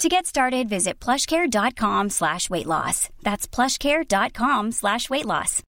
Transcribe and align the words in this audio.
To 0.00 0.08
get 0.08 0.24
started, 0.24 0.66
visit 0.66 0.98
plushcare.com 0.98 2.08
slash 2.08 2.48
weight 2.48 2.64
loss. 2.64 3.10
That's 3.22 3.46
plushcare.com 3.46 4.72
slash 4.72 5.10
weight 5.10 5.26
loss. 5.26 5.62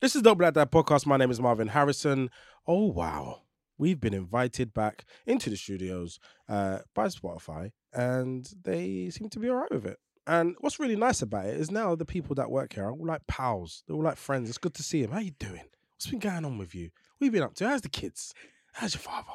This 0.00 0.16
is 0.16 0.22
Dope 0.22 0.38
Black 0.38 0.54
Dad 0.54 0.70
Podcast. 0.70 1.04
My 1.04 1.18
name 1.18 1.30
is 1.30 1.38
Marvyn 1.38 1.68
Harrison. 1.68 2.30
Oh, 2.66 2.86
wow. 2.86 3.43
We've 3.84 4.00
been 4.00 4.14
invited 4.14 4.72
back 4.72 5.04
into 5.26 5.50
the 5.50 5.58
studios 5.58 6.18
uh, 6.48 6.78
by 6.94 7.08
Spotify, 7.08 7.72
and 7.92 8.50
they 8.62 9.10
seem 9.10 9.28
to 9.28 9.38
be 9.38 9.50
all 9.50 9.56
right 9.56 9.70
with 9.70 9.84
it. 9.84 9.98
And 10.26 10.56
what's 10.60 10.80
really 10.80 10.96
nice 10.96 11.20
about 11.20 11.44
it 11.44 11.60
is 11.60 11.70
now 11.70 11.94
the 11.94 12.06
people 12.06 12.34
that 12.36 12.50
work 12.50 12.72
here 12.72 12.84
are 12.84 12.92
all 12.92 13.06
like 13.06 13.26
pals. 13.26 13.82
They're 13.86 13.94
all 13.94 14.02
like 14.02 14.16
friends. 14.16 14.48
It's 14.48 14.56
good 14.56 14.72
to 14.76 14.82
see 14.82 15.02
them. 15.02 15.10
How 15.10 15.18
you 15.18 15.32
doing? 15.32 15.64
What's 15.90 16.06
been 16.06 16.18
going 16.18 16.46
on 16.46 16.56
with 16.56 16.74
you? 16.74 16.92
What 17.18 17.26
have 17.26 17.26
you 17.26 17.30
been 17.32 17.42
up 17.42 17.52
to? 17.56 17.68
How's 17.68 17.82
the 17.82 17.90
kids? 17.90 18.32
How's 18.72 18.94
your 18.94 19.02
father? 19.02 19.28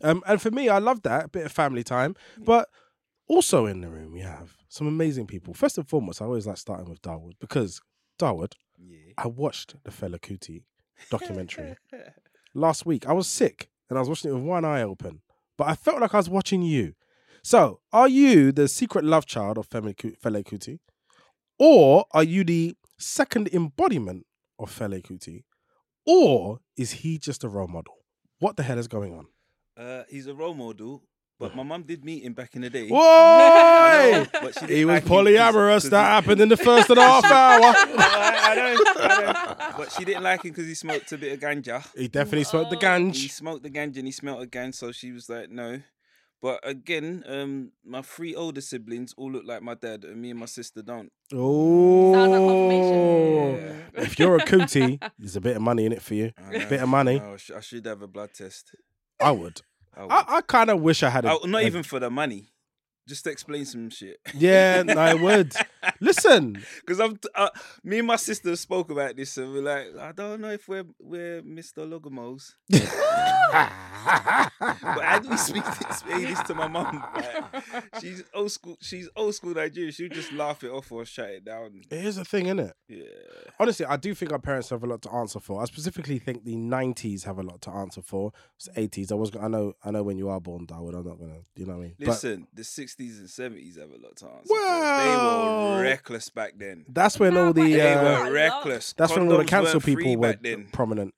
Um, 0.00 0.22
and 0.28 0.40
for 0.40 0.52
me, 0.52 0.68
I 0.68 0.78
love 0.78 1.02
that 1.02 1.24
a 1.24 1.28
bit 1.28 1.46
of 1.46 1.50
family 1.50 1.82
time. 1.82 2.14
But 2.38 2.68
also 3.26 3.66
in 3.66 3.80
the 3.80 3.88
room, 3.88 4.12
we 4.12 4.20
have 4.20 4.58
some 4.68 4.86
amazing 4.86 5.26
people. 5.26 5.54
First 5.54 5.76
and 5.76 5.88
foremost, 5.88 6.22
I 6.22 6.26
always 6.26 6.46
like 6.46 6.58
starting 6.58 6.88
with 6.88 7.02
Darwood 7.02 7.34
because 7.40 7.80
Darwood, 8.16 8.52
I 9.18 9.26
watched 9.26 9.74
the 9.82 9.90
Fela 9.90 10.20
Kuti 10.20 10.62
documentary 11.10 11.74
last 12.54 12.86
week. 12.86 13.08
I 13.08 13.12
was 13.12 13.26
sick 13.26 13.70
and 13.92 13.98
I 13.98 14.00
was 14.00 14.08
watching 14.08 14.30
it 14.30 14.34
with 14.34 14.42
one 14.44 14.64
eye 14.64 14.82
open, 14.82 15.20
but 15.58 15.68
I 15.68 15.74
felt 15.74 16.00
like 16.00 16.14
I 16.14 16.16
was 16.16 16.30
watching 16.30 16.62
you. 16.62 16.94
So, 17.44 17.80
are 17.92 18.08
you 18.08 18.52
the 18.52 18.68
secret 18.68 19.04
love 19.04 19.26
child 19.26 19.58
of 19.58 19.68
Femi 19.68 19.96
Ku- 19.96 20.14
Kuti, 20.22 20.78
or 21.58 22.06
are 22.12 22.22
you 22.24 22.44
the 22.44 22.74
second 22.98 23.48
embodiment 23.52 24.24
of 24.58 24.70
Fela 24.76 25.02
Kuti, 25.02 25.42
or 26.06 26.60
is 26.76 26.92
he 26.92 27.18
just 27.18 27.44
a 27.44 27.48
role 27.48 27.68
model? 27.68 27.94
What 28.38 28.56
the 28.56 28.62
hell 28.62 28.78
is 28.78 28.88
going 28.88 29.12
on? 29.14 29.26
Uh, 29.76 30.04
he's 30.08 30.26
a 30.26 30.34
role 30.34 30.54
model, 30.54 31.02
but 31.38 31.54
my 31.56 31.62
mum 31.64 31.82
did 31.82 32.04
meet 32.04 32.22
him 32.24 32.32
back 32.34 32.54
in 32.54 32.62
the 32.62 32.70
day. 32.70 32.88
Whoa! 32.88 32.98
Know, 34.12 34.26
but 34.32 34.54
she 34.54 34.60
didn't 34.66 34.76
He 34.76 34.84
was 34.84 35.00
polyamorous. 35.00 35.00
him 35.00 35.02
'cause- 35.02 35.10
polyamorous. 35.10 35.80
'cause 35.82 35.90
That 35.90 36.04
happened 36.06 36.40
in 36.40 36.48
the 36.48 36.56
first 36.56 36.90
and 36.90 36.98
a 36.98 37.02
half 37.02 37.24
hour. 37.40 37.62
I, 37.64 38.38
I 38.50 38.54
know, 38.54 38.62
I 38.62 38.74
know. 38.74 38.91
But 39.82 39.92
she 39.92 40.04
didn't 40.04 40.22
like 40.22 40.44
him 40.44 40.52
because 40.52 40.66
he 40.66 40.74
smoked 40.74 41.10
a 41.12 41.18
bit 41.18 41.32
of 41.32 41.40
ganja. 41.40 41.84
He 41.96 42.06
definitely 42.08 42.44
smoked 42.44 42.70
the 42.70 42.76
ganj. 42.76 43.14
He 43.16 43.28
smoked 43.28 43.62
the 43.64 43.70
ganja 43.70 43.96
and 43.98 44.06
he 44.06 44.12
smelled 44.12 44.42
again, 44.42 44.72
so 44.72 44.92
she 44.92 45.10
was 45.12 45.28
like, 45.28 45.50
no. 45.50 45.80
But 46.40 46.60
again, 46.62 47.24
um, 47.26 47.72
my 47.84 48.02
three 48.02 48.34
older 48.34 48.60
siblings 48.60 49.12
all 49.16 49.30
look 49.32 49.44
like 49.44 49.62
my 49.62 49.74
dad, 49.74 50.04
and 50.04 50.20
me 50.20 50.30
and 50.30 50.38
my 50.40 50.46
sister 50.46 50.82
don't. 50.82 51.10
Oh, 51.32 52.14
Yeah. 53.56 54.02
if 54.02 54.18
you're 54.18 54.36
a 54.36 54.40
Kuti, 54.44 55.00
there's 55.18 55.36
a 55.36 55.40
bit 55.40 55.56
of 55.56 55.62
money 55.62 55.86
in 55.86 55.92
it 55.92 56.02
for 56.02 56.14
you. 56.14 56.32
I 56.38 56.58
know. 56.58 56.68
Bit 56.68 56.82
of 56.82 56.88
money. 56.88 57.20
Oh, 57.24 57.36
sh- 57.36 57.50
I 57.56 57.60
should 57.60 57.84
have 57.86 58.02
a 58.02 58.08
blood 58.08 58.30
test. 58.34 58.74
I 59.20 59.30
would. 59.30 59.60
I 59.96 60.02
would. 60.02 60.12
I, 60.12 60.24
I 60.28 60.40
kind 60.42 60.70
of 60.70 60.80
wish 60.80 61.02
I 61.02 61.10
had 61.10 61.24
a. 61.24 61.30
Oh, 61.32 61.46
not 61.46 61.62
a- 61.62 61.66
even 61.66 61.82
for 61.82 61.98
the 62.00 62.10
money, 62.10 62.51
just 63.08 63.24
to 63.24 63.30
explain 63.30 63.64
some 63.64 63.90
shit. 63.90 64.18
Yeah, 64.34 64.84
I 64.96 65.14
would. 65.14 65.52
Listen, 66.00 66.62
Because 66.80 67.00
I'm, 67.00 67.18
uh, 67.34 67.48
me 67.82 67.98
and 67.98 68.06
my 68.06 68.16
sister 68.16 68.54
spoke 68.56 68.90
about 68.90 69.16
this, 69.16 69.36
and 69.36 69.52
we're 69.52 69.62
like, 69.62 69.96
I 69.98 70.12
don't 70.12 70.40
know 70.40 70.50
if 70.50 70.68
we're 70.68 70.84
we're 71.00 71.42
Mr. 71.42 71.86
Logomos. 71.88 72.54
but 72.70 72.88
how 75.04 75.18
do 75.18 75.28
we 75.28 75.36
speak 75.36 75.64
this, 75.64 76.02
this 76.02 76.42
to 76.44 76.54
my 76.54 76.68
mum? 76.68 77.04
Like, 77.14 77.84
she's 78.00 78.22
old 78.34 78.52
school. 78.52 78.76
She's 78.80 79.08
old 79.16 79.34
school 79.34 79.54
Nigerian. 79.54 79.92
She'll 79.92 80.08
just 80.08 80.32
laugh 80.32 80.62
it 80.64 80.70
off 80.70 80.90
or 80.92 81.04
shut 81.04 81.30
it 81.30 81.44
down. 81.44 81.82
it 81.90 82.04
is 82.04 82.18
a 82.18 82.24
thing, 82.24 82.46
isn't 82.46 82.60
it? 82.60 82.74
Yeah. 82.88 83.04
Honestly, 83.58 83.86
I 83.86 83.96
do 83.96 84.14
think 84.14 84.32
our 84.32 84.38
parents 84.38 84.70
have 84.70 84.82
a 84.82 84.86
lot 84.86 85.02
to 85.02 85.12
answer 85.12 85.40
for. 85.40 85.60
I 85.60 85.64
specifically 85.66 86.18
think 86.18 86.44
the 86.44 86.56
'90s 86.56 87.24
have 87.24 87.38
a 87.38 87.42
lot 87.42 87.60
to 87.62 87.70
answer 87.70 88.02
for. 88.02 88.32
It's 88.56 88.68
'80s. 88.68 89.12
I 89.12 89.16
was. 89.16 89.30
I 89.40 89.48
know. 89.48 89.74
I 89.84 89.90
know 89.90 90.02
when 90.02 90.18
you 90.18 90.28
are 90.28 90.40
born, 90.40 90.66
Darwood. 90.66 90.94
I'm 90.94 91.06
not 91.06 91.18
gonna. 91.18 91.40
You 91.56 91.66
know 91.66 91.74
what 91.74 91.78
I 91.80 91.82
mean? 91.82 91.94
But 91.98 92.08
Listen, 92.08 92.46
the 92.54 92.62
60s 92.62 92.91
and 92.98 93.28
70s 93.28 93.78
have 93.78 93.90
a 93.90 93.96
lot 93.98 94.16
to 94.16 94.26
answer. 94.26 94.46
for. 94.46 94.54
Well- 94.54 95.70
They 95.70 95.76
were 95.76 95.82
reckless 95.82 96.28
back 96.30 96.52
then. 96.56 96.84
that's 96.88 97.18
when 97.18 97.36
all 97.36 97.52
the. 97.52 97.62
They 97.72 97.92
Uh, 97.92 98.24
were 98.26 98.32
reckless. 98.32 98.92
that's 98.94 99.14
when 99.14 99.30
all 99.30 99.38
the 99.38 99.44
Condoms 99.44 99.48
cancel 99.48 99.80
people 99.80 100.16
were 100.16 100.34
then. 100.40 100.68
prominent. 100.72 101.14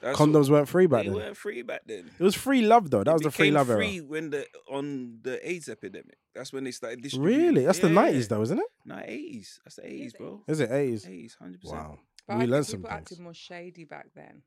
That's 0.00 0.18
Condoms 0.18 0.50
weren't 0.50 0.68
free 0.68 0.86
back 0.86 1.04
they 1.04 1.08
then. 1.10 1.18
They 1.18 1.24
weren't 1.24 1.36
free 1.36 1.62
back 1.62 1.82
then. 1.86 2.10
It 2.18 2.22
was 2.22 2.34
free 2.34 2.62
love 2.62 2.90
though. 2.90 3.04
That 3.04 3.12
was 3.12 3.22
It 3.22 3.24
the 3.26 3.30
free 3.30 3.44
became 3.50 3.54
love 3.54 3.66
free 3.68 3.96
era. 3.98 4.06
when 4.06 4.30
the 4.30 4.46
on 4.68 5.18
the 5.22 5.48
AIDS 5.48 5.68
epidemic. 5.68 6.18
That's 6.34 6.52
when 6.52 6.64
they 6.64 6.72
started 6.72 7.00
distributing. 7.00 7.44
Really? 7.46 7.64
That's 7.64 7.78
the 7.78 7.88
'90s 7.88 8.28
though, 8.28 8.42
isn't 8.42 8.58
it? 8.58 8.66
No, 8.84 8.96
80s. 8.96 9.60
That's 9.64 9.76
the 9.76 9.82
80s, 9.82 10.12
bro. 10.18 10.42
Is 10.48 10.58
it 10.60 10.70
'80s? 10.70 11.06
80s, 11.06 11.36
100%. 11.40 11.58
Wow. 11.72 11.98
But 12.26 12.38
we 12.38 12.42
I 12.42 12.46
learned 12.46 12.66
some 12.66 12.80
people 12.80 12.90
things. 12.90 13.00
acted 13.02 13.20
more 13.20 13.34
shady 13.34 13.84
back 13.84 14.06
then. 14.16 14.42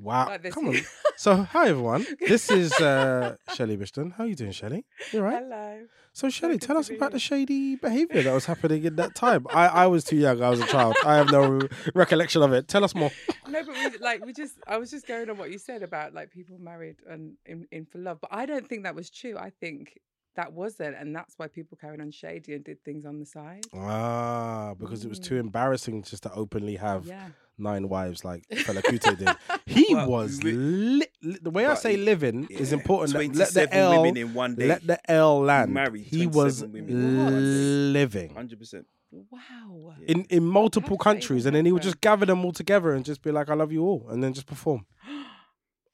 Wow. 0.00 0.26
Like 0.26 0.42
this. 0.42 0.54
Come 0.54 0.68
on. 0.68 0.76
So, 1.16 1.34
hi 1.36 1.68
everyone. 1.68 2.06
This 2.20 2.50
is 2.50 2.72
uh, 2.74 3.36
Shelly 3.54 3.76
Bishton. 3.76 4.12
How 4.12 4.24
are 4.24 4.26
you 4.28 4.34
doing, 4.36 4.52
Shelly? 4.52 4.84
You 5.12 5.20
right? 5.20 5.42
Hello. 5.42 5.80
So, 6.12 6.30
Shelly, 6.30 6.54
good 6.54 6.62
tell 6.66 6.76
us 6.76 6.90
about 6.90 7.12
the 7.12 7.18
shady 7.18 7.74
behaviour 7.76 8.22
that 8.22 8.32
was 8.32 8.46
happening 8.46 8.84
in 8.84 8.96
that 8.96 9.14
time. 9.14 9.46
I, 9.50 9.66
I 9.66 9.86
was 9.86 10.04
too 10.04 10.16
young. 10.16 10.42
I 10.42 10.48
was 10.50 10.60
a 10.60 10.66
child. 10.66 10.94
I 11.04 11.16
have 11.16 11.30
no 11.32 11.60
recollection 11.94 12.42
of 12.42 12.52
it. 12.52 12.68
Tell 12.68 12.84
us 12.84 12.94
more. 12.94 13.10
No, 13.48 13.64
but 13.64 13.74
we, 13.74 13.98
like 14.00 14.26
we 14.26 14.34
just, 14.34 14.56
I 14.66 14.76
was 14.76 14.90
just 14.90 15.06
going 15.06 15.30
on 15.30 15.38
what 15.38 15.50
you 15.50 15.56
said 15.56 15.82
about 15.82 16.12
like 16.12 16.30
people 16.30 16.58
married 16.58 16.96
and 17.08 17.32
in, 17.46 17.66
in 17.72 17.86
for 17.86 17.96
love, 17.96 18.18
but 18.20 18.28
I 18.30 18.44
don't 18.44 18.68
think 18.68 18.82
that 18.82 18.94
was 18.94 19.08
true. 19.08 19.38
I 19.38 19.48
think 19.58 19.98
that 20.36 20.52
wasn't, 20.52 20.96
and 21.00 21.16
that's 21.16 21.32
why 21.38 21.48
people 21.48 21.78
carried 21.80 22.02
on 22.02 22.10
shady 22.10 22.52
and 22.52 22.62
did 22.62 22.84
things 22.84 23.06
on 23.06 23.18
the 23.18 23.24
side. 23.24 23.64
Ah, 23.74 24.74
because 24.78 25.02
it 25.02 25.08
was 25.08 25.18
too 25.18 25.36
embarrassing 25.38 26.02
just 26.02 26.24
to 26.24 26.32
openly 26.34 26.76
have 26.76 27.06
Yeah. 27.06 27.28
Nine 27.58 27.88
wives 27.88 28.24
like 28.24 28.44
Fela 28.52 28.82
Kuti 28.82 29.18
did. 29.18 29.28
He 29.66 29.94
Well, 29.94 30.08
was 30.08 30.42
li- 30.42 31.06
li- 31.22 31.38
the 31.42 31.50
way 31.50 31.66
I 31.66 31.74
say 31.74 31.96
he- 31.96 32.02
living 32.04 32.46
is 32.50 32.72
important. 32.72 33.12
Let 33.14 33.20
the 33.32 33.62
27 33.68 33.72
L 33.72 33.90
women 34.02 34.16
in 34.16 34.34
one 34.34 34.54
day. 34.54 34.68
let 34.68 34.86
the 34.86 35.10
L 35.10 35.40
land. 35.40 35.72
married 35.72 36.04
he 36.06 36.26
was 36.26 36.62
women 36.62 36.88
in 36.88 37.16
one 37.18 37.32
day. 37.32 37.38
living. 37.40 38.30
100%. 38.34 38.84
Wow. 39.10 39.94
in 40.06 40.24
in 40.28 40.44
multiple 40.44 40.96
does 40.96 41.04
that 41.04 41.10
even 41.10 41.20
countries, 41.20 41.46
and 41.46 41.56
then 41.56 41.64
he 41.64 41.72
would 41.72 41.82
just 41.82 41.98
gather 42.02 42.26
them 42.26 42.44
all 42.44 42.52
together 42.52 42.92
and 42.92 43.06
just 43.06 43.22
be 43.22 43.30
like, 43.32 43.48
"I 43.48 43.54
love 43.54 43.72
you 43.72 43.82
all," 43.82 44.06
and 44.10 44.22
then 44.22 44.32
just 44.34 44.46
perform. 44.46 44.84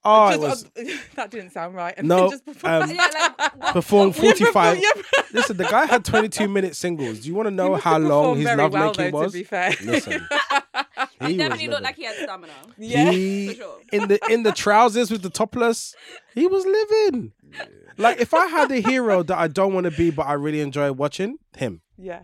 Oh, 0.06 0.28
it 0.28 0.38
was 0.38 0.64
Just- 0.76 1.14
that 1.16 1.30
didn't 1.30 1.52
sound 1.52 1.74
right. 1.74 1.94
And 1.96 2.06
No, 2.08 2.28
just 2.28 2.44
before, 2.44 2.68
um, 2.68 2.90
yeah, 2.94 3.08
like, 3.38 3.72
perform 3.72 4.12
forty 4.12 4.44
five. 4.44 4.78
yeah. 4.78 4.90
Listen, 5.32 5.56
the 5.56 5.64
guy 5.64 5.86
had 5.86 6.04
twenty 6.04 6.28
two 6.28 6.46
minute 6.46 6.76
singles. 6.76 7.20
Do 7.20 7.28
you 7.28 7.34
want 7.34 7.46
to 7.46 7.50
know 7.50 7.76
how 7.76 7.96
long 7.98 8.36
his 8.36 8.44
very 8.44 8.58
love 8.58 8.72
well, 8.74 8.86
making 8.88 9.12
though, 9.12 9.18
was? 9.22 9.32
To 9.32 9.38
be 9.38 9.44
fair, 9.44 9.70
Listen, 9.82 10.28
He, 11.26 11.32
he 11.32 11.38
definitely 11.38 11.68
was 11.68 11.72
looked 11.74 11.84
like 11.84 11.96
he 11.96 12.04
had 12.04 12.16
stamina. 12.16 12.52
yeah. 12.78 13.10
He 13.10 13.48
For 13.48 13.54
sure. 13.54 13.80
in 13.92 14.08
the 14.08 14.18
in 14.30 14.42
the 14.42 14.52
trousers 14.52 15.10
with 15.10 15.22
the 15.22 15.30
topless, 15.30 15.94
he 16.34 16.46
was 16.46 16.64
living. 16.64 17.32
Like 17.96 18.20
if 18.20 18.34
I 18.34 18.46
had 18.46 18.70
a 18.72 18.80
hero 18.80 19.22
that 19.22 19.38
I 19.38 19.48
don't 19.48 19.72
want 19.74 19.84
to 19.84 19.90
be, 19.92 20.10
but 20.10 20.26
I 20.26 20.32
really 20.34 20.60
enjoy 20.60 20.92
watching 20.92 21.38
him. 21.56 21.82
yeah. 21.96 22.22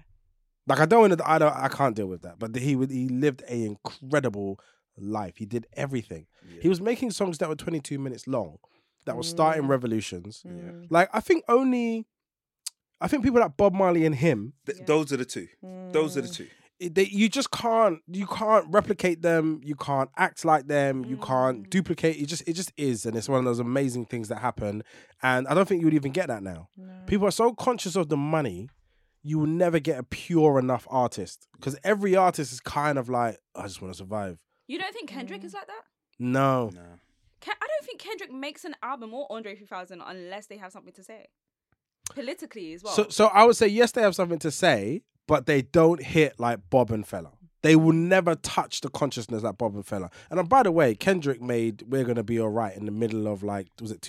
Like 0.67 0.79
I 0.81 0.85
don't 0.87 1.01
want 1.01 1.19
to. 1.19 1.29
I 1.31 1.39
don't. 1.39 1.55
I 1.57 1.69
can't 1.69 1.97
deal 1.97 2.07
with 2.07 2.23
that. 2.23 2.39
But 2.39 2.55
he 2.55 2.77
would. 2.77 2.91
He 2.91 3.09
lived 3.09 3.43
a 3.49 3.65
incredible 3.65 4.61
life. 4.97 5.37
He 5.39 5.47
did 5.47 5.67
everything. 5.75 6.27
He 6.61 6.69
was 6.69 6.81
making 6.81 7.11
songs 7.13 7.39
that 7.39 7.49
were 7.49 7.57
22 7.57 7.99
minutes 7.99 8.29
long, 8.29 8.59
that 9.07 9.17
were 9.17 9.23
starting 9.25 9.67
revolutions. 9.67 10.43
Mm. 10.47 10.87
Like 10.91 11.09
I 11.13 11.21
think 11.21 11.45
only, 11.49 12.07
I 13.01 13.09
think 13.09 13.25
people 13.25 13.41
like 13.41 13.57
Bob 13.57 13.73
Marley 13.73 14.05
and 14.07 14.15
him. 14.15 14.53
Th- 14.67 14.79
Those 14.87 15.13
are 15.13 15.17
the 15.17 15.25
two. 15.25 15.49
Those 15.93 16.17
are 16.17 16.21
the 16.21 16.29
two. 16.29 16.47
It- 16.81 16.95
they, 16.95 17.05
you 17.05 17.29
just 17.29 17.51
can't 17.51 18.01
you 18.09 18.27
can't 18.27 18.67
replicate 18.71 19.23
them 19.23 19.61
you 19.63 19.75
can't 19.77 20.11
act 20.17 20.45
like 20.45 20.67
them 20.67 21.05
you 21.05 21.17
can't 21.19 21.65
Mm. 21.65 21.71
duplicate 21.71 22.17
it 22.21 22.27
just 22.27 22.43
it 22.49 22.55
just 22.55 22.73
is 22.77 23.05
and 23.07 23.15
it's 23.17 23.29
one 23.29 23.39
of 23.39 23.45
those 23.45 23.59
amazing 23.61 24.07
things 24.07 24.29
that 24.29 24.39
happen 24.39 24.83
and 25.23 25.47
i 25.49 25.55
don't 25.55 25.69
think 25.69 25.81
you 25.81 25.87
would 25.87 25.95
even 25.95 26.13
get 26.13 26.29
that 26.29 26.43
now 26.43 26.69
people 27.07 27.27
are 27.29 27.31
so 27.43 27.53
conscious 27.53 27.95
of 27.97 28.09
the 28.09 28.17
money 28.17 28.69
you 29.23 29.39
will 29.39 29.47
never 29.47 29.79
get 29.79 29.99
a 29.99 30.03
pure 30.03 30.59
enough 30.59 30.87
artist 30.91 31.47
because 31.57 31.77
every 31.85 32.17
artist 32.17 32.53
is 32.53 32.61
kind 32.61 32.99
of 32.99 33.09
like 33.09 33.37
i 33.55 33.63
just 33.65 33.81
want 33.83 33.93
to 33.93 33.99
survive 33.99 34.39
You 34.67 34.79
don't 34.79 34.95
think 34.95 35.09
Kendrick 35.11 35.45
is 35.45 35.53
like 35.55 35.67
that? 35.67 35.85
no 36.19 36.71
No. 36.75 36.81
Ken- 37.41 37.55
I 37.63 37.67
don't 37.67 37.87
think 37.87 38.01
Kendrick 38.01 38.33
makes 38.33 38.65
an 38.67 38.75
album 38.83 39.15
or 39.15 39.27
Andre 39.31 39.55
3000 39.57 40.03
unless 40.07 40.47
they 40.47 40.59
have 40.59 40.73
something 40.73 40.93
to 40.93 41.03
say. 41.03 41.27
Politically 42.15 42.73
as 42.75 42.83
well. 42.83 42.93
so 42.93 43.09
so 43.09 43.27
i 43.27 43.45
would 43.45 43.57
say 43.57 43.69
yes 43.69 43.93
they 43.93 44.03
have 44.03 44.17
something 44.17 44.39
to 44.41 44.51
say 44.51 45.03
but 45.31 45.47
they 45.47 45.63
don't 45.63 46.03
hit 46.03 46.39
like 46.39 46.59
bob 46.71 46.91
and 46.91 47.07
Fela 47.07 47.31
they 47.63 47.77
will 47.77 47.93
never 47.93 48.35
touch 48.37 48.81
the 48.81 48.89
consciousness 48.89 49.43
like 49.43 49.59
Bob 49.59 49.75
and 49.75 49.85
Fela. 49.85 50.11
And 50.31 50.41
uh, 50.41 50.45
by 50.45 50.63
the 50.63 50.73
way, 50.73 50.95
Kendrick 50.95 51.43
made 51.43 51.83
"We're 51.87 52.05
Gonna 52.05 52.23
Be 52.23 52.41
Alright" 52.41 52.75
in 52.75 52.87
the 52.87 52.91
middle 52.91 53.27
of 53.29 53.43
like 53.43 53.67
was 53.83 53.91
it 53.91 54.01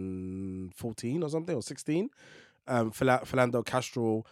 2014 0.00 1.22
or 1.22 1.28
something 1.30 1.54
or 1.54 1.62
16? 1.62 2.10
Um, 2.66 2.90
Phila- 2.90 3.22
Philando 3.24 3.64
Castro, 3.64 4.24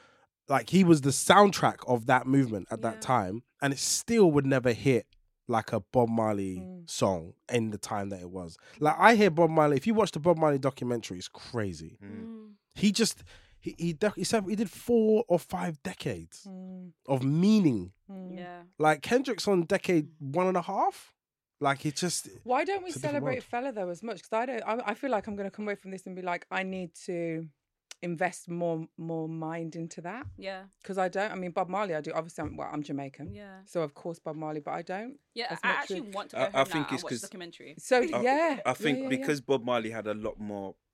like 0.48 0.70
he 0.70 0.82
was 0.82 1.02
the 1.02 1.10
soundtrack 1.10 1.76
of 1.86 2.06
that 2.06 2.26
movement 2.26 2.66
at 2.70 2.82
that 2.82 3.00
time, 3.00 3.42
and 3.62 3.72
it 3.72 3.78
still 3.78 4.30
would 4.32 4.46
never 4.46 4.72
hit 4.72 5.06
like 5.46 5.72
a 5.72 5.80
Bob 5.80 6.08
Marley 6.08 6.56
Mm. 6.58 6.90
song 6.90 7.34
in 7.52 7.70
the 7.70 7.78
time 7.78 8.08
that 8.08 8.20
it 8.20 8.30
was. 8.30 8.56
Like 8.80 8.96
I 8.98 9.14
hear 9.14 9.30
Bob 9.30 9.50
Marley. 9.50 9.76
If 9.76 9.86
you 9.86 9.94
watch 9.94 10.10
the 10.10 10.18
Bob 10.20 10.38
Marley 10.38 10.58
documentary, 10.58 11.18
it's 11.18 11.28
crazy. 11.28 11.98
Mm. 12.02 12.54
He 12.74 12.90
just 12.90 13.22
he 13.64 13.70
he 13.84 13.92
def- 13.94 14.14
he 14.20 14.24
said 14.24 14.44
he 14.48 14.56
did 14.62 14.70
four 14.70 15.24
or 15.32 15.38
five 15.38 15.74
decades 15.82 16.36
Mm, 16.48 16.92
of 17.14 17.20
meaning. 17.24 17.92
mm. 18.10 18.36
Yeah. 18.38 18.62
Like 18.78 18.98
Kendrick's 19.10 19.48
on 19.48 19.62
decade 19.76 20.06
one 20.18 20.46
and 20.52 20.56
a 20.56 20.62
half. 20.62 20.96
Like 21.60 21.78
he 21.84 21.90
just 21.92 22.28
Why 22.42 22.64
don't 22.64 22.82
we 22.82 22.88
It's 22.90 22.96
a 22.96 23.00
different 23.00 23.24
celebrate 23.24 23.50
Fela 23.50 23.74
though 23.74 23.88
as 23.96 24.02
much? 24.02 24.18
Because 24.18 24.32
I 24.42 24.44
don't. 24.46 24.62
I, 24.70 24.90
I 24.90 24.94
feel 24.94 25.10
like 25.10 25.26
I'm 25.26 25.36
going 25.36 25.50
to 25.50 25.56
come 25.56 25.66
away 25.66 25.76
from 25.76 25.90
this 25.92 26.04
and 26.06 26.14
be 26.14 26.20
like, 26.32 26.42
I 26.50 26.62
need 26.62 26.90
to 27.06 27.46
invest 28.02 28.50
more 28.50 28.86
more 28.98 29.28
mind 29.28 29.76
into 29.76 30.00
that 30.02 30.26
Yeah. 30.36 30.64
because 30.82 30.98
I 30.98 31.08
don't. 31.08 31.32
I 31.32 31.36
mean, 31.36 31.52
Bob 31.52 31.68
Marley, 31.70 31.94
I 31.94 32.02
do. 32.02 32.12
Obviously, 32.12 32.42
I'm, 32.44 32.56
well, 32.58 32.68
I'm 32.70 32.82
Jamaican, 32.82 33.32
Yeah. 33.32 33.60
so 33.64 33.80
of 33.80 33.94
course 33.94 34.18
Bob 34.18 34.36
Marley, 34.36 34.60
but 34.60 34.72
I 34.74 34.82
don't. 34.82 35.14
Yeah. 35.32 35.46
As 35.50 35.58
I 35.62 35.68
much 35.68 35.76
actually 35.78 36.08
as- 36.08 36.14
want 36.14 36.30
to 36.30 36.38
I- 36.38 36.42
go 36.42 36.46
I 36.52 36.58
home 36.58 36.66
think 36.66 36.74
now 36.74 36.80
it's 36.82 36.90
and 36.92 37.02
watch 37.04 37.10
'cause- 37.12 37.20
the 37.22 37.26
documentary. 37.28 37.74
So 37.78 37.96
I- 38.02 38.20
yeah, 38.28 38.60
I 38.66 38.74
think 38.74 38.98
yeah, 38.98 39.02
yeah. 39.04 39.08
because 39.16 39.40
Bob 39.40 39.64
Marley 39.64 39.90
had 39.90 40.06
a 40.06 40.12
lot 40.14 40.38
more 40.38 40.74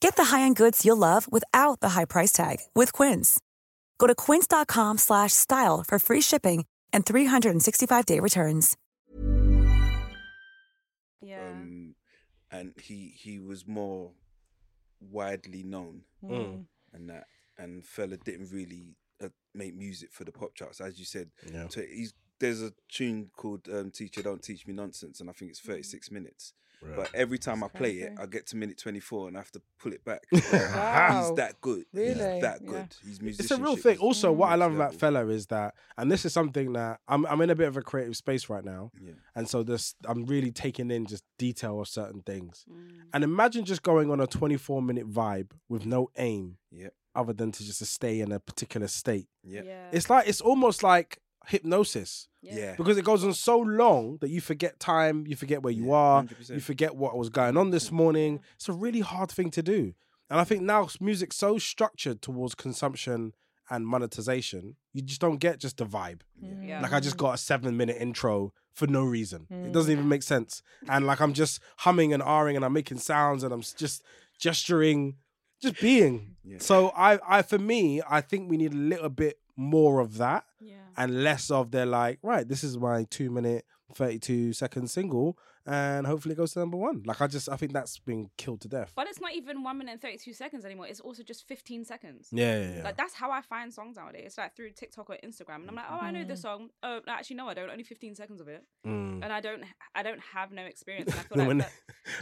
Get 0.00 0.16
the 0.16 0.24
high-end 0.24 0.56
goods 0.56 0.84
you'll 0.84 0.96
love 0.96 1.30
without 1.30 1.80
the 1.80 1.90
high 1.90 2.06
price 2.06 2.32
tag 2.32 2.58
with 2.74 2.92
Quince. 2.92 3.40
Go 3.98 4.06
to 4.06 4.14
quince.com 4.14 4.98
slash 4.98 5.32
style 5.32 5.84
for 5.86 5.98
free 5.98 6.22
shipping 6.22 6.64
and 6.92 7.04
365-day 7.04 8.18
returns. 8.20 8.76
Yeah. 11.22 11.50
Um, 11.50 11.94
and 12.50 12.72
he 12.82 13.12
he 13.14 13.38
was 13.38 13.66
more 13.66 14.12
widely 15.00 15.62
known, 15.62 16.02
Mm. 16.24 16.64
and 16.94 17.10
that 17.10 17.24
and 17.58 17.84
Fela 17.84 18.22
didn't 18.24 18.50
really 18.50 18.96
uh, 19.22 19.28
make 19.54 19.76
music 19.76 20.12
for 20.12 20.24
the 20.24 20.32
pop 20.32 20.54
charts, 20.54 20.80
as 20.80 20.98
you 20.98 21.04
said. 21.04 21.30
yeah. 21.52 21.68
So 21.68 21.82
he's 21.82 22.14
there's 22.40 22.62
a 22.62 22.72
tune 22.88 23.30
called 23.36 23.68
um, 23.72 23.90
"Teacher 23.90 24.22
Don't 24.22 24.42
Teach 24.42 24.66
Me 24.66 24.72
Nonsense," 24.72 25.20
and 25.20 25.28
I 25.28 25.34
think 25.34 25.50
it's 25.50 25.60
36 25.60 26.10
minutes. 26.10 26.54
But 26.96 27.10
every 27.14 27.38
time 27.38 27.60
That's 27.60 27.74
I 27.74 27.78
play 27.78 27.92
it. 27.98 28.12
I 28.18 28.26
get 28.26 28.46
to 28.48 28.56
minute 28.56 28.78
24 28.78 29.28
and 29.28 29.36
I 29.36 29.40
have 29.40 29.50
to 29.52 29.62
pull 29.78 29.92
it 29.92 30.04
back. 30.04 30.22
Wow. 30.52 31.20
He's 31.28 31.36
that 31.36 31.60
good. 31.60 31.84
He's 31.92 32.16
Really? 32.16 32.40
that 32.40 32.60
Yeah. 32.62 32.70
good. 32.70 32.96
He's 33.04 33.40
it's 33.40 33.50
a 33.50 33.56
real 33.58 33.76
thing. 33.76 33.94
is 33.94 34.00
Also, 34.00 34.32
what 34.32 34.50
I 34.50 34.54
love 34.54 34.74
about 34.74 35.00
level. 35.02 35.10
Fela 35.22 35.30
is 35.30 35.46
that, 35.48 35.74
and 35.98 36.10
this 36.10 36.24
is 36.24 36.32
something 36.32 36.72
that 36.74 37.00
I'm 37.08 37.26
I'm 37.26 37.40
in 37.42 37.50
a 37.50 37.54
bit 37.54 37.68
of 37.68 37.76
a 37.76 37.82
creative 37.82 38.16
space 38.16 38.48
right 38.48 38.64
now, 38.64 38.90
Yeah. 39.00 39.12
and 39.34 39.48
so 39.48 39.62
this 39.62 39.94
I'm 40.06 40.24
really 40.26 40.52
taking 40.52 40.90
in 40.90 41.06
just 41.06 41.24
detail 41.38 41.80
of 41.80 41.88
certain 41.88 42.22
things. 42.22 42.64
Mm. 42.70 42.90
And 43.12 43.24
imagine 43.24 43.64
just 43.64 43.82
going 43.82 44.10
on 44.10 44.20
a 44.20 44.26
24 44.26 44.82
minute 44.82 45.08
vibe 45.10 45.50
with 45.68 45.84
no 45.86 46.10
aim 46.16 46.56
Yep. 46.70 46.94
other 47.14 47.32
than 47.32 47.52
to 47.52 47.64
just 47.64 47.78
to 47.80 47.86
stay 47.86 48.20
in 48.20 48.32
a 48.32 48.40
particular 48.40 48.88
state. 48.88 49.28
Yep. 49.44 49.64
Yeah. 49.66 49.88
It's 49.92 50.08
like 50.10 50.28
it's 50.28 50.40
almost 50.40 50.82
like 50.82 51.18
hypnosis 51.46 52.28
Yeah. 52.42 52.74
because 52.76 52.96
it 52.98 53.04
goes 53.04 53.24
on 53.24 53.34
so 53.34 53.58
long 53.58 54.18
that 54.20 54.30
you 54.30 54.40
forget 54.40 54.78
time, 54.80 55.26
you 55.26 55.36
forget 55.36 55.62
where 55.62 55.72
you 55.72 55.86
Yeah, 55.88 55.92
are, 55.94 56.22
100%. 56.24 56.50
you 56.54 56.60
forget 56.60 56.94
what 56.96 57.16
was 57.16 57.28
going 57.30 57.56
on 57.56 57.70
this 57.70 57.88
mm. 57.90 57.92
morning. 57.92 58.40
It's 58.56 58.68
a 58.68 58.72
really 58.72 59.00
hard 59.00 59.30
thing 59.30 59.50
to 59.52 59.62
do. 59.62 59.94
And 60.28 60.38
I 60.38 60.44
think 60.44 60.62
now 60.62 60.88
music's 61.00 61.36
so 61.36 61.58
structured 61.58 62.22
towards 62.22 62.54
consumption 62.54 63.32
and 63.68 63.86
monetization, 63.86 64.76
you 64.92 65.02
just 65.02 65.20
don't 65.20 65.38
get 65.38 65.58
just 65.60 65.76
the 65.76 65.86
vibe. 65.86 66.20
Mm. 66.42 66.60
Mm. 66.62 66.68
Yeah. 66.68 66.80
Like 66.82 66.92
I 66.92 67.00
just 67.00 67.16
got 67.16 67.34
a 67.34 67.38
seven 67.38 67.76
minute 67.76 67.96
intro 68.00 68.52
for 68.72 68.86
no 68.86 69.02
reason. 69.04 69.46
It 69.50 69.54
Mm. 69.54 69.72
doesn't 69.72 69.90
even 69.92 70.08
make 70.08 70.22
sense. 70.22 70.62
And 70.88 71.06
like 71.06 71.20
I'm 71.20 71.32
just 71.32 71.60
humming 71.78 72.12
and 72.12 72.22
ahhing 72.22 72.56
and 72.56 72.64
I'm 72.64 72.72
making 72.72 72.98
sounds 72.98 73.42
and 73.44 73.52
I'm 73.52 73.62
just 73.62 74.02
gesturing, 74.38 75.16
just 75.60 75.80
being. 75.80 76.36
Yeah. 76.44 76.58
So 76.60 76.88
I, 76.96 77.18
I 77.28 77.42
for 77.42 77.58
me, 77.58 78.00
I 78.08 78.20
think 78.20 78.50
we 78.50 78.56
need 78.56 78.72
a 78.72 78.76
little 78.76 79.08
bit 79.10 79.38
more 79.56 80.00
of 80.00 80.16
that 80.18 80.44
Yeah. 80.44 80.49
And 81.00 81.22
less 81.24 81.50
of 81.50 81.70
they're 81.70 81.86
like, 81.86 82.18
right, 82.22 82.46
this 82.46 82.62
is 82.62 82.76
my 82.78 83.04
two 83.10 83.30
minute, 83.30 83.64
32 83.94 84.52
second 84.52 84.88
single, 84.90 85.36
and 85.66 86.06
hopefully 86.06 86.32
it 86.34 86.36
goes 86.36 86.52
to 86.52 86.58
number 86.58 86.76
one. 86.76 87.02
Like, 87.04 87.20
I 87.20 87.26
just, 87.26 87.48
I 87.48 87.56
think 87.56 87.72
that's 87.72 87.98
been 87.98 88.30
killed 88.36 88.60
to 88.62 88.68
death. 88.68 88.92
But 88.94 89.08
it's 89.08 89.20
not 89.20 89.34
even 89.34 89.62
one 89.62 89.78
minute 89.78 89.92
and 89.92 90.00
32 90.00 90.32
seconds 90.32 90.64
anymore. 90.64 90.86
It's 90.86 91.00
also 91.00 91.22
just 91.22 91.46
15 91.48 91.84
seconds. 91.84 92.28
Yeah, 92.32 92.60
yeah, 92.60 92.76
yeah. 92.76 92.82
Like 92.84 92.96
that's 92.96 93.14
how 93.14 93.30
I 93.30 93.40
find 93.42 93.72
songs 93.72 93.96
nowadays. 93.96 94.22
It's 94.26 94.38
like 94.38 94.54
through 94.56 94.70
TikTok 94.70 95.10
or 95.10 95.16
Instagram, 95.24 95.56
and 95.62 95.68
I'm 95.70 95.74
like, 95.76 95.86
oh, 95.90 95.98
I 96.00 96.10
know 96.10 96.24
this 96.24 96.42
song. 96.42 96.70
Oh, 96.82 97.00
actually, 97.08 97.36
no, 97.36 97.48
I 97.48 97.54
don't. 97.54 97.70
Only 97.70 97.84
15 97.84 98.14
seconds 98.14 98.40
of 98.40 98.48
it, 98.48 98.62
Mm. 98.86 99.22
and 99.24 99.32
I 99.32 99.40
don't, 99.40 99.62
I 99.94 100.02
don't 100.02 100.20
have 100.34 100.52
no 100.52 100.62
experience. 100.64 101.10
And 101.10 101.20
I 101.20 101.22
feel 101.34 101.46
like, 101.46 101.58
that, 101.58 101.72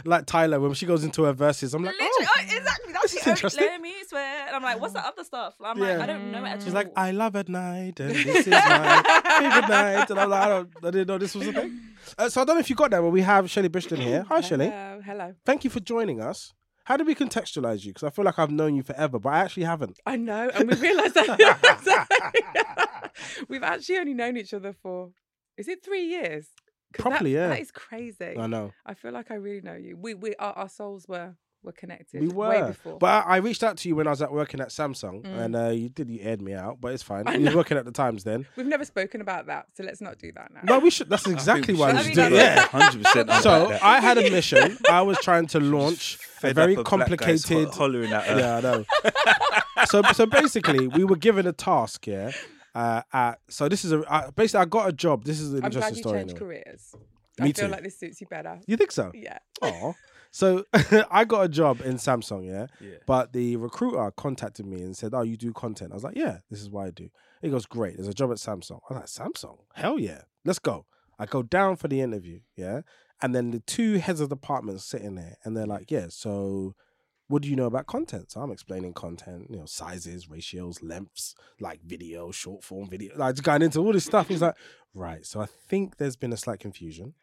like 0.05 0.25
Tyla, 0.25 0.59
when 0.59 0.73
she 0.73 0.85
goes 0.85 1.03
into 1.03 1.23
her 1.23 1.33
verses, 1.33 1.73
I'm 1.73 1.83
like, 1.83 1.93
literally, 1.93 2.13
oh, 2.21 2.29
oh, 2.37 2.41
exactly. 2.41 2.93
That's 2.93 3.01
this 3.03 3.13
the 3.13 3.19
is 3.19 3.27
interesting. 3.27 3.65
Let 3.65 3.81
me 3.81 3.93
swear. 4.07 4.47
And 4.47 4.55
I'm 4.55 4.63
like, 4.63 4.79
what's 4.79 4.93
the 4.93 5.05
other 5.05 5.23
stuff? 5.23 5.55
I'm 5.63 5.79
like, 5.79 5.99
I 5.99 6.05
don't 6.05 6.31
know 6.31 6.43
it 6.45 6.49
at 6.49 6.61
She's 6.61 6.69
all. 6.69 6.75
like, 6.75 6.91
I 6.95 7.11
love 7.11 7.35
at 7.35 7.49
night, 7.49 7.99
and 7.99 8.11
this 8.11 8.47
is 8.47 8.47
my 8.47 9.03
favorite 9.39 9.69
night. 9.69 10.09
And 10.09 10.19
I'm 10.19 10.29
like, 10.29 10.41
I, 10.41 10.49
don't, 10.49 10.69
I 10.83 10.91
didn't 10.91 11.07
know 11.07 11.17
this 11.17 11.35
was 11.35 11.47
a 11.47 11.53
thing. 11.53 11.79
Uh, 12.17 12.29
so 12.29 12.41
I 12.41 12.45
don't 12.45 12.55
know 12.55 12.59
if 12.59 12.69
you 12.69 12.75
got 12.75 12.91
that, 12.91 13.01
but 13.01 13.09
we 13.09 13.21
have 13.21 13.49
Shelly 13.49 13.69
Bishton 13.69 13.99
here. 13.99 14.25
Hi, 14.29 14.41
Shelly. 14.41 14.67
Hello, 14.67 15.01
hello. 15.05 15.33
Thank 15.45 15.63
you 15.63 15.69
for 15.69 15.79
joining 15.79 16.21
us. 16.21 16.53
How 16.85 16.97
do 16.97 17.05
we 17.05 17.13
contextualize 17.13 17.85
you? 17.85 17.91
Because 17.93 18.03
I 18.03 18.09
feel 18.09 18.25
like 18.25 18.39
I've 18.39 18.49
known 18.49 18.75
you 18.75 18.81
forever, 18.81 19.19
but 19.19 19.29
I 19.29 19.39
actually 19.39 19.65
haven't. 19.65 19.99
I 20.07 20.15
know, 20.15 20.49
and 20.53 20.71
we 20.71 20.75
realised 20.75 21.13
that 21.13 23.11
we've 23.47 23.61
actually 23.61 23.97
only 23.99 24.15
known 24.15 24.37
each 24.37 24.53
other 24.55 24.73
for 24.73 25.11
is 25.55 25.67
it 25.67 25.83
three 25.83 26.05
years? 26.05 26.47
'Cause 26.93 27.03
that- 27.03 27.09
Properly, 27.09 27.33
yeah. 27.35 27.49
That 27.49 27.59
is 27.61 27.71
crazy. 27.71 28.35
I 28.37 28.47
know. 28.47 28.71
I 28.85 28.93
feel 28.95 29.11
like 29.11 29.31
I 29.31 29.35
really 29.35 29.61
know 29.61 29.75
you. 29.75 29.95
We 29.97 30.13
we 30.15 30.35
our, 30.35 30.53
our 30.53 30.69
souls 30.69 31.07
were 31.07 31.35
were 31.61 31.73
connected. 31.73 32.21
We 32.21 32.29
way 32.29 32.61
were, 32.61 32.67
before. 32.69 32.97
but 32.99 33.25
I, 33.27 33.35
I 33.35 33.37
reached 33.37 33.63
out 33.63 33.75
to 33.79 33.89
you 33.89 33.95
when 33.97 34.07
I 34.07 34.11
was 34.11 34.21
at 34.21 34.31
working 34.31 34.61
at 34.61 34.69
Samsung, 34.69 35.23
Mm. 35.23 35.39
and 35.39 35.55
uh, 35.57 35.67
you 35.67 35.89
did 35.89 36.09
you 36.09 36.19
aired 36.21 36.41
me 36.41 36.53
out, 36.53 36.79
but 36.79 36.93
it's 36.93 37.03
fine. 37.03 37.27
I 37.27 37.33
You 37.33 37.41
was 37.41 37.49
know. 37.51 37.57
working 37.57 37.77
at 37.77 37.83
the 37.83 37.91
Times 37.91 38.23
then. 38.23 38.47
We've 38.55 38.65
never 38.65 38.85
spoken 38.85 39.19
about 39.19 39.47
that, 39.47 39.65
so 39.75 39.83
let's 39.83 39.99
not 39.99 40.17
do 40.19 40.31
that 40.37 40.53
now. 40.53 40.61
No, 40.63 40.79
we 40.79 40.89
should. 40.89 41.09
That's 41.09 41.27
exactly 41.27 41.73
why 41.75 41.93
we 41.93 42.03
should 42.03 42.13
do 42.13 42.21
it. 42.21 42.31
Yeah. 42.31 42.61
hundred 42.67 43.03
percent. 43.03 43.29
So 43.43 43.77
I 43.83 43.99
had 43.99 44.17
a 44.17 44.29
mission. 44.31 44.77
I 44.89 45.01
was 45.01 45.17
trying 45.19 45.47
to 45.47 45.59
launch 45.75 46.17
a 46.43 46.53
very 46.53 46.77
complicated. 46.77 47.67
hollering 47.73 48.13
at 48.13 48.23
her. 48.23 48.39
Yeah, 48.39 48.57
I 48.57 48.61
know. 48.61 48.85
so 49.85 50.01
so 50.13 50.25
basically, 50.25 50.87
we 50.87 51.03
were 51.03 51.17
given 51.17 51.45
a 51.45 51.51
task. 51.53 52.07
Yeah. 52.07 52.31
Uh, 52.75 53.01
at, 53.11 53.39
so 53.49 53.67
this 53.67 53.83
is 53.83 53.91
a 53.91 54.01
uh, 54.11 54.31
basically 54.31 54.61
I 54.61 54.65
got 54.65 54.89
a 54.89 54.93
job. 54.93 55.23
This 55.23 55.39
is 55.39 55.53
an 55.53 55.63
I'm 55.63 55.71
glad 55.71 55.73
interesting 55.73 55.95
you 55.95 56.01
story. 56.01 56.19
changed 56.19 56.35
anyway. 56.35 56.61
careers. 56.63 56.95
Me 57.39 57.49
I 57.49 57.51
feel 57.53 57.65
too. 57.65 57.71
like 57.71 57.83
this 57.83 57.99
suits 57.99 58.21
you 58.21 58.27
better. 58.27 58.59
You 58.67 58.77
think 58.77 58.91
so? 58.91 59.11
Yeah. 59.13 59.39
Oh, 59.61 59.95
so 60.31 60.65
I 61.11 61.25
got 61.25 61.41
a 61.41 61.49
job 61.49 61.81
in 61.81 61.95
Samsung, 61.95 62.45
yeah. 62.45 62.67
Yeah. 62.79 62.97
But 63.05 63.33
the 63.33 63.55
recruiter 63.55 64.11
contacted 64.11 64.65
me 64.65 64.81
and 64.81 64.95
said, 64.95 65.13
"Oh, 65.13 65.21
you 65.21 65.37
do 65.37 65.51
content." 65.53 65.91
I 65.91 65.95
was 65.95 66.03
like, 66.03 66.15
"Yeah, 66.17 66.39
this 66.49 66.61
is 66.61 66.69
what 66.69 66.87
I 66.87 66.91
do." 66.91 67.09
He 67.41 67.49
goes, 67.49 67.65
"Great, 67.65 67.95
there's 67.95 68.07
a 68.07 68.13
job 68.13 68.31
at 68.31 68.37
Samsung." 68.37 68.79
I 68.89 68.93
was 68.93 69.19
like, 69.19 69.31
"Samsung? 69.31 69.57
Hell 69.73 69.99
yeah, 69.99 70.21
let's 70.45 70.59
go." 70.59 70.85
I 71.17 71.25
go 71.25 71.43
down 71.43 71.75
for 71.75 71.87
the 71.87 71.99
interview, 72.01 72.39
yeah, 72.55 72.81
and 73.21 73.33
then 73.35 73.51
the 73.51 73.59
two 73.59 73.97
heads 73.97 74.21
of 74.21 74.29
departments 74.29 74.85
sitting 74.85 75.15
there, 75.15 75.37
and 75.43 75.55
they're 75.55 75.65
like, 75.65 75.89
"Yeah, 75.91 76.07
so." 76.09 76.75
What 77.29 77.41
do 77.41 77.49
you 77.49 77.55
know 77.55 77.65
about 77.67 77.87
content? 77.87 78.31
So 78.31 78.41
I'm 78.41 78.51
explaining 78.51 78.93
content, 78.93 79.47
you 79.49 79.57
know, 79.57 79.65
sizes, 79.65 80.29
ratios, 80.29 80.83
lengths, 80.83 81.35
like 81.61 81.79
video, 81.85 82.31
short 82.31 82.63
form 82.63 82.89
video, 82.89 83.13
like 83.15 83.35
just 83.35 83.43
going 83.43 83.61
into 83.61 83.79
all 83.79 83.93
this 83.93 84.05
stuff. 84.05 84.27
He's 84.27 84.41
like, 84.41 84.55
right. 84.93 85.25
So 85.25 85.39
I 85.39 85.45
think 85.45 85.97
there's 85.97 86.17
been 86.17 86.33
a 86.33 86.37
slight 86.37 86.59
confusion 86.59 87.13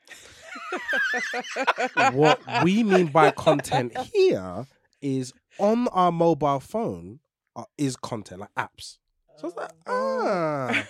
what 2.13 2.41
we 2.65 2.83
mean 2.83 3.07
by 3.09 3.31
content 3.31 3.97
here 4.13 4.67
is 5.01 5.33
on 5.59 5.89
our 5.89 6.13
mobile 6.13 6.61
phone 6.61 7.21
uh, 7.55 7.65
is 7.79 7.97
content 7.97 8.41
like 8.41 8.55
apps. 8.55 8.99
So 9.37 9.45
I 9.45 9.47
was 9.47 9.57
like, 9.57 9.71
ah. 9.87 10.87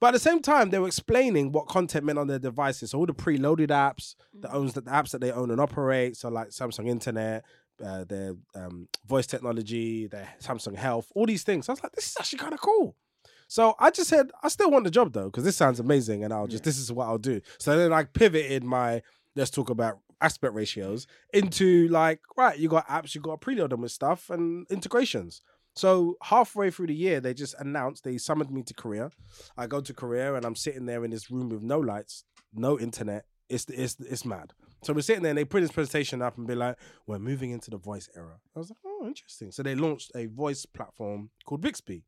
But 0.00 0.08
at 0.08 0.12
the 0.12 0.20
same 0.20 0.40
time, 0.40 0.70
they 0.70 0.78
were 0.78 0.86
explaining 0.86 1.50
what 1.50 1.66
content 1.66 2.06
meant 2.06 2.20
on 2.20 2.28
their 2.28 2.38
devices. 2.38 2.92
So 2.92 2.98
all 2.98 3.06
the 3.06 3.14
preloaded 3.14 3.68
apps, 3.68 4.14
the 4.32 4.52
owns 4.52 4.74
the 4.74 4.82
apps 4.82 5.10
that 5.10 5.20
they 5.20 5.32
own 5.32 5.50
and 5.50 5.60
operate. 5.60 6.16
So 6.16 6.28
like 6.28 6.50
Samsung 6.50 6.88
Internet, 6.88 7.44
uh, 7.84 8.04
their 8.04 8.34
um, 8.54 8.88
voice 9.06 9.26
technology, 9.26 10.06
their 10.06 10.28
Samsung 10.40 10.76
Health, 10.76 11.10
all 11.14 11.26
these 11.26 11.42
things. 11.42 11.66
So 11.66 11.72
I 11.72 11.74
was 11.74 11.82
like, 11.82 11.92
this 11.92 12.08
is 12.08 12.16
actually 12.18 12.38
kind 12.38 12.54
of 12.54 12.60
cool. 12.60 12.96
So 13.48 13.74
I 13.78 13.90
just 13.90 14.10
said, 14.10 14.30
I 14.42 14.48
still 14.48 14.70
want 14.70 14.84
the 14.84 14.90
job 14.90 15.12
though, 15.12 15.26
because 15.26 15.44
this 15.44 15.56
sounds 15.56 15.80
amazing, 15.80 16.22
and 16.22 16.32
I'll 16.32 16.46
just 16.46 16.64
this 16.64 16.78
is 16.78 16.92
what 16.92 17.06
I'll 17.06 17.18
do. 17.18 17.40
So 17.58 17.76
then 17.76 17.92
I 17.92 18.04
pivoted 18.04 18.62
my 18.62 19.02
let's 19.36 19.50
talk 19.50 19.70
about 19.70 19.98
aspect 20.20 20.52
ratios 20.52 21.06
into 21.32 21.88
like, 21.88 22.20
right, 22.36 22.58
you 22.58 22.68
got 22.68 22.86
apps, 22.88 23.14
you 23.14 23.20
got 23.20 23.40
to 23.40 23.46
preload 23.46 23.70
them 23.70 23.82
with 23.82 23.92
stuff 23.92 24.30
and 24.30 24.66
integrations. 24.70 25.40
So 25.74 26.16
halfway 26.22 26.70
through 26.70 26.88
the 26.88 26.94
year, 26.94 27.20
they 27.20 27.34
just 27.34 27.54
announced 27.58 28.02
they 28.02 28.18
summoned 28.18 28.50
me 28.50 28.62
to 28.64 28.74
Korea. 28.74 29.10
I 29.56 29.68
go 29.68 29.80
to 29.80 29.94
Korea 29.94 30.34
and 30.34 30.44
I'm 30.44 30.56
sitting 30.56 30.86
there 30.86 31.04
in 31.04 31.12
this 31.12 31.30
room 31.30 31.48
with 31.50 31.62
no 31.62 31.78
lights, 31.78 32.24
no 32.52 32.78
internet. 32.78 33.26
It's 33.48 33.64
it's 33.66 33.96
it's 34.00 34.24
mad. 34.24 34.52
So 34.82 34.92
we're 34.92 35.00
sitting 35.00 35.22
there 35.22 35.30
and 35.30 35.38
they 35.38 35.44
put 35.44 35.60
this 35.60 35.72
presentation 35.72 36.22
up 36.22 36.38
and 36.38 36.46
be 36.46 36.54
like, 36.54 36.76
"We're 37.06 37.18
moving 37.18 37.50
into 37.50 37.70
the 37.70 37.78
voice 37.78 38.08
era." 38.16 38.40
I 38.54 38.58
was 38.58 38.70
like, 38.70 38.78
"Oh, 38.84 39.06
interesting." 39.06 39.50
So 39.50 39.62
they 39.62 39.74
launched 39.74 40.12
a 40.14 40.26
voice 40.26 40.66
platform 40.66 41.30
called 41.44 41.60
Bixby, 41.60 42.04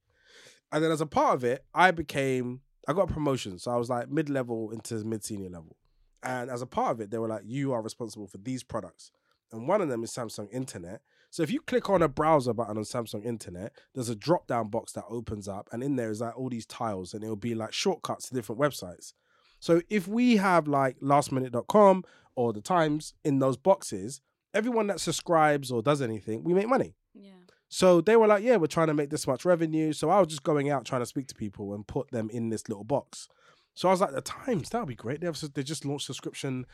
and 0.72 0.82
then 0.82 0.90
as 0.90 1.00
a 1.00 1.06
part 1.06 1.34
of 1.34 1.44
it, 1.44 1.64
I 1.74 1.90
became 1.90 2.60
I 2.88 2.92
got 2.92 3.10
a 3.10 3.12
promotion. 3.12 3.58
So 3.58 3.70
I 3.70 3.76
was 3.76 3.90
like 3.90 4.08
mid 4.08 4.28
level 4.28 4.70
into 4.70 4.94
mid 5.04 5.24
senior 5.24 5.50
level, 5.50 5.76
and 6.22 6.50
as 6.50 6.62
a 6.62 6.66
part 6.66 6.92
of 6.92 7.00
it, 7.00 7.10
they 7.10 7.18
were 7.18 7.28
like, 7.28 7.42
"You 7.44 7.72
are 7.72 7.82
responsible 7.82 8.26
for 8.26 8.38
these 8.38 8.62
products," 8.62 9.10
and 9.52 9.66
one 9.68 9.80
of 9.80 9.88
them 9.88 10.04
is 10.04 10.12
Samsung 10.12 10.48
Internet. 10.52 11.02
So 11.32 11.44
if 11.44 11.50
you 11.52 11.60
click 11.60 11.88
on 11.88 12.02
a 12.02 12.08
browser 12.08 12.52
button 12.52 12.76
on 12.76 12.82
Samsung 12.82 13.24
Internet, 13.24 13.72
there's 13.94 14.08
a 14.08 14.16
drop 14.16 14.48
down 14.48 14.68
box 14.68 14.92
that 14.92 15.04
opens 15.08 15.46
up, 15.46 15.68
and 15.72 15.82
in 15.82 15.96
there 15.96 16.10
is 16.10 16.20
like 16.20 16.36
all 16.36 16.48
these 16.48 16.66
tiles, 16.66 17.14
and 17.14 17.22
it'll 17.22 17.36
be 17.36 17.54
like 17.54 17.72
shortcuts 17.72 18.28
to 18.28 18.34
different 18.34 18.60
websites. 18.60 19.12
So 19.60 19.82
if 19.88 20.08
we 20.08 20.36
have 20.36 20.66
like 20.66 20.98
lastminute.com 21.00 22.04
or 22.34 22.52
the 22.52 22.60
Times 22.60 23.14
in 23.24 23.38
those 23.38 23.56
boxes, 23.56 24.20
everyone 24.54 24.88
that 24.88 25.00
subscribes 25.00 25.70
or 25.70 25.82
does 25.82 26.02
anything, 26.02 26.42
we 26.42 26.54
make 26.54 26.68
money. 26.68 26.94
Yeah. 27.14 27.32
So 27.68 28.00
they 28.00 28.16
were 28.16 28.26
like, 28.26 28.42
yeah, 28.42 28.56
we're 28.56 28.66
trying 28.66 28.88
to 28.88 28.94
make 28.94 29.10
this 29.10 29.26
much 29.26 29.44
revenue. 29.44 29.92
So 29.92 30.10
I 30.10 30.18
was 30.18 30.28
just 30.28 30.42
going 30.42 30.70
out 30.70 30.84
trying 30.84 31.02
to 31.02 31.06
speak 31.06 31.28
to 31.28 31.34
people 31.34 31.72
and 31.72 31.86
put 31.86 32.10
them 32.10 32.28
in 32.30 32.48
this 32.48 32.68
little 32.68 32.84
box. 32.84 33.28
So 33.74 33.88
I 33.88 33.92
was 33.92 34.00
like, 34.00 34.12
the 34.12 34.20
Times, 34.20 34.70
that 34.70 34.80
would 34.80 34.88
be 34.88 34.96
great. 34.96 35.20
They 35.20 35.26
have 35.26 35.40
they 35.54 35.62
just 35.62 35.84
launched 35.84 36.06
subscription, 36.06 36.66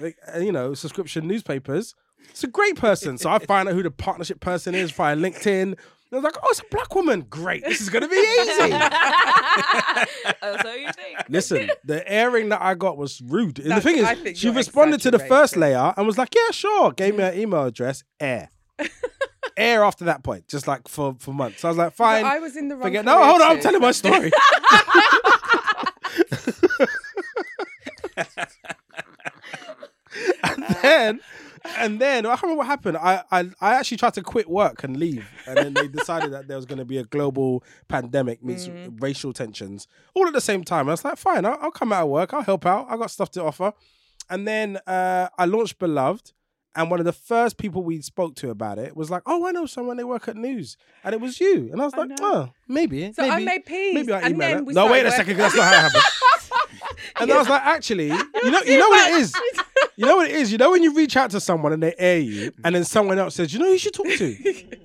uh, 0.00 0.38
you 0.38 0.52
know, 0.52 0.74
subscription 0.74 1.26
newspapers. 1.26 1.94
It's 2.30 2.44
a 2.44 2.48
great 2.48 2.76
person. 2.76 3.18
So 3.18 3.30
I 3.30 3.38
find 3.38 3.68
out 3.68 3.74
who 3.74 3.82
the 3.82 3.90
partnership 3.90 4.40
person 4.40 4.74
is 4.74 4.92
via 4.92 5.16
LinkedIn. 5.16 5.78
I 6.12 6.16
was 6.16 6.24
like, 6.24 6.36
oh, 6.42 6.48
it's 6.50 6.60
a 6.60 6.64
black 6.70 6.94
woman. 6.94 7.22
Great. 7.30 7.64
This 7.64 7.80
is 7.80 7.88
going 7.88 8.02
to 8.02 8.08
be 8.08 8.16
easy. 8.16 8.74
oh, 10.42 10.56
so 10.62 10.74
you 10.74 10.92
think? 10.92 11.18
Listen, 11.30 11.70
the 11.84 12.06
airing 12.10 12.50
that 12.50 12.60
I 12.60 12.74
got 12.74 12.98
was 12.98 13.22
rude. 13.22 13.58
And 13.58 13.66
the 13.66 13.68
That's- 13.70 13.82
thing 13.82 13.96
is, 13.96 14.04
I 14.04 14.14
think 14.16 14.36
she 14.36 14.48
you're 14.48 14.54
responded 14.54 15.00
to 15.02 15.10
the 15.10 15.18
first 15.18 15.54
exaggerating. 15.54 15.78
layer 15.78 15.94
and 15.96 16.06
was 16.06 16.18
like, 16.18 16.34
yeah, 16.34 16.50
sure. 16.50 16.92
Gave 16.92 17.16
me 17.16 17.22
her 17.22 17.32
mm. 17.32 17.38
email 17.38 17.64
address. 17.64 18.04
Air. 18.20 18.50
Air 19.56 19.84
after 19.84 20.04
that 20.06 20.22
point, 20.22 20.48
just 20.48 20.66
like 20.68 20.86
for, 20.86 21.16
for 21.18 21.32
months. 21.32 21.60
So 21.60 21.68
I 21.68 21.70
was 21.70 21.78
like, 21.78 21.94
fine. 21.94 22.26
I 22.26 22.38
was 22.38 22.56
in 22.56 22.68
the 22.68 22.74
wrong. 22.76 22.84
Forget. 22.84 23.04
No, 23.06 23.24
hold 23.24 23.40
on. 23.40 23.52
I'm 23.52 23.60
telling 23.60 23.80
my 23.80 23.92
story. 23.92 24.30
and 30.44 30.64
then, 30.82 31.20
and 31.82 32.00
then 32.00 32.24
I 32.24 32.30
can't 32.30 32.42
remember 32.44 32.58
what 32.60 32.66
happened. 32.68 32.96
I, 32.96 33.22
I 33.30 33.50
I 33.60 33.74
actually 33.74 33.98
tried 33.98 34.14
to 34.14 34.22
quit 34.22 34.48
work 34.48 34.84
and 34.84 34.96
leave, 34.96 35.26
and 35.46 35.56
then 35.58 35.74
they 35.74 35.88
decided 35.88 36.32
that 36.32 36.48
there 36.48 36.56
was 36.56 36.64
going 36.66 36.78
to 36.78 36.84
be 36.84 36.96
a 36.98 37.04
global 37.04 37.62
pandemic 37.88 38.42
meets 38.42 38.68
racial 39.00 39.32
tensions 39.32 39.86
all 40.14 40.26
at 40.26 40.32
the 40.32 40.40
same 40.40 40.64
time. 40.64 40.88
I 40.88 40.92
was 40.92 41.04
like, 41.04 41.18
fine, 41.18 41.44
I'll, 41.44 41.58
I'll 41.60 41.70
come 41.70 41.92
out 41.92 42.04
of 42.04 42.08
work. 42.08 42.32
I'll 42.32 42.42
help 42.42 42.64
out. 42.66 42.86
I 42.88 42.96
got 42.96 43.10
stuff 43.10 43.30
to 43.32 43.42
offer. 43.44 43.72
And 44.30 44.46
then 44.48 44.78
uh, 44.86 45.28
I 45.36 45.44
launched 45.44 45.78
Belovd. 45.78 46.32
And 46.74 46.90
one 46.90 47.00
of 47.00 47.04
the 47.04 47.12
first 47.12 47.58
people 47.58 47.82
we 47.82 48.00
spoke 48.00 48.34
to 48.36 48.48
about 48.48 48.78
it 48.78 48.96
was 48.96 49.10
like, 49.10 49.22
"Oh, 49.26 49.46
I 49.46 49.50
know 49.50 49.66
someone. 49.66 49.98
They 49.98 50.04
work 50.04 50.26
at 50.26 50.36
News, 50.36 50.78
and 51.04 51.14
it 51.14 51.20
was 51.20 51.38
you." 51.38 51.68
And 51.70 51.82
I 51.82 51.84
was 51.84 51.94
like, 51.94 52.08
know. 52.08 52.16
"Oh, 52.22 52.50
maybe." 52.66 53.12
So 53.12 53.24
I 53.24 53.28
maybe, 53.28 53.44
made 53.44 53.66
peas, 53.66 53.94
Maybe 53.94 54.10
I 54.14 54.20
and 54.20 54.34
email 54.34 54.48
then 54.48 54.56
her. 54.56 54.64
we 54.64 54.72
No, 54.72 54.86
wait 54.90 55.04
a 55.04 55.10
started 55.10 55.36
second. 55.36 55.38
working- 55.38 55.38
That's 55.42 55.54
not 55.56 55.64
how 55.66 55.72
it 55.74 55.92
happened. 55.92 56.02
and 57.20 57.30
I 57.32 57.38
was 57.38 57.48
like, 57.48 57.62
"Actually, 57.62 58.08
you 58.08 58.10
know, 58.50 58.60
you 58.62 58.78
know 58.78 58.88
what 58.88 59.10
it 59.10 59.20
is. 59.20 59.34
You 59.96 60.06
know 60.06 60.16
what 60.16 60.30
it 60.30 60.36
is. 60.36 60.50
You 60.52 60.58
know 60.58 60.70
when 60.70 60.82
you 60.82 60.94
reach 60.94 61.16
out 61.16 61.30
to 61.30 61.40
someone 61.40 61.72
and 61.72 61.82
they 61.82 61.94
air 61.98 62.18
you, 62.18 62.52
and 62.64 62.74
then 62.74 62.84
someone 62.84 63.18
else 63.18 63.34
says, 63.34 63.52
"You 63.52 63.60
know, 63.60 63.66
who 63.66 63.72
you 63.72 63.78
should 63.78 63.94
talk 63.94 64.06
to." 64.06 64.34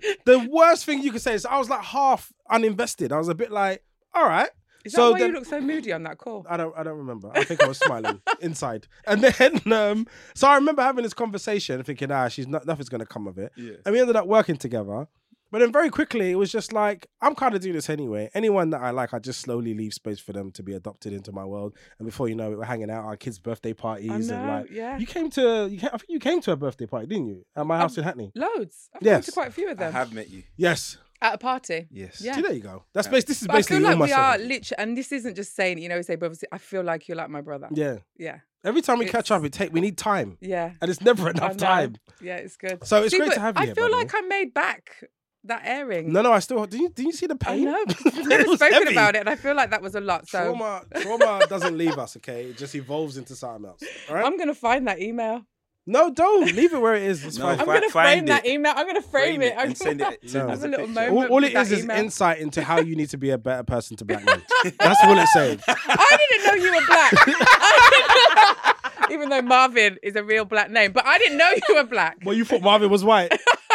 the 0.26 0.48
worst 0.52 0.86
thing 0.86 1.02
you 1.02 1.12
could 1.12 1.22
say 1.22 1.34
is, 1.34 1.46
"I 1.46 1.58
was 1.58 1.70
like 1.70 1.84
half 1.84 2.32
uninvested. 2.52 3.12
I 3.12 3.18
was 3.18 3.30
a 3.30 3.36
bit 3.36 3.52
like, 3.52 3.84
all 4.14 4.28
right." 4.28 4.50
Is 4.86 4.94
so 4.94 5.08
that 5.08 5.12
why 5.12 5.20
then- 5.20 5.30
you 5.30 5.36
look 5.36 5.46
so 5.46 5.60
moody 5.60 5.92
on 5.92 6.04
that 6.04 6.18
call? 6.18 6.46
I 6.50 6.56
don't 6.56 6.74
I 6.78 6.84
don't 6.84 6.98
remember. 6.98 7.30
I 7.34 7.44
think 7.44 7.62
I 7.62 7.68
was 7.68 7.78
smiling 7.78 8.22
inside. 8.40 8.88
And 9.06 9.22
then 9.22 9.74
um 9.74 10.08
so 10.34 10.48
I 10.48 10.56
remember 10.56 10.82
having 10.82 11.04
this 11.04 11.14
conversation 11.14 11.84
thinking, 11.84 12.10
ah, 12.10 12.30
she's 12.30 12.48
not 12.48 12.66
nothing's 12.66 12.88
gonna 12.88 13.06
come 13.06 13.28
of 13.28 13.38
it. 13.38 13.52
Yeah. 13.58 13.74
And 13.86 13.94
we 13.94 14.00
ended 14.00 14.16
up 14.16 14.28
working 14.28 14.56
together. 14.56 15.08
But 15.52 15.60
then 15.60 15.72
very 15.72 15.90
quickly 15.90 16.32
it 16.32 16.36
was 16.36 16.52
just 16.52 16.74
like, 16.74 17.08
I'm 17.22 17.36
kind 17.36 17.56
of 17.56 17.62
doing 17.62 17.76
this 17.76 17.90
anyway. 17.90 18.30
Anyone 18.34 18.70
that 18.72 18.82
I 18.82 18.92
like, 18.92 19.14
I 19.14 19.20
just 19.20 19.40
slowly 19.40 19.74
leave 19.74 19.94
space 19.94 20.20
for 20.20 20.34
them 20.34 20.52
to 20.52 20.64
be 20.64 20.74
adopted 20.74 21.14
into 21.14 21.32
my 21.32 21.46
world. 21.46 21.76
And 22.00 22.06
before 22.06 22.28
you 22.28 22.36
know 22.36 22.52
it, 22.52 22.58
we're 22.58 22.66
hanging 22.66 22.90
out 22.90 23.00
at 23.00 23.06
our 23.06 23.18
kids' 23.18 23.40
birthday 23.40 23.74
parties 23.74 24.12
and 24.12 24.28
know, 24.28 24.54
like 24.54 24.72
yeah. 24.72 24.98
you 24.98 25.06
came 25.06 25.30
to 25.32 25.68
you 25.70 25.80
came, 25.80 25.90
I 25.94 25.98
think 25.98 26.10
you 26.10 26.20
came 26.20 26.42
to 26.42 26.52
a 26.52 26.56
birthday 26.56 26.86
party, 26.86 27.08
didn't 27.08 27.28
you? 27.28 27.46
At 27.56 27.66
my 27.66 27.76
um, 27.76 27.82
house 27.82 27.98
in 27.98 28.04
Hackney. 28.04 28.32
Loads. 28.36 28.90
I've 28.94 29.02
Yes. 29.02 29.18
yes. 29.20 29.26
to 29.28 29.32
quite 29.32 29.48
a 29.50 29.52
few 29.52 29.70
of 29.70 29.78
them. 29.78 29.96
I 29.96 30.00
have 30.00 30.14
met 30.14 30.30
you. 30.30 30.44
Yes. 30.56 30.98
At 31.20 31.36
a 31.36 31.38
party. 31.40 31.88
Yes. 31.90 32.22
Yeah. 32.22 32.36
See, 32.36 32.42
there 32.42 32.54
you 32.54 32.60
go. 32.60 32.84
That's 32.94 33.08
bas- 33.08 33.24
this 33.24 33.42
is 33.42 33.48
But 33.48 33.56
I 33.56 33.62
feel 33.64 33.82
like 33.82 33.94
almost 33.94 34.10
we 34.10 34.14
are 34.14 34.38
literally, 34.38 34.78
and 34.78 34.96
this 34.96 35.12
isn't 35.12 35.36
just 35.36 35.56
saying, 35.56 35.80
you 35.80 35.90
know, 35.90 35.98
we 35.98 36.04
say 36.04 36.16
brothers. 36.16 36.44
I 36.52 36.60
feel 36.60 36.84
like 36.84 37.08
you're 37.08 37.18
like 37.18 37.30
my 37.30 37.42
brother. 37.42 37.70
Yeah. 37.72 37.98
Yeah. 38.18 38.40
Every 38.64 38.82
time 38.82 39.00
we 39.00 39.06
catch 39.06 39.32
up, 39.32 39.42
we 39.42 39.50
take 39.50 39.72
we 39.72 39.82
need 39.82 39.98
time. 39.98 40.38
Yeah. 40.42 40.74
And 40.82 40.92
it's 40.92 41.02
never 41.02 41.30
enough 41.30 41.58
time. 41.58 41.96
Yeah, 42.22 42.36
it's 42.36 42.58
good. 42.58 42.86
So 42.86 43.04
it's 43.04 43.12
See, 43.12 43.18
great 43.18 43.34
to 43.34 43.40
have 43.40 43.56
you 43.56 43.62
I 43.62 43.66
here, 43.68 43.76
feel 43.76 43.90
by 43.90 43.98
like 43.98 44.12
I'm 44.14 44.28
made 44.28 44.54
back 44.54 45.04
that 45.48 45.62
airing. 45.66 46.12
No, 46.14 46.22
no, 46.22 46.32
I 46.32 46.40
still. 46.40 46.66
Did 46.66 46.80
you, 46.82 46.90
did 46.90 47.06
you 47.06 47.12
see 47.12 47.26
the 47.28 47.38
I 47.42 47.46
pain? 47.46 47.66
know. 47.66 47.84
It 47.88 48.04
We've 48.16 48.28
never 48.28 48.44
spoken 48.56 48.74
heavy. 48.74 48.92
about 48.94 49.16
it, 49.16 49.20
and 49.20 49.30
I 49.30 49.36
feel 49.36 49.56
like 49.56 49.70
that 49.72 49.82
was 49.82 49.96
a 49.96 50.02
lot. 50.02 50.28
So 50.30 50.44
Trauma, 50.44 50.84
trauma 51.02 51.42
doesn't 51.50 51.78
leave 51.78 51.98
us. 51.98 52.16
Okay, 52.18 52.46
it 52.46 52.58
just 52.58 52.76
evolves 52.76 53.18
into 53.18 53.36
something 53.36 53.66
else. 53.66 53.82
All 54.10 54.16
right. 54.16 54.26
I'm 54.26 54.38
gonna 54.38 54.54
find 54.56 54.88
that 54.88 55.02
email. 55.02 55.44
no, 55.90 56.10
don't 56.14 56.52
leave 56.54 56.74
it 56.74 56.82
where 56.82 56.96
it 56.96 57.04
is. 57.04 57.24
It's 57.26 57.38
No, 57.38 57.46
fine. 57.46 57.60
I'm 57.62 57.66
gonna 57.66 57.80
frame 57.90 57.92
find 57.92 58.28
that 58.28 58.46
it. 58.46 58.52
email. 58.54 58.74
I'm 58.76 58.86
gonna 58.88 59.02
frame, 59.02 59.42
it. 59.42 59.54
I'm 59.58 59.68
and 59.68 59.78
send 59.78 60.00
gonna- 60.00 60.18
it. 60.22 60.30
Send 60.30 60.46
No. 60.48 60.50
Have 60.52 60.64
a 60.64 60.68
little 60.68 60.88
moment. 60.88 61.14
all, 61.16 61.26
all 61.28 61.36
with 61.36 61.46
it 61.46 61.54
that 61.54 61.66
is 61.68 61.72
is 61.72 61.84
email. 61.86 61.98
insight 61.98 62.40
into 62.40 62.62
how 62.62 62.80
you 62.80 62.96
need 62.96 63.10
to 63.10 63.18
be 63.18 63.30
a 63.30 63.38
better 63.38 63.64
person 63.64 63.96
to 63.98 64.06
black 64.06 64.26
men. 64.26 64.42
That's 64.80 65.00
all 65.04 65.18
it's 65.18 65.34
saying. 65.34 65.60
I 65.68 66.18
didn't 66.30 66.46
know 66.46 66.54
you 66.66 66.72
were 66.76 66.86
black. 66.88 68.76
Even 69.12 69.30
though 69.30 69.42
Marvin 69.42 69.98
is 70.04 70.16
a 70.16 70.24
real 70.24 70.46
black 70.46 70.70
name, 70.70 70.92
but 70.92 71.06
I 71.06 71.18
didn't 71.18 71.38
know 71.38 71.52
you 71.70 71.76
were 71.76 71.84
black. 71.86 72.18
Well, 72.24 72.36
you 72.36 72.46
thought 72.46 72.62
Marvin 72.62 72.90
was 72.90 73.04
white. 73.04 73.32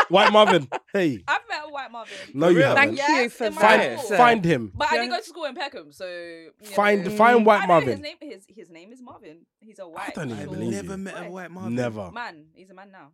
White 0.09 0.33
Marvin. 0.33 0.69
Hey, 0.93 1.23
I've 1.27 1.41
met 1.49 1.63
a 1.65 1.71
white 1.71 1.91
Marvin. 1.91 2.15
no, 2.35 2.49
you 2.49 2.59
haven't. 2.63 2.77
Thank 2.77 2.99
Yes, 2.99 3.23
you 3.23 3.29
for 3.31 3.45
in 3.47 3.55
my 3.55 3.61
Find, 3.63 4.01
school. 4.01 4.17
find 4.19 4.45
him. 4.45 4.73
But 4.75 4.89
I 4.93 4.97
didn't 4.97 5.11
go 5.11 5.17
to 5.19 5.25
school 5.25 5.45
in 5.45 5.55
Peckham, 5.55 5.91
so 5.93 6.07
you 6.07 6.51
Find, 6.65 7.05
know. 7.05 7.11
find 7.13 7.47
white 7.47 7.59
I 7.63 7.63
know 7.63 7.69
Marvin. 7.69 7.89
His 7.91 8.01
name, 8.01 8.17
his, 8.21 8.45
his 8.49 8.71
name 8.71 8.93
is 8.93 9.01
Marvin. 9.01 9.47
He's 9.61 9.79
a 9.79 9.89
white. 9.89 10.15
don't 10.15 10.31
even 10.31 10.45
tall 10.45 10.55
believe 10.55 10.71
Never 10.73 10.93
you. 10.93 10.97
met 10.99 11.27
a 11.27 11.31
white 11.31 11.51
Marvin. 11.51 11.75
Never, 11.75 12.11
Man, 12.13 12.45
he's 12.55 12.69
a 12.71 12.75
man 12.75 12.91
now. 12.93 13.09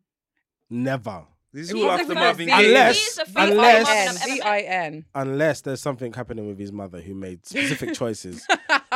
never, 0.71 1.25
This 1.52 1.64
is 1.64 1.71
He's 1.73 1.83
all 1.83 1.88
the 1.88 1.93
after 1.95 2.07
first 2.07 2.14
Marvin 2.17 2.47
V. 2.47 2.52
Gaye. 2.52 2.67
Unless- 2.67 2.97
He's 2.97 3.19
unless- 3.37 3.57
Marvin 3.57 3.87
I've 3.87 4.17
ever 4.17 4.28
met. 4.28 4.28
V-I-N. 4.37 5.05
unless 5.14 5.61
there's 5.62 5.81
something 5.81 6.12
happening 6.12 6.47
with 6.47 6.59
his 6.59 6.73
mother 6.73 7.00
who 7.00 7.14
made 7.14 7.47
specific 7.47 7.95
choices 8.02 8.47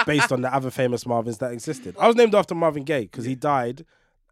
based 0.06 0.30
on 0.32 0.42
the 0.42 0.52
other 0.54 0.71
famous 0.71 1.04
Marvins 1.04 1.38
that 1.38 1.52
existed. 1.52 1.97
I 1.99 2.06
was 2.06 2.16
named 2.16 2.35
after 2.35 2.54
Marvin 2.54 2.85
Gaye 2.85 3.02
because 3.02 3.25
he 3.25 3.35
died 3.35 3.85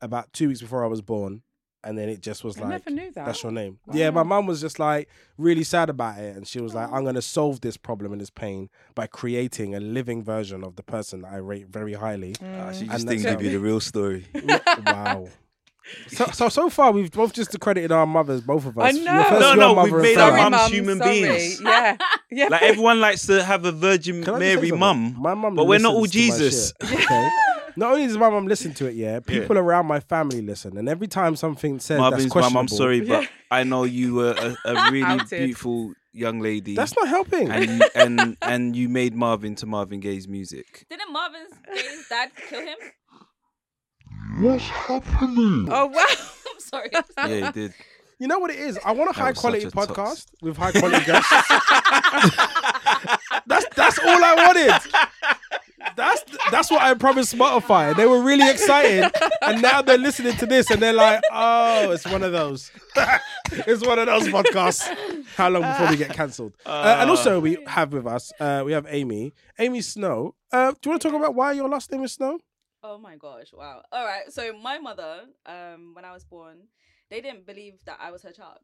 about 0.02 0.32
two 0.32 0.48
weeks 0.48 0.60
before 0.60 0.84
I 0.84 0.88
was 0.88 1.00
born. 1.02 1.42
and 1.82 1.96
then 1.96 2.10
it 2.10 2.20
just 2.20 2.44
was 2.44 2.58
I 2.58 2.60
like, 2.60 2.68
never 2.70 2.90
knew 2.90 3.10
that. 3.12 3.24
"That's 3.24 3.42
your 3.42 3.52
name." 3.52 3.78
Yeah, 3.90 4.10
my 4.10 4.22
mum 4.22 4.46
was 4.46 4.60
just 4.60 4.78
like 4.78 5.08
really 5.38 5.64
sad 5.64 5.88
about 5.88 6.18
it, 6.18 6.36
and 6.36 6.46
she 6.46 6.60
was 6.60 6.74
like, 6.74 6.90
Oh. 6.90 6.94
"I'm 6.94 7.04
gonna 7.06 7.22
solve 7.22 7.62
this 7.62 7.78
problem 7.78 8.12
and 8.12 8.20
this 8.20 8.28
pain 8.28 8.68
by 8.94 9.06
creating 9.06 9.74
a 9.74 9.80
living 9.80 10.22
version 10.22 10.62
of 10.62 10.76
the 10.76 10.82
person 10.82 11.22
that 11.22 11.32
I 11.32 11.38
rate 11.38 11.68
very 11.68 11.94
highly." 11.94 12.34
Ah, 12.42 12.70
she 12.72 12.80
just 12.86 12.90
that's 12.90 13.04
didn't 13.22 13.22
give 13.38 13.42
you 13.42 13.50
the 13.52 13.60
real 13.60 13.80
story. 13.80 14.26
wow. 14.86 15.28
So, 16.08 16.26
so 16.26 16.48
so 16.48 16.70
far 16.70 16.92
we've 16.92 17.10
both 17.10 17.32
just 17.32 17.54
accredited 17.54 17.90
our 17.92 18.06
mothers, 18.06 18.40
both 18.40 18.66
of 18.66 18.78
us. 18.78 18.94
I 18.94 18.98
know. 18.98 19.24
first 19.24 19.40
No, 19.40 19.54
no, 19.74 19.82
we've 19.82 19.92
made 20.02 20.18
our 20.18 20.30
Sorry, 20.30 20.42
mums 20.42 20.56
Mum, 20.56 20.72
human 20.72 20.98
sorry. 20.98 21.20
beings. 21.22 21.60
Yeah, 21.60 21.96
yeah. 22.30 22.48
Like 22.50 22.62
everyone 22.62 23.00
likes 23.00 23.26
to 23.26 23.42
have 23.42 23.64
a 23.64 23.72
Virgin 23.72 24.22
Can 24.22 24.34
I 24.34 24.38
just 24.38 24.56
Mary 24.56 24.70
say 24.70 24.76
mum, 24.76 25.16
My 25.18 25.34
mum, 25.34 25.54
but 25.54 25.66
we're 25.66 25.78
not 25.78 25.94
all 25.94 26.02
listens 26.02 26.72
to 26.72 26.86
my 26.86 26.90
Jesus. 26.90 27.04
okay? 27.04 27.30
Not 27.76 27.92
only 27.92 28.06
does 28.06 28.18
my 28.18 28.28
mum 28.30 28.46
listen 28.46 28.74
to 28.74 28.86
it, 28.86 28.94
yeah, 28.94 29.20
people 29.20 29.56
around 29.56 29.86
my 29.86 30.00
family 30.00 30.42
listen, 30.42 30.76
and 30.76 30.88
every 30.88 31.06
time 31.06 31.36
something 31.36 31.78
said 31.78 31.98
Marvin's 31.98 32.24
that's 32.24 32.34
mum, 32.34 32.42
questionable, 32.42 32.60
I'm 32.60 32.68
sorry, 32.68 33.00
but 33.00 33.28
I 33.50 33.62
know 33.64 33.84
you 33.84 34.14
were 34.14 34.32
a, 34.32 34.56
a 34.70 34.90
really 34.90 35.20
beautiful 35.28 35.92
young 36.12 36.40
lady. 36.40 36.74
that's 36.74 36.94
not 36.96 37.08
helping. 37.08 37.48
and 37.50 37.70
you, 37.70 37.80
and 37.94 38.36
and 38.42 38.76
you 38.76 38.88
made 38.88 39.14
Marvin 39.14 39.54
to 39.56 39.66
Marvin 39.66 40.00
Gaye's 40.00 40.26
music. 40.28 40.84
Didn't 40.90 41.12
Marvin 41.12 41.46
Gaye's 41.72 42.08
dad 42.08 42.30
kill 42.48 42.60
him? 42.60 42.76
Oh 45.70 45.86
wow. 45.86 46.04
I'm 46.52 46.60
sorry. 46.60 46.90
Yeah, 46.92 47.46
he 47.46 47.52
did. 47.52 47.74
You 48.20 48.26
know 48.28 48.38
what 48.38 48.50
it 48.50 48.58
is? 48.58 48.78
I 48.84 48.92
want 48.92 49.08
a 49.10 49.14
That 49.14 49.20
high 49.22 49.30
was 49.30 49.38
quality 49.38 49.62
such 49.62 49.72
a 49.72 49.86
tox. 49.94 49.98
podcast 49.98 50.26
with 50.42 50.54
high 50.58 50.72
quality 50.72 51.02
guests. 51.06 51.30
that's 53.46 53.64
that's 53.74 53.98
all 53.98 54.22
I 54.22 54.34
wanted. 54.34 54.72
That's 55.96 56.22
that's 56.50 56.70
what 56.70 56.82
I 56.82 56.92
promised 56.94 57.34
Spotify. 57.34 57.96
They 57.96 58.04
were 58.04 58.20
really 58.20 58.46
excited, 58.50 59.10
and 59.40 59.62
now 59.62 59.80
they're 59.80 59.96
listening 59.96 60.36
to 60.36 60.44
this, 60.44 60.70
and 60.70 60.82
they're 60.82 60.92
like, 60.92 61.22
"Oh, 61.32 61.92
it's 61.92 62.04
one 62.06 62.22
of 62.22 62.32
those. 62.32 62.70
it's 63.52 63.86
one 63.86 63.98
of 63.98 64.04
those 64.06 64.28
podcasts." 64.28 64.86
How 65.36 65.48
long 65.48 65.62
before 65.62 65.88
we 65.88 65.96
get 65.96 66.12
cancelled? 66.12 66.52
Uh, 66.66 66.98
and 67.00 67.08
also, 67.08 67.40
we 67.40 67.56
have 67.68 67.94
with 67.94 68.06
us, 68.06 68.34
uh, 68.38 68.62
we 68.66 68.72
have 68.72 68.84
Amie, 68.86 69.32
Amie 69.58 69.80
Snow. 69.80 70.34
Uh, 70.52 70.72
do 70.72 70.76
you 70.84 70.90
want 70.90 71.00
to 71.00 71.08
talk 71.08 71.16
about 71.18 71.34
why 71.34 71.52
your 71.52 71.70
last 71.70 71.90
name 71.90 72.04
is 72.04 72.12
Snow? 72.12 72.38
Oh 72.82 72.98
my 72.98 73.16
gosh! 73.16 73.52
Wow. 73.52 73.82
All 73.92 74.04
right. 74.06 74.30
So 74.32 74.52
my 74.52 74.78
mother, 74.78 75.24
um, 75.46 75.92
when 75.94 76.04
I 76.04 76.12
was 76.12 76.24
born, 76.24 76.68
they 77.10 77.20
didn't 77.20 77.46
believe 77.46 77.84
that 77.84 77.98
I 78.00 78.10
was 78.10 78.22
her 78.22 78.32
child. 78.32 78.60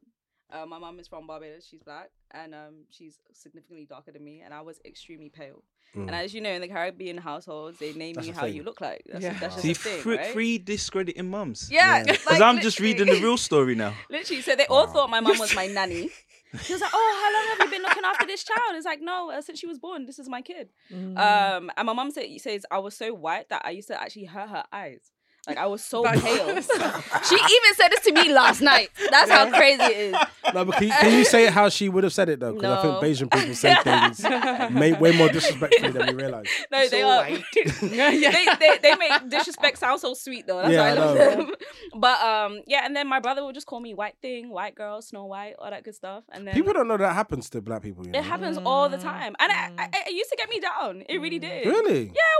Uh, 0.51 0.65
my 0.65 0.79
mom 0.79 0.97
is 0.99 1.07
from 1.07 1.27
Barbados. 1.27 1.67
She's 1.69 1.83
black, 1.83 2.09
and 2.31 2.55
um, 2.55 2.85
she's 2.89 3.19
significantly 3.33 3.85
darker 3.85 4.11
than 4.11 4.23
me, 4.23 4.41
and 4.43 4.53
I 4.53 4.61
was 4.61 4.79
extremely 4.85 5.29
pale. 5.29 5.63
And 5.95 6.11
as 6.11 6.31
you 6.31 6.41
know, 6.41 6.51
in 6.51 6.61
the 6.61 6.67
Caribbean 6.67 7.17
households, 7.17 7.79
they 7.79 7.91
name 7.93 8.11
Mm. 8.11 8.15
That's 8.15 8.27
you 8.27 8.33
how 8.33 8.41
thing. 8.43 8.55
you 8.55 8.61
look 8.63 8.81
like. 8.81 9.01
That's, 9.11 9.23
Yeah. 9.23 9.33
that's 9.39 9.55
just 9.55 9.63
See, 9.65 9.71
a 9.71 9.75
thing, 9.75 10.01
free, 10.01 10.17
right? 10.17 10.27
free 10.33 10.57
discrediting 10.59 11.27
mums. 11.29 11.69
Yeah, 11.71 11.97
Yeah. 11.97 12.03
Because 12.11 12.25
like, 12.31 12.41
I'm 12.41 12.59
just 12.59 12.79
reading 12.79 13.07
the 13.07 13.19
real 13.19 13.35
story 13.37 13.73
now. 13.73 13.93
Literally, 14.11 14.41
so 14.43 14.55
they 14.55 14.67
all 14.67 14.85
thought 14.85 15.09
my 15.09 15.21
mom 15.21 15.39
was 15.39 15.55
my 15.55 15.65
nanny. 15.77 16.09
She 16.61 16.73
was 16.73 16.81
like, 16.81 16.91
"Oh, 16.93 17.19
how 17.21 17.33
long 17.33 17.57
have 17.57 17.65
you 17.67 17.71
been 17.77 17.81
looking 17.81 18.03
after 18.05 18.25
this 18.27 18.43
child?" 18.43 18.73
It's 18.75 18.85
like, 18.85 19.01
"No, 19.01 19.31
uh, 19.31 19.41
since 19.41 19.59
she 19.59 19.65
was 19.65 19.79
born, 19.79 20.05
this 20.05 20.19
is 20.19 20.29
my 20.29 20.41
kid." 20.41 20.69
Mm. 20.93 21.17
Um, 21.17 21.71
and 21.75 21.85
my 21.87 21.93
mom 21.93 22.11
said, 22.11 22.25
says 22.39 22.63
I 22.69 22.77
was 22.77 22.95
so 22.95 23.13
white 23.13 23.49
that 23.49 23.63
I 23.65 23.71
used 23.71 23.87
to 23.89 23.99
actually 23.99 24.25
hurt 24.25 24.49
her 24.49 24.63
eyes. 24.71 25.11
Like 25.47 25.57
I 25.57 25.65
was 25.67 25.83
so 25.83 26.03
But- 26.03 26.19
pale. 26.19 26.47
she 27.29 27.35
even 27.35 27.73
said 27.75 27.89
this 27.89 28.01
to 28.01 28.11
me 28.11 28.31
last 28.33 28.61
night. 28.61 28.89
That's 29.09 29.31
how 29.31 29.49
crazy 29.49 29.81
it 29.83 29.97
is. 29.97 30.15
No, 30.53 30.65
but 30.65 30.75
can 30.75 30.83
you, 30.87 30.93
can 30.93 31.13
you 31.13 31.25
say 31.25 31.47
it 31.47 31.53
how 31.53 31.69
she 31.69 31.89
would 31.89 32.03
have 32.03 32.13
said 32.13 32.29
it 32.29 32.39
though? 32.39 32.53
Because 32.53 32.77
I 32.77 32.81
think 32.81 32.93
No. 32.93 33.07
Bajan 33.07 33.31
people 33.31 33.55
say 33.55 33.75
things 33.83 34.23
may, 34.73 34.93
way 34.93 35.17
more 35.17 35.29
disrespectfully 35.29 35.91
than 35.91 36.07
we 36.07 36.13
realize. 36.13 36.47
No, 36.71 36.87
they 36.87 37.01
are. 37.01 37.29
Yeah, 37.29 38.11
yeah. 38.11 38.31
they, 38.31 38.45
they 38.59 38.77
they 38.81 38.95
make 38.95 39.29
disrespect 39.29 39.77
sound 39.77 39.99
so 40.01 40.13
sweet 40.13 40.47
though. 40.47 40.61
That's 40.61 40.73
Yeah, 40.73 40.81
why 40.81 40.87
I 40.87 40.91
I 40.91 40.93
love 40.93 41.17
know. 41.17 41.29
them. 41.29 41.51
But 41.95 42.21
um, 42.21 42.61
yeah, 42.67 42.85
and 42.85 42.95
then 42.95 43.07
my 43.07 43.19
brother 43.19 43.43
would 43.45 43.55
just 43.55 43.67
call 43.67 43.79
me 43.79 43.93
white 43.93 44.15
thing, 44.21 44.49
white 44.49 44.75
girl, 44.75 45.01
Snow 45.01 45.25
White, 45.25 45.55
all 45.59 45.69
that 45.69 45.83
good 45.83 45.95
stuff. 45.95 46.23
And 46.31 46.47
then 46.47 46.53
People 46.53 46.73
don't 46.73 46.87
know 46.87 46.97
that 46.97 47.13
happens 47.13 47.49
to 47.51 47.61
black 47.61 47.83
people. 47.83 48.05
You 48.05 48.11
know? 48.11 48.19
it 48.19 48.25
happens 48.25 48.57
all 48.57 48.89
the 48.89 48.97
mm. 48.97 49.03
time, 49.03 49.35
and 49.39 49.51
I, 49.51 49.71
I, 49.77 49.87
mm. 49.87 50.07
it 50.07 50.13
used 50.13 50.29
to 50.29 50.37
get 50.37 50.49
me 50.49 50.59
down. 50.59 51.03
It 51.07 51.19
really 51.19 51.39
mm. 51.39 51.49
did. 51.49 51.65
Really? 51.67 52.05
Yeah, 52.05 52.35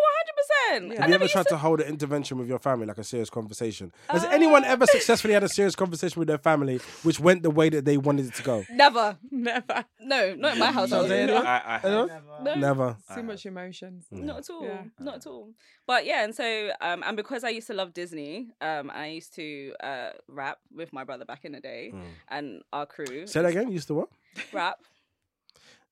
one 0.71 0.81
hundred 0.81 0.87
percent. 0.89 0.99
Have 0.99 1.09
you 1.09 1.15
ever 1.15 1.27
tried 1.27 1.47
to 1.47 1.57
hold 1.57 1.81
an 1.81 1.87
intervention 1.87 2.37
with 2.37 2.47
your 2.47 2.59
family, 2.59 2.85
like 2.85 2.97
a 2.97 3.03
serious 3.03 3.29
conversation? 3.29 3.91
Has 4.09 4.23
anyone 4.25 4.63
ever 4.63 4.85
successfully 4.97 5.33
had 5.33 5.43
a 5.43 5.49
serious 5.49 5.75
conversation 5.75 6.19
with 6.19 6.27
their 6.27 6.37
family 6.37 6.79
which 7.03 7.19
went 7.19 7.43
the 7.43 7.49
way 7.49 7.69
that 7.69 7.85
they 7.85 7.97
wanted 7.97 8.27
it 8.27 8.33
to 8.35 8.43
go? 8.43 8.65
Never. 8.69 9.17
Never. 9.31 9.85
No, 10.01 10.35
not 10.35 10.53
in 10.53 10.59
my 10.59 10.71
household. 10.71 11.07
Say? 11.07 11.35
I, 11.35 11.57
I 11.57 11.79
Anyone? 11.83 12.11
No. 12.43 12.55
Never. 12.55 12.97
Too 13.13 13.23
much 13.23 13.45
emotions. 13.45 14.05
Not 14.11 14.39
at 14.39 14.49
all. 14.49 14.63
Yeah. 14.63 14.83
Not 14.99 15.15
at 15.15 15.27
all. 15.27 15.49
But 15.85 16.05
yeah, 16.05 16.23
and 16.23 16.35
so 16.35 16.69
um, 16.81 17.03
and 17.05 17.15
because 17.15 17.43
I 17.43 17.49
used 17.49 17.67
to 17.67 17.73
love 17.73 17.93
Disney, 17.93 18.49
um, 18.61 18.91
I 18.93 19.07
used 19.07 19.33
to 19.35 19.73
uh 19.81 20.09
rap 20.27 20.59
with 20.73 20.91
my 20.93 21.03
brother 21.03 21.25
back 21.25 21.45
in 21.45 21.51
the 21.53 21.59
day 21.61 21.93
and 22.29 22.61
our 22.73 22.85
crew. 22.85 23.27
Say 23.27 23.41
that 23.41 23.49
again. 23.49 23.67
You 23.67 23.75
used 23.75 23.87
to 23.87 23.93
what? 23.93 24.09
Rap. 24.53 24.77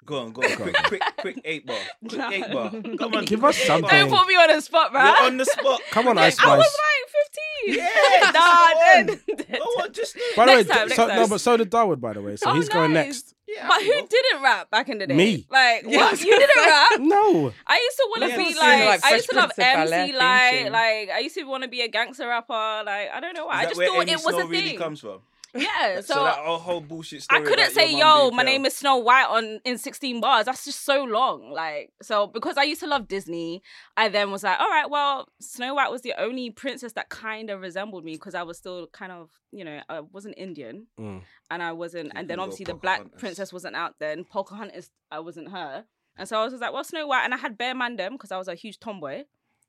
Go 0.06 0.20
on, 0.22 0.32
go 0.34 0.44
on. 0.44 0.56
Quick, 0.56 0.76
quick, 0.86 1.02
quick 1.18 1.42
eight 1.46 1.66
bar. 1.66 1.78
Quick 2.08 2.22
eight 2.32 2.52
bar. 2.52 2.70
Come 3.00 3.16
on. 3.16 3.26
Give 3.26 3.44
us 3.44 3.60
eight 3.60 3.66
something. 3.66 3.90
Don't 3.90 4.10
put 4.16 4.28
me 4.28 4.36
on 4.36 4.56
the 4.56 4.62
spot, 4.62 4.94
right? 4.94 5.18
You're 5.18 5.28
on 5.28 5.38
the 5.38 5.46
spot. 5.46 5.82
Come 5.92 6.08
on, 6.10 6.18
Ice 6.20 6.36
Spice. 6.36 6.48
I 6.48 6.58
was 6.58 6.78
like 6.86 7.76
15. 7.76 7.76
Yeah, 7.76 8.32
nah, 8.32 9.06
go 9.08 9.16
then. 9.36 9.60
Go 9.60 9.64
on, 9.84 9.94
just. 9.94 10.16
By 10.36 10.46
the 10.46 10.52
way, 10.52 10.64
time, 10.64 10.90
so, 10.90 11.08
no, 11.08 11.28
but 11.28 11.42
so 11.42 11.58
did 11.58 11.72
Darwood, 11.72 12.00
by 12.00 12.14
the 12.14 12.22
way. 12.22 12.36
So 12.36 12.52
Oh, 12.52 12.54
he's 12.54 12.70
going 12.70 12.94
next. 12.94 13.34
Yeah, 13.48 13.68
But 13.68 13.78
I 13.78 13.84
who 13.84 13.90
know. 14.02 14.08
didn't 14.08 14.42
rap 14.44 14.70
back 14.72 14.90
in 14.90 14.98
the 14.98 15.08
day? 15.08 15.16
Me. 15.16 15.46
Like, 15.50 15.86
what? 15.86 16.20
You 16.20 16.38
didn't 16.40 16.66
rap? 16.66 17.00
No. 17.00 17.54
I 17.68 17.78
used 17.78 17.98
to 17.98 18.08
want 18.10 18.32
to 18.32 18.38
be 18.38 18.54
like, 18.60 18.86
like, 18.86 19.06
I 19.06 19.16
used 19.16 19.30
to 19.30 19.36
love 19.36 19.52
Prince 19.56 19.76
of 19.88 19.92
MC 19.94 20.12
theme 20.12 20.20
Light. 20.20 20.70
Like, 20.72 21.10
I 21.16 21.20
used 21.20 21.36
to 21.36 21.44
want 21.44 21.64
to 21.64 21.70
be 21.70 21.82
a 21.82 21.88
gangster 21.88 22.28
rapper. 22.28 22.54
Like, 22.86 23.10
I 23.14 23.20
don't 23.20 23.36
know 23.36 23.46
why. 23.48 23.62
Is 23.62 23.66
I 23.66 23.70
just 23.70 23.82
thought 23.82 24.02
Amie 24.02 24.12
it 24.12 24.16
was 24.16 24.36
Snow 24.36 24.40
a 24.40 24.48
really 24.48 24.70
thing. 24.70 24.78
comes 24.80 25.00
from. 25.00 25.20
Yeah. 25.56 26.02
So, 26.02 26.14
So, 26.16 26.24
that 26.26 26.36
whole, 26.38 26.58
whole 26.58 26.82
bullshit 26.82 27.24
story 27.24 27.42
I 27.42 27.46
couldn't 27.46 27.72
say, 27.72 27.92
"Yo, 27.92 28.30
my 28.32 28.44
name 28.44 28.66
is 28.66 28.76
Snow 28.76 28.98
White" 28.98 29.28
on 29.30 29.60
in 29.64 29.78
16 29.78 30.20
bars. 30.22 30.46
That's 30.46 30.66
just 30.66 30.84
so 30.86 31.04
long. 31.04 31.52
Like, 31.52 31.92
so 32.02 32.28
because 32.28 32.58
I 32.58 32.64
used 32.64 32.82
to 32.82 32.88
love 32.88 33.08
Disney, 33.08 33.62
I 33.96 34.10
then 34.10 34.32
was 34.32 34.44
like, 34.44 34.60
"All 34.60 34.68
right, 34.70 34.90
well, 34.90 35.28
Snow 35.40 35.74
White 35.76 35.92
was 35.92 36.02
the 36.02 36.14
only 36.20 36.50
princess 36.52 36.94
that 36.94 37.10
kind 37.10 37.50
of 37.50 37.62
resembled 37.62 38.04
me 38.04 38.14
because 38.14 38.36
I 38.36 38.44
was 38.44 38.58
still 38.58 38.88
kind 38.88 39.12
of, 39.12 39.30
you 39.52 39.64
know, 39.64 39.80
I 39.90 40.02
wasn't 40.02 40.36
Indian, 40.38 40.88
Mm. 41.00 41.22
and 41.50 41.64
I 41.64 41.72
wasn't, 41.72 42.12
and 42.16 42.30
then 42.30 42.40
obviously 42.40 42.66
the 42.66 42.74
black 42.74 43.18
princess 43.18 43.54
wasn't 43.54 43.76
out 43.76 43.96
then. 44.00 44.26
Pocahontas, 44.26 44.90
I 45.12 45.20
wasn't 45.20 45.50
her, 45.52 45.86
and 46.18 46.28
so 46.28 46.40
I 46.40 46.44
was 46.44 46.54
just 46.54 46.62
like, 46.62 46.74
"Well, 46.74 46.84
Snow 46.84 47.08
White," 47.08 47.24
and 47.24 47.34
I 47.34 47.38
had 47.38 47.58
Bear 47.58 47.74
Mandem 47.74 48.12
because 48.12 48.32
I 48.32 48.38
was 48.38 48.48
a 48.48 48.56
huge 48.56 48.80
tomboy. 48.80 49.24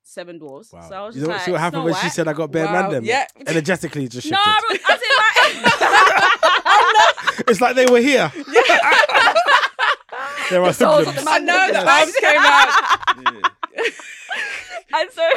Seven 0.08 0.38
dwarfs. 0.38 0.72
Wow. 0.72 0.88
So 0.88 0.94
I 0.94 1.06
was 1.06 1.16
you 1.16 1.20
just 1.22 1.28
know, 1.28 1.34
like, 1.34 1.44
see 1.44 1.50
what 1.50 1.60
happened 1.60 1.82
Snow 1.82 1.90
when 1.92 1.94
she 2.00 2.08
said 2.10 2.28
I 2.28 2.32
got 2.32 2.52
bare 2.52 2.66
Wow, 2.66 2.90
mandem? 2.92 3.04
yeah. 3.04 3.26
Energetically, 3.44 4.04
it 4.04 4.12
just 4.12 4.30
No, 4.30 4.38
shifted. 4.38 4.80
I 4.86 4.94
was, 4.94 5.00
I 7.34 7.42
it's 7.48 7.60
like 7.60 7.74
they 7.74 7.86
were 7.86 7.98
here. 8.00 8.32
Yeah. 8.46 9.32
there 10.50 10.62
are 10.62 10.72
souls 10.72 11.06
of 11.08 11.14
the 11.16 11.20
hoodlums. 11.22 11.28
I 11.28 11.38
know, 11.40 11.66
the 11.66 11.72
Yes. 11.72 11.86
arms 12.00 12.14
came 12.20 12.40
out. 12.40 12.70
Yeah. 13.76 13.82
and 15.00 15.10
so 15.10 15.28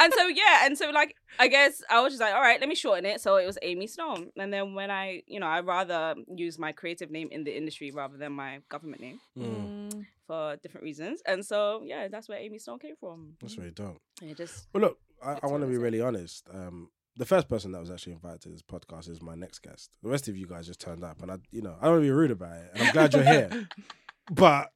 and 0.00 0.12
so 0.14 0.26
yeah 0.28 0.64
and 0.64 0.78
so 0.78 0.90
like 0.90 1.16
i 1.40 1.48
guess 1.48 1.82
i 1.90 2.00
was 2.00 2.12
just 2.12 2.20
like 2.20 2.32
all 2.32 2.40
right 2.40 2.60
let 2.60 2.68
me 2.68 2.74
shorten 2.74 3.04
it 3.04 3.20
so 3.20 3.36
it 3.36 3.44
was 3.44 3.58
amie 3.62 3.86
snow 3.86 4.24
and 4.36 4.52
then 4.52 4.74
when 4.74 4.90
i 4.90 5.22
you 5.26 5.40
know 5.40 5.46
i 5.46 5.60
rather 5.60 6.14
use 6.34 6.58
my 6.58 6.70
creative 6.72 7.10
name 7.10 7.28
in 7.32 7.42
the 7.44 7.54
industry 7.54 7.90
rather 7.90 8.16
than 8.16 8.32
my 8.32 8.60
government 8.70 9.02
name 9.02 9.20
Mm, 9.36 9.85
for 10.26 10.56
different 10.62 10.84
reasons 10.84 11.22
and 11.26 11.44
so 11.44 11.82
yeah 11.84 12.08
that's 12.08 12.28
where 12.28 12.38
amie 12.38 12.58
snow 12.58 12.76
came 12.78 12.96
from 12.98 13.34
that's 13.40 13.56
really 13.58 13.70
dope. 13.70 14.00
and 14.20 14.30
it 14.30 14.36
just 14.36 14.66
Well, 14.72 14.82
look, 14.82 14.98
I, 15.24 15.38
I 15.42 15.46
want 15.46 15.62
to 15.62 15.68
be 15.68 15.76
really 15.78 16.00
honest. 16.00 16.48
Um, 16.52 16.90
the 17.16 17.24
first 17.24 17.48
person 17.48 17.72
that 17.72 17.80
was 17.80 17.90
actually 17.90 18.12
invited 18.12 18.42
to 18.42 18.48
this 18.50 18.60
podcast 18.62 19.08
is 19.08 19.22
my 19.22 19.34
next 19.34 19.60
guest. 19.60 19.90
The 20.02 20.10
rest 20.10 20.28
of 20.28 20.36
you 20.36 20.46
guys 20.46 20.66
just 20.66 20.80
turned 20.80 21.02
up, 21.02 21.22
and 21.22 21.30
I, 21.30 21.36
you 21.50 21.62
know, 21.62 21.74
I 21.80 21.84
don't 21.84 21.92
want 21.92 22.02
to 22.02 22.06
be 22.06 22.10
rude 22.10 22.30
about 22.30 22.56
it, 22.58 22.70
and 22.74 22.82
I'm 22.82 22.92
glad 22.92 23.14
you're 23.14 23.22
here. 23.24 23.68
But 24.30 24.72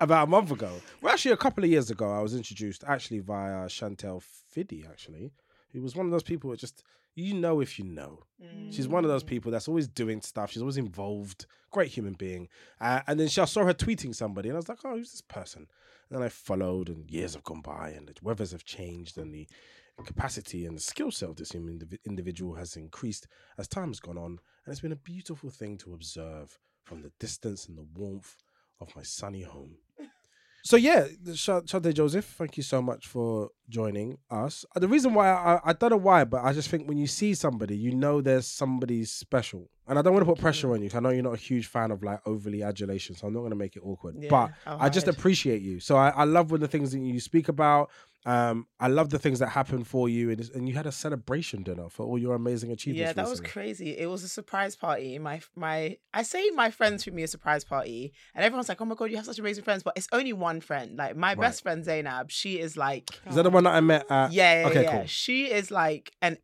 about 0.00 0.24
a 0.26 0.30
month 0.30 0.50
ago, 0.50 0.70
well, 1.00 1.12
actually 1.12 1.30
a 1.32 1.36
couple 1.36 1.62
of 1.64 1.70
years 1.70 1.90
ago, 1.90 2.10
I 2.12 2.20
was 2.20 2.34
introduced 2.34 2.84
actually 2.86 3.20
via 3.20 3.68
Chantelle 3.68 4.20
Fiddy, 4.20 4.84
actually, 4.86 5.32
who 5.72 5.80
was 5.80 5.94
one 5.96 6.06
of 6.06 6.12
those 6.12 6.22
people 6.24 6.50
that 6.50 6.58
just 6.58 6.82
you 7.14 7.34
know 7.34 7.60
if 7.60 7.78
you 7.78 7.84
know. 7.84 8.24
She's 8.70 8.88
one 8.88 9.04
of 9.04 9.10
those 9.10 9.22
people 9.22 9.50
that's 9.52 9.68
always 9.68 9.88
doing 9.88 10.20
stuff. 10.20 10.50
She's 10.50 10.62
always 10.62 10.76
involved. 10.76 11.46
Great 11.70 11.90
human 11.90 12.14
being. 12.14 12.48
Uh, 12.80 13.00
and 13.06 13.18
then 13.18 13.28
she, 13.28 13.40
I 13.40 13.46
saw 13.46 13.64
her 13.64 13.74
tweeting 13.74 14.14
somebody, 14.14 14.48
and 14.48 14.56
I 14.56 14.58
was 14.58 14.68
like, 14.68 14.78
oh, 14.84 14.96
who's 14.96 15.12
this 15.12 15.20
person? 15.20 15.66
And 16.10 16.18
then 16.18 16.22
I 16.22 16.28
followed, 16.28 16.88
and 16.88 17.10
years 17.10 17.34
have 17.34 17.44
gone 17.44 17.62
by, 17.62 17.90
and 17.90 18.08
the 18.08 18.14
weathers 18.22 18.52
have 18.52 18.64
changed, 18.64 19.18
and 19.18 19.34
the 19.34 19.46
capacity 20.04 20.66
and 20.66 20.76
the 20.76 20.82
skill 20.82 21.10
set 21.10 21.28
of 21.28 21.36
this 21.36 21.52
human 21.52 21.78
indiv- 21.78 21.98
individual 22.04 22.54
has 22.54 22.76
increased 22.76 23.28
as 23.58 23.68
time 23.68 23.88
has 23.88 24.00
gone 24.00 24.18
on. 24.18 24.38
And 24.64 24.72
it's 24.72 24.80
been 24.80 24.92
a 24.92 24.96
beautiful 24.96 25.50
thing 25.50 25.78
to 25.78 25.94
observe 25.94 26.58
from 26.82 27.02
the 27.02 27.12
distance 27.20 27.68
and 27.68 27.78
the 27.78 27.86
warmth 27.94 28.36
of 28.80 28.94
my 28.96 29.02
sunny 29.02 29.42
home. 29.42 29.76
So 30.66 30.76
yeah, 30.78 31.06
Sha- 31.34 31.60
Chanté 31.60 31.92
Joseph, 31.92 32.24
thank 32.38 32.56
you 32.56 32.62
so 32.62 32.80
much 32.80 33.06
for 33.06 33.50
joining 33.68 34.16
us. 34.30 34.64
Uh, 34.74 34.80
The 34.80 34.88
reason 34.88 35.12
why 35.12 35.28
I, 35.30 35.60
I 35.62 35.72
don't 35.74 35.90
know 35.90 35.98
why, 35.98 36.24
but 36.24 36.42
I 36.42 36.54
just 36.54 36.70
think 36.70 36.88
when 36.88 36.96
you 36.96 37.06
see 37.06 37.34
somebody, 37.34 37.76
you 37.76 37.94
know 37.94 38.22
there's 38.22 38.46
somebody 38.46 39.04
special. 39.04 39.68
And 39.86 39.98
I 39.98 40.02
don't 40.02 40.14
want 40.14 40.24
to 40.26 40.32
put 40.32 40.40
pressure 40.40 40.72
on 40.72 40.80
you. 40.82 40.88
'cause 40.88 40.96
I 40.96 41.00
know 41.00 41.10
you're 41.10 41.22
not 41.22 41.34
a 41.34 41.36
huge 41.36 41.66
fan 41.66 41.90
of 41.90 42.02
like 42.02 42.20
overly 42.26 42.62
adulation, 42.62 43.14
so 43.14 43.26
I'm 43.26 43.34
not 43.34 43.40
going 43.40 43.50
to 43.50 43.56
make 43.56 43.76
it 43.76 43.82
awkward. 43.84 44.14
Yeah, 44.18 44.30
but 44.30 44.50
I 44.80 44.88
just 44.88 45.06
appreciate 45.18 45.60
you. 45.60 45.80
So 45.80 45.96
I, 45.96 46.08
I 46.08 46.24
love 46.24 46.50
when 46.50 46.62
the 46.62 46.68
things 46.68 46.92
that 46.92 46.98
you 47.00 47.20
speak 47.20 47.48
about. 47.48 47.90
Um, 48.26 48.66
I 48.80 48.88
love 48.88 49.10
the 49.10 49.18
things 49.18 49.38
that 49.40 49.48
happened 49.48 49.86
for 49.86 50.08
you, 50.08 50.30
and, 50.30 50.50
and 50.54 50.66
you 50.68 50.74
had 50.74 50.86
a 50.86 50.92
celebration 50.92 51.62
dinner 51.62 51.90
for 51.90 52.06
all 52.06 52.18
your 52.18 52.34
amazing 52.34 52.72
achievements. 52.72 53.10
Yeah, 53.10 53.12
that 53.12 53.28
was 53.28 53.40
crazy. 53.42 53.98
It 53.98 54.06
was 54.08 54.22
a 54.24 54.28
surprise 54.28 54.76
party. 54.76 55.18
My 55.18 55.42
my 55.54 55.98
I 56.14 56.22
say 56.22 56.48
my 56.50 56.70
friends 56.70 57.04
threw 57.04 57.12
me 57.12 57.22
a 57.22 57.28
surprise 57.28 57.64
party, 57.64 58.14
and 58.34 58.42
everyone's 58.42 58.70
like, 58.70 58.80
"Oh 58.80 58.86
my 58.86 58.94
god, 58.94 59.10
you 59.10 59.16
have 59.16 59.26
such 59.26 59.38
amazing 59.38 59.64
friends!" 59.64 59.82
But 59.82 59.94
it's 59.96 60.08
only 60.10 60.32
one 60.32 60.62
friend. 60.62 60.96
Like 60.96 61.16
my 61.16 61.34
best 61.34 61.62
friend 61.62 61.84
Zainab, 61.84 62.30
she 62.30 62.58
is 62.58 62.78
like, 62.78 63.10
Is 63.28 63.34
that 63.34 63.42
the 63.42 63.50
one 63.50 63.64
that 63.64 63.74
I 63.74 63.80
met 63.80 64.10
at? 64.10 64.32
yeah, 64.32 64.62
yeah, 64.62 64.66
Okay, 64.68 64.82
yeah. 64.84 64.90
cool. 64.90 65.06
She 65.06 65.50
is 65.50 65.70
like 65.70 66.12
an 66.22 66.38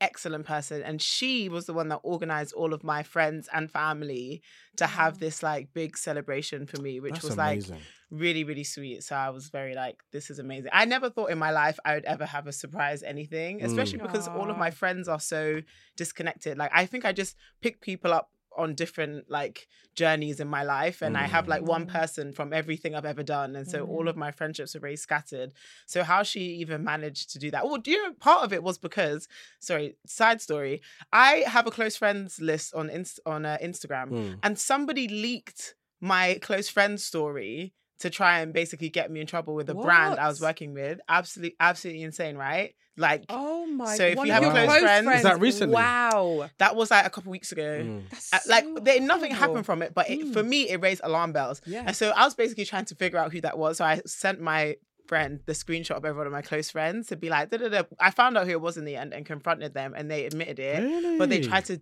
excellent 0.00 0.46
person, 0.46 0.82
and 0.82 1.02
she 1.02 1.48
was 1.48 1.66
the 1.66 1.72
one 1.72 1.88
that 1.88 2.00
organized 2.04 2.52
all 2.54 2.72
of 2.72 2.84
my 2.84 3.02
friends 3.02 3.48
and 3.52 3.68
family 3.68 4.42
to 4.76 4.86
have 4.86 5.18
this 5.18 5.42
like 5.42 5.72
big 5.72 5.96
celebration 5.96 6.66
for 6.66 6.80
me, 6.80 7.00
which 7.00 7.14
That's 7.14 7.24
was 7.24 7.36
like 7.36 7.54
amazing. 7.54 7.80
Really 8.10 8.44
really 8.44 8.64
sweet. 8.64 9.02
So 9.02 9.16
i 9.16 9.30
was 9.30 9.48
very 9.48 9.74
like 9.74 9.96
this 10.12 10.30
is 10.30 10.38
amazing. 10.38 10.70
I 10.72 10.84
never 10.84 11.10
thought 11.10 11.30
in 11.30 11.38
my 11.38 11.50
life 11.50 11.78
i 11.84 11.94
would 11.94 12.04
ever 12.04 12.24
have 12.26 12.46
a 12.46 12.52
surprise 12.52 13.02
anything 13.02 13.62
especially 13.62 13.98
because 13.98 14.28
all 14.28 14.48
of 14.50 14.56
my 14.58 14.70
friends 14.70 15.08
are 15.08 15.20
so 15.20 15.62
disconnected. 15.96 16.56
Like 16.58 16.70
i 16.74 16.86
think 16.86 17.04
i 17.04 17.12
just 17.12 17.36
pick 17.60 17.80
people 17.80 18.12
up 18.12 18.30
on 18.56 18.74
different 18.74 19.30
like 19.30 19.68
journeys 19.94 20.40
in 20.40 20.48
my 20.48 20.62
life 20.62 21.02
and 21.02 21.14
i 21.18 21.24
have 21.24 21.46
like 21.46 21.60
one 21.62 21.84
Mm. 21.86 21.88
person 22.00 22.32
from 22.32 22.54
everything 22.54 22.94
i've 22.94 23.04
ever 23.04 23.22
done 23.22 23.54
and 23.54 23.68
so 23.68 23.84
all 23.84 24.04
Mm. 24.04 24.08
of 24.08 24.16
my 24.16 24.30
friendships 24.30 24.74
are 24.74 24.80
very 24.80 24.96
scattered. 24.96 25.52
So 25.84 26.02
how 26.02 26.22
she 26.22 26.40
even 26.62 26.82
managed 26.82 27.30
to 27.32 27.38
do 27.38 27.50
that? 27.50 27.64
Well 27.66 27.76
do 27.76 27.90
you 27.90 28.02
know 28.02 28.12
part 28.14 28.44
of 28.44 28.52
it 28.54 28.62
was 28.62 28.78
because 28.78 29.28
sorry 29.60 29.96
side 30.06 30.40
story 30.40 30.80
i 31.12 31.44
have 31.54 31.66
a 31.66 31.70
close 31.70 31.96
friends 31.96 32.40
list 32.40 32.72
on 32.74 32.88
Inst- 32.88 33.20
on 33.26 33.44
uh, 33.44 33.58
instagram 33.62 34.08
Mm. 34.10 34.38
and 34.42 34.58
somebody 34.58 35.06
leaked 35.08 35.74
my 36.00 36.38
close 36.40 36.68
friends 36.70 37.04
story 37.04 37.74
to 38.00 38.10
try 38.10 38.40
and 38.40 38.52
basically 38.52 38.88
get 38.90 39.10
me 39.10 39.20
in 39.20 39.26
trouble 39.26 39.54
with 39.54 39.68
a 39.70 39.74
brand 39.74 40.18
I 40.20 40.28
was 40.28 40.40
working 40.40 40.74
with. 40.74 41.00
Absolutely, 41.08 41.56
absolutely 41.60 42.02
insane, 42.02 42.36
right? 42.36 42.74
Like 42.98 43.24
Oh 43.28 43.66
my! 43.66 43.94
So 43.96 44.04
if 44.06 44.16
you 44.24 44.32
have 44.32 44.42
your 44.42 44.52
close 44.52 44.78
friends- 44.80 45.08
Is 45.16 45.22
that 45.24 45.38
recently? 45.40 45.74
Wow, 45.74 46.48
that 46.58 46.74
was 46.76 46.90
like 46.90 47.04
a 47.06 47.10
couple 47.10 47.30
weeks 47.30 47.52
ago. 47.52 47.80
Mm. 47.84 48.08
that's 48.10 48.46
like 48.48 48.64
so 48.64 48.76
there, 48.82 49.00
nothing 49.00 49.30
horrible. 49.32 49.34
happened 49.34 49.66
from 49.66 49.82
it, 49.82 49.92
but 49.94 50.08
it, 50.08 50.32
for 50.32 50.42
Mm. 50.42 50.48
me 50.48 50.68
it 50.70 50.80
raised 50.80 51.02
alarm 51.04 51.32
bells. 51.32 51.60
Yeah. 51.66 51.84
And 51.86 51.94
so 51.94 52.10
I 52.16 52.24
was 52.24 52.34
basically 52.34 52.64
trying 52.64 52.86
to 52.86 52.94
figure 52.94 53.18
out 53.18 53.32
who 53.32 53.40
that 53.42 53.58
was. 53.58 53.76
So 53.78 53.84
I 53.84 54.00
sent 54.06 54.40
my 54.40 54.76
friend 55.06 55.40
the 55.46 55.52
screenshot 55.52 55.92
of 55.92 56.04
every 56.04 56.18
one 56.18 56.26
of 56.26 56.32
my 56.32 56.42
close 56.42 56.68
friends 56.70 57.06
to 57.08 57.16
be 57.16 57.28
like, 57.28 57.50
da, 57.50 57.58
da, 57.58 57.68
da. 57.68 57.82
I 58.00 58.10
found 58.10 58.36
out 58.36 58.46
who 58.46 58.52
it 58.52 58.60
was 58.60 58.76
in 58.76 58.84
the 58.86 58.96
end 58.96 59.12
and 59.14 59.24
confronted 59.24 59.72
them, 59.74 59.94
and 59.96 60.10
they 60.10 60.24
admitted 60.24 60.58
it. 60.58 60.82
Really? 60.82 61.18
But 61.18 61.28
they 61.30 61.42
tried 61.42 61.66
to. 61.66 61.80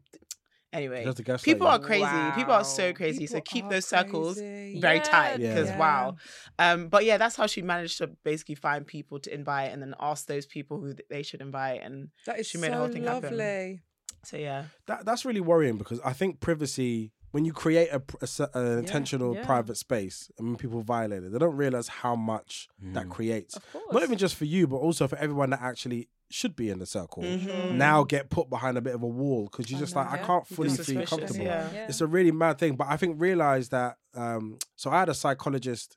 Anyway, 0.75 1.05
Just 1.05 1.17
to 1.19 1.39
people 1.39 1.67
you. 1.69 1.73
are 1.73 1.79
crazy. 1.79 2.33
People 2.35 2.53
are 2.53 2.65
so 2.65 2.89
Wow. 2.89 2.93
crazy. 2.95 3.27
so 3.27 3.41
keep 3.41 3.65
are 3.65 3.71
those 3.71 3.87
circles 3.87 4.35
crazy. 4.37 4.81
very 4.81 4.97
Yeah, 4.99 5.03
tight 5.05 5.39
because 5.39 5.69
Yeah. 5.71 5.79
wow. 5.79 6.17
Um, 6.59 6.89
but 6.89 7.05
yeah, 7.05 7.17
that's 7.17 7.37
how 7.37 7.47
she 7.47 7.63
managed 7.63 7.99
to 7.99 8.09
basically 8.25 8.57
find 8.57 8.85
people 8.87 9.21
to 9.21 9.33
invite 9.33 9.73
and 9.73 9.81
then 9.81 9.95
ask 10.01 10.27
those 10.27 10.47
people 10.47 10.81
who 10.81 10.95
they 11.09 11.23
should 11.23 11.41
invite. 11.41 11.81
And 11.83 12.09
That 12.27 12.41
is 12.41 12.49
She 12.49 12.59
made 12.59 12.73
the 12.73 12.77
whole 12.77 12.89
thing 12.89 13.05
happen. 13.05 13.37
lovely. 13.39 13.81
so 14.25 14.37
yeah, 14.37 14.65
that 14.87 15.05
that's 15.07 15.25
really 15.25 15.41
worrying 15.41 15.79
because 15.79 16.01
I 16.05 16.13
think 16.13 16.41
privacy 16.41 17.13
when 17.35 17.45
you 17.45 17.53
create 17.53 17.89
a, 17.91 17.99
pr- 17.99 18.17
a 18.21 18.29
se- 18.29 18.47
an 18.55 18.79
intentional 18.79 19.35
yeah. 19.35 19.45
private 19.45 19.77
space 19.77 20.31
and 20.39 20.47
when 20.47 20.57
people 20.57 20.83
violate 20.83 21.25
it, 21.25 21.33
they 21.33 21.39
don't 21.39 21.57
realize 21.57 21.89
how 21.89 22.15
much 22.15 22.69
that 22.93 23.09
creates. 23.09 23.59
Not 23.91 24.05
even 24.05 24.17
just 24.19 24.37
for 24.37 24.45
you, 24.45 24.69
but 24.69 24.77
also 24.77 25.09
for 25.09 25.19
everyone 25.19 25.51
that 25.51 25.61
actually 25.61 26.09
should 26.31 26.55
be 26.55 26.71
in 26.71 26.79
the 26.79 26.87
circle. 26.87 27.25
Mhm. 27.25 27.73
Now 27.73 28.05
get 28.05 28.31
put 28.31 28.49
behind 28.49 28.79
a 28.79 28.81
bit 28.81 28.95
of 28.95 29.03
a 29.03 29.09
wall 29.09 29.49
because 29.51 29.69
you're 29.69 29.79
I 29.79 29.81
just 29.81 29.97
like 29.97 30.13
I 30.13 30.19
can't 30.19 30.47
fully 30.47 30.71
feel 30.71 31.05
comfortable. 31.05 31.45
yeah. 31.45 31.69
Yeah. 31.73 31.87
It's 31.89 32.01
a 32.01 32.07
really 32.07 32.31
mad 32.31 32.59
thing, 32.59 32.77
but 32.77 32.87
I 32.89 32.97
think 32.97 33.21
realize 33.21 33.71
that. 33.71 33.97
Um, 34.15 34.59
so 34.77 34.93
I 34.93 35.01
had 35.01 35.09
a 35.09 35.15
psychologist 35.15 35.97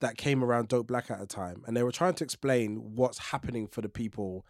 that 0.00 0.16
came 0.16 0.42
around 0.42 0.66
Dope 0.66 0.88
Black 0.88 1.08
at 1.08 1.22
a 1.22 1.26
time, 1.26 1.62
and 1.68 1.76
they 1.76 1.84
were 1.84 1.92
trying 1.92 2.14
to 2.14 2.24
explain 2.24 2.96
what's 2.96 3.18
happening 3.30 3.68
for 3.68 3.80
the 3.80 3.88
people 3.88 4.44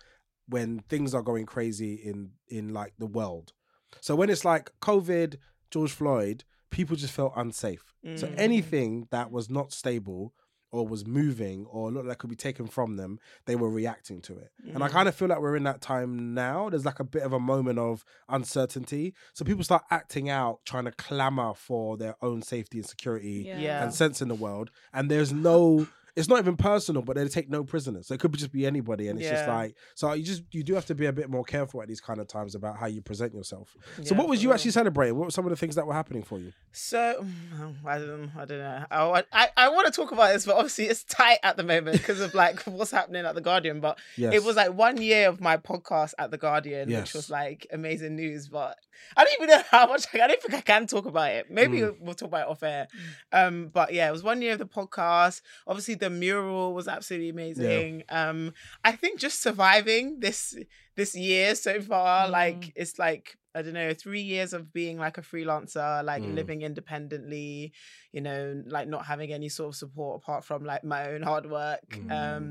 when 0.48 0.78
things 0.88 1.12
are 1.14 1.22
going 1.22 1.44
crazy 1.44 1.96
in 1.96 2.30
in 2.48 2.72
like 2.72 2.94
the 2.98 3.06
world. 3.06 3.52
So 4.00 4.16
when 4.16 4.30
it's 4.30 4.44
like 4.44 4.70
COVID, 4.80 5.36
George 5.70 5.92
Floyd, 5.92 6.44
people 6.70 6.96
just 6.96 7.12
felt 7.12 7.32
unsafe. 7.36 7.94
So 8.16 8.26
Mm. 8.26 8.34
anything 8.38 9.08
that 9.10 9.30
was 9.30 9.48
not 9.48 9.72
stable 9.72 10.34
or 10.70 10.86
was 10.88 11.06
moving 11.06 11.66
or 11.66 11.90
looked 11.92 12.08
like 12.08 12.18
could 12.18 12.30
be 12.30 12.34
taken 12.36 12.66
from 12.66 12.96
them, 12.96 13.20
they 13.46 13.54
were 13.54 13.70
reacting 13.70 14.20
to 14.22 14.36
it. 14.36 14.50
And 14.72 14.82
I 14.82 14.88
Mm. 14.88 14.92
kind 14.92 15.08
of 15.08 15.14
feel 15.14 15.28
like 15.28 15.40
we're 15.40 15.54
in 15.56 15.62
that 15.64 15.80
time 15.80 16.34
now. 16.34 16.68
There's 16.68 16.84
like 16.84 16.98
a 16.98 17.04
bit 17.04 17.22
of 17.22 17.32
a 17.32 17.38
moment 17.38 17.78
of 17.78 18.04
uncertainty. 18.28 19.14
So 19.32 19.44
people 19.44 19.64
start 19.64 19.84
acting 19.90 20.28
out, 20.28 20.60
trying 20.64 20.84
to 20.84 20.92
clamor 20.92 21.54
for 21.54 21.96
their 21.96 22.16
own 22.22 22.42
safety 22.42 22.78
and 22.78 22.86
security 22.88 23.44
Yeah. 23.46 23.58
Yeah. 23.58 23.82
and 23.84 23.94
sense 23.94 24.20
in 24.20 24.28
the 24.28 24.34
world. 24.34 24.70
And 24.92 25.10
there's 25.10 25.32
no 25.32 25.86
it's 26.16 26.28
not 26.28 26.38
even 26.38 26.56
personal, 26.56 27.02
but 27.02 27.16
they 27.16 27.26
take 27.26 27.50
no 27.50 27.64
prisoners. 27.64 28.06
So 28.06 28.14
it 28.14 28.20
could 28.20 28.32
just 28.34 28.52
be 28.52 28.66
anybody. 28.66 29.08
And 29.08 29.18
it's 29.18 29.28
just 29.28 29.48
like 29.48 29.74
so 29.94 30.12
you 30.12 30.22
just 30.24 30.42
you 30.52 30.62
do 30.62 30.74
have 30.74 30.86
to 30.86 30.94
be 30.94 31.06
a 31.06 31.12
bit 31.12 31.28
more 31.28 31.42
careful 31.44 31.82
at 31.82 31.88
these 31.88 32.00
kind 32.00 32.20
of 32.20 32.28
times 32.28 32.54
about 32.54 32.76
how 32.76 32.86
you 32.86 33.02
present 33.02 33.34
yourself. 33.34 33.76
So 34.02 34.14
Yeah, 34.14 34.18
what 34.18 34.28
was 34.28 34.42
you 34.42 34.52
actually 34.52 34.70
celebrating? 34.70 35.16
What 35.16 35.24
were 35.26 35.30
some 35.32 35.44
of 35.44 35.50
the 35.50 35.56
things 35.56 35.74
that 35.74 35.86
were 35.86 35.92
happening 35.94 36.22
for 36.22 36.38
you? 36.38 36.52
So 36.72 37.26
I 37.86 37.98
don't, 37.98 38.30
I 38.36 38.44
don't 38.44 38.58
know. 38.58 38.84
I, 38.90 39.06
want- 39.08 39.26
I, 39.32 39.48
I 39.56 39.68
want 39.70 39.86
to 39.86 39.92
talk 39.92 40.12
about 40.12 40.32
this, 40.32 40.46
but 40.46 40.54
obviously 40.54 40.84
it's 40.86 41.04
tight 41.04 41.38
at 41.42 41.56
the 41.56 41.62
moment 41.64 41.98
because 41.98 42.20
of 42.20 42.32
like 42.34 42.62
what's 42.64 42.90
happening 42.92 43.24
at 43.24 43.34
the 43.34 43.40
Guardian. 43.40 43.80
But 43.80 43.98
Yes. 44.16 44.34
it 44.34 44.44
was 44.44 44.56
like 44.56 44.72
one 44.72 45.00
year 45.00 45.28
of 45.28 45.40
my 45.40 45.56
podcast 45.56 46.14
at 46.18 46.30
the 46.30 46.38
Guardian, 46.38 46.88
Yes. 46.90 47.02
which 47.02 47.14
was 47.14 47.30
like 47.30 47.66
amazing 47.72 48.14
news. 48.16 48.48
But 48.48 48.76
I 49.16 49.24
don't 49.24 49.34
even 49.34 49.48
know 49.48 49.62
how 49.70 49.86
much. 49.88 50.06
I 50.14 50.26
don't 50.28 50.40
think 50.40 50.54
I 50.54 50.60
can 50.60 50.86
talk 50.86 51.06
about 51.06 51.30
it. 51.32 51.50
Maybe 51.50 51.78
Mm. 51.80 51.96
we'll 52.00 52.14
talk 52.14 52.28
about 52.28 52.42
it 52.42 52.50
off 52.50 52.62
air. 52.62 52.86
Um, 53.32 53.68
but 53.72 53.92
yeah, 53.92 54.08
it 54.08 54.12
was 54.12 54.22
one 54.22 54.40
year 54.42 54.52
of 54.52 54.58
the 54.60 54.66
podcast. 54.66 55.40
Obviously, 55.66 55.94
the 56.04 56.10
mural 56.10 56.74
was 56.78 56.86
absolutely 56.88 57.30
amazing. 57.30 58.04
Um, 58.20 58.52
I 58.84 58.92
think 59.00 59.18
just 59.26 59.42
surviving 59.42 60.20
this 60.20 60.54
this 60.96 61.12
year 61.14 61.54
so 61.66 61.80
far, 61.80 62.28
like 62.28 62.72
it's 62.76 62.98
like 62.98 63.36
I 63.56 63.62
don't 63.62 63.74
know, 63.80 63.94
three 63.94 64.20
years 64.34 64.52
of 64.52 64.72
being 64.72 64.96
like 64.98 65.16
a 65.18 65.22
freelancer, 65.22 66.02
like 66.10 66.22
Mm. 66.22 66.34
living 66.34 66.60
independently, 66.62 67.72
you 68.12 68.20
know, 68.20 68.62
like 68.76 68.88
not 68.88 69.06
having 69.06 69.32
any 69.32 69.48
sort 69.48 69.68
of 69.70 69.76
support 69.76 70.20
apart 70.22 70.44
from 70.44 70.64
like 70.64 70.82
my 70.94 71.02
own 71.12 71.22
hard 71.22 71.46
work. 71.50 71.88
Mm. 71.90 72.10
Um, 72.20 72.46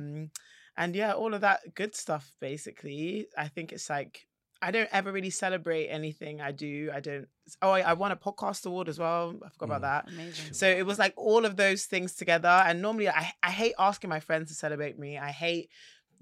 and 0.78 0.96
yeah, 0.96 1.12
all 1.14 1.34
of 1.34 1.42
that 1.42 1.60
good 1.76 1.94
stuff. 2.04 2.26
Basically, 2.40 3.28
I 3.38 3.48
think 3.48 3.72
it's 3.74 3.90
like. 3.90 4.16
I 4.64 4.72
don't 4.72 4.90
ever 4.92 5.12
really 5.12 5.30
celebrate 5.30 5.88
anything 5.88 6.42
I 6.42 6.52
do. 6.52 6.90
I 6.94 7.00
don't. 7.02 7.28
Oh, 7.62 7.72
I, 7.72 7.82
I 7.82 7.94
won 7.94 8.12
a 8.12 8.16
podcast 8.16 8.66
award 8.66 8.88
as 8.90 8.98
well. 8.98 9.36
I 9.46 9.50
forgot 9.50 9.66
about 9.66 9.82
Mm. 9.82 9.82
that. 9.82 10.08
Amazing. 10.14 10.54
So 10.54 10.68
it 10.68 10.86
was 10.86 10.98
like 10.98 11.14
all 11.18 11.46
of 11.46 11.58
those 11.58 11.86
things 11.86 12.16
together. 12.16 12.48
And 12.68 12.82
normally 12.82 13.10
I, 13.10 13.34
I 13.44 13.52
hate 13.52 13.76
asking 13.78 14.10
my 14.10 14.20
friends 14.22 14.50
to 14.50 14.56
celebrate 14.56 14.98
me. 14.98 15.18
I 15.18 15.32
hate 15.32 15.70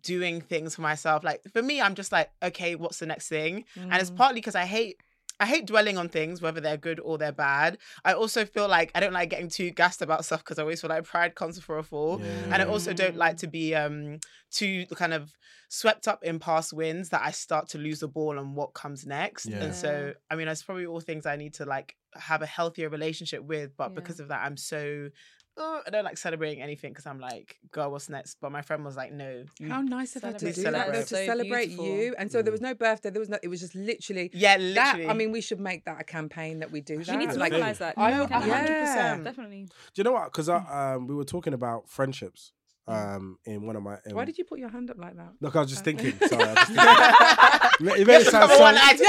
doing 0.01 0.41
things 0.41 0.75
for 0.75 0.81
myself. 0.81 1.23
Like 1.23 1.41
for 1.53 1.61
me, 1.61 1.79
I'm 1.81 1.95
just 1.95 2.11
like, 2.11 2.31
okay, 2.41 2.75
what's 2.75 2.99
the 2.99 3.05
next 3.05 3.27
thing? 3.29 3.65
And 3.75 3.93
it's 3.93 4.09
Mm. 4.11 4.17
partly 4.17 4.41
because 4.41 4.55
I 4.55 4.65
hate 4.65 4.97
I 5.41 5.45
hate 5.47 5.65
dwelling 5.65 5.97
on 5.97 6.07
things, 6.07 6.39
whether 6.39 6.61
they're 6.61 6.77
good 6.77 6.99
or 6.99 7.17
they're 7.17 7.31
bad. 7.31 7.79
I 8.05 8.13
also 8.13 8.45
feel 8.45 8.67
like 8.67 8.91
I 8.93 8.99
don't 8.99 9.11
like 9.11 9.31
getting 9.31 9.49
too 9.49 9.71
gassed 9.71 10.03
about 10.03 10.23
stuff 10.23 10.41
because 10.43 10.59
I 10.59 10.61
always 10.61 10.79
feel 10.81 10.89
like 10.91 11.03
pride 11.03 11.33
comes 11.33 11.57
before 11.57 11.79
a 11.79 11.83
fall. 11.83 12.21
And 12.51 12.61
I 12.61 12.65
also 12.65 12.93
don't 12.93 13.15
like 13.15 13.37
to 13.37 13.47
be 13.47 13.73
um 13.73 14.19
too 14.51 14.85
kind 14.95 15.13
of 15.13 15.33
swept 15.69 16.07
up 16.07 16.23
in 16.23 16.37
past 16.37 16.73
wins 16.73 17.09
that 17.09 17.21
I 17.25 17.31
start 17.31 17.69
to 17.69 17.77
lose 17.79 18.01
the 18.01 18.07
ball 18.07 18.37
on 18.37 18.53
what 18.53 18.73
comes 18.73 19.07
next. 19.07 19.47
Yeah. 19.47 19.63
And 19.63 19.73
so 19.73 20.13
I 20.29 20.35
mean 20.35 20.47
it's 20.47 20.61
probably 20.63 20.85
all 20.85 20.99
things 20.99 21.25
I 21.25 21.37
need 21.37 21.55
to 21.55 21.65
like 21.65 21.95
have 22.13 22.41
a 22.43 22.45
healthier 22.45 22.89
relationship 22.89 23.41
with. 23.43 23.75
But 23.75 23.89
Yeah. 23.91 23.95
because 23.95 24.19
of 24.19 24.27
that, 24.27 24.41
I'm 24.45 24.57
so 24.57 25.09
uh, 25.57 25.79
I 25.85 25.89
don't 25.91 26.03
like 26.05 26.17
celebrating 26.17 26.61
anything 26.61 26.91
because 26.91 27.05
I'm 27.05 27.19
like, 27.19 27.57
girl, 27.71 27.91
what's 27.91 28.09
next? 28.09 28.37
But 28.41 28.51
my 28.51 28.61
friend 28.61 28.83
was 28.85 28.95
like, 28.95 29.11
no. 29.11 29.43
How 29.67 29.81
nice 29.81 30.15
of 30.15 30.23
her 30.23 30.33
to 30.33 30.39
Celebrate. 30.53 30.55
do 30.63 30.71
that, 30.71 30.87
though, 30.93 31.01
to 31.01 31.07
So 31.07 31.25
celebrate 31.25 31.67
beautiful. 31.67 31.85
you. 31.85 32.15
And 32.17 32.31
so 32.31 32.41
there 32.41 32.51
was 32.51 32.61
no 32.61 32.73
birthday. 32.73 33.09
There 33.09 33.19
was 33.19 33.29
no. 33.29 33.37
It 33.43 33.47
was 33.49 33.59
just 33.59 33.75
literally. 33.75 34.29
yeah, 34.33 34.57
That 34.57 34.61
literally. 34.95 35.07
I 35.09 35.13
mean, 35.13 35.31
we 35.31 35.41
should 35.41 35.59
make 35.59 35.85
that 35.85 35.99
a 35.99 36.03
campaign 36.03 36.59
that 36.59 36.71
we 36.71 36.81
do 36.81 36.97
that. 37.03 37.07
You 37.11 37.17
need 37.17 37.31
to 37.31 37.37
Like- 37.37 37.53
normalize 37.53 37.77
that. 37.79 37.97
I- 37.97 38.21
You 38.21 38.27
can- 38.27 38.47
yeah. 38.47 39.17
Definitely. 39.21 39.63
Do 39.65 39.71
you 39.95 40.03
know 40.03 40.13
what? 40.13 40.25
Because 40.31 40.47
um, 40.49 41.07
we 41.07 41.15
were 41.15 41.25
talking 41.25 41.53
about 41.53 41.89
friendships 41.89 42.53
um, 42.87 43.37
in 43.45 43.65
one 43.65 43.75
of 43.75 43.83
my. 43.83 43.97
In, 44.05 44.15
Why 44.15 44.25
did 44.25 44.37
you 44.37 44.43
put 44.43 44.59
your 44.59 44.69
hand 44.69 44.89
up 44.89 44.97
like 44.97 45.15
that? 45.15 45.33
Look, 45.39 45.55
I 45.55 45.61
was 45.61 45.69
just 45.69 45.83
thinking. 45.83 46.13
Sorry, 46.27 46.43
I 46.43 46.47
was 46.47 46.55
just 46.55 47.79
thinking. 47.79 48.01
it 48.01 48.07
made 48.07 48.21
it 48.21 48.27
sound 48.27 48.51
so. 48.51 48.59
one 48.59 48.75
item. 48.81 49.05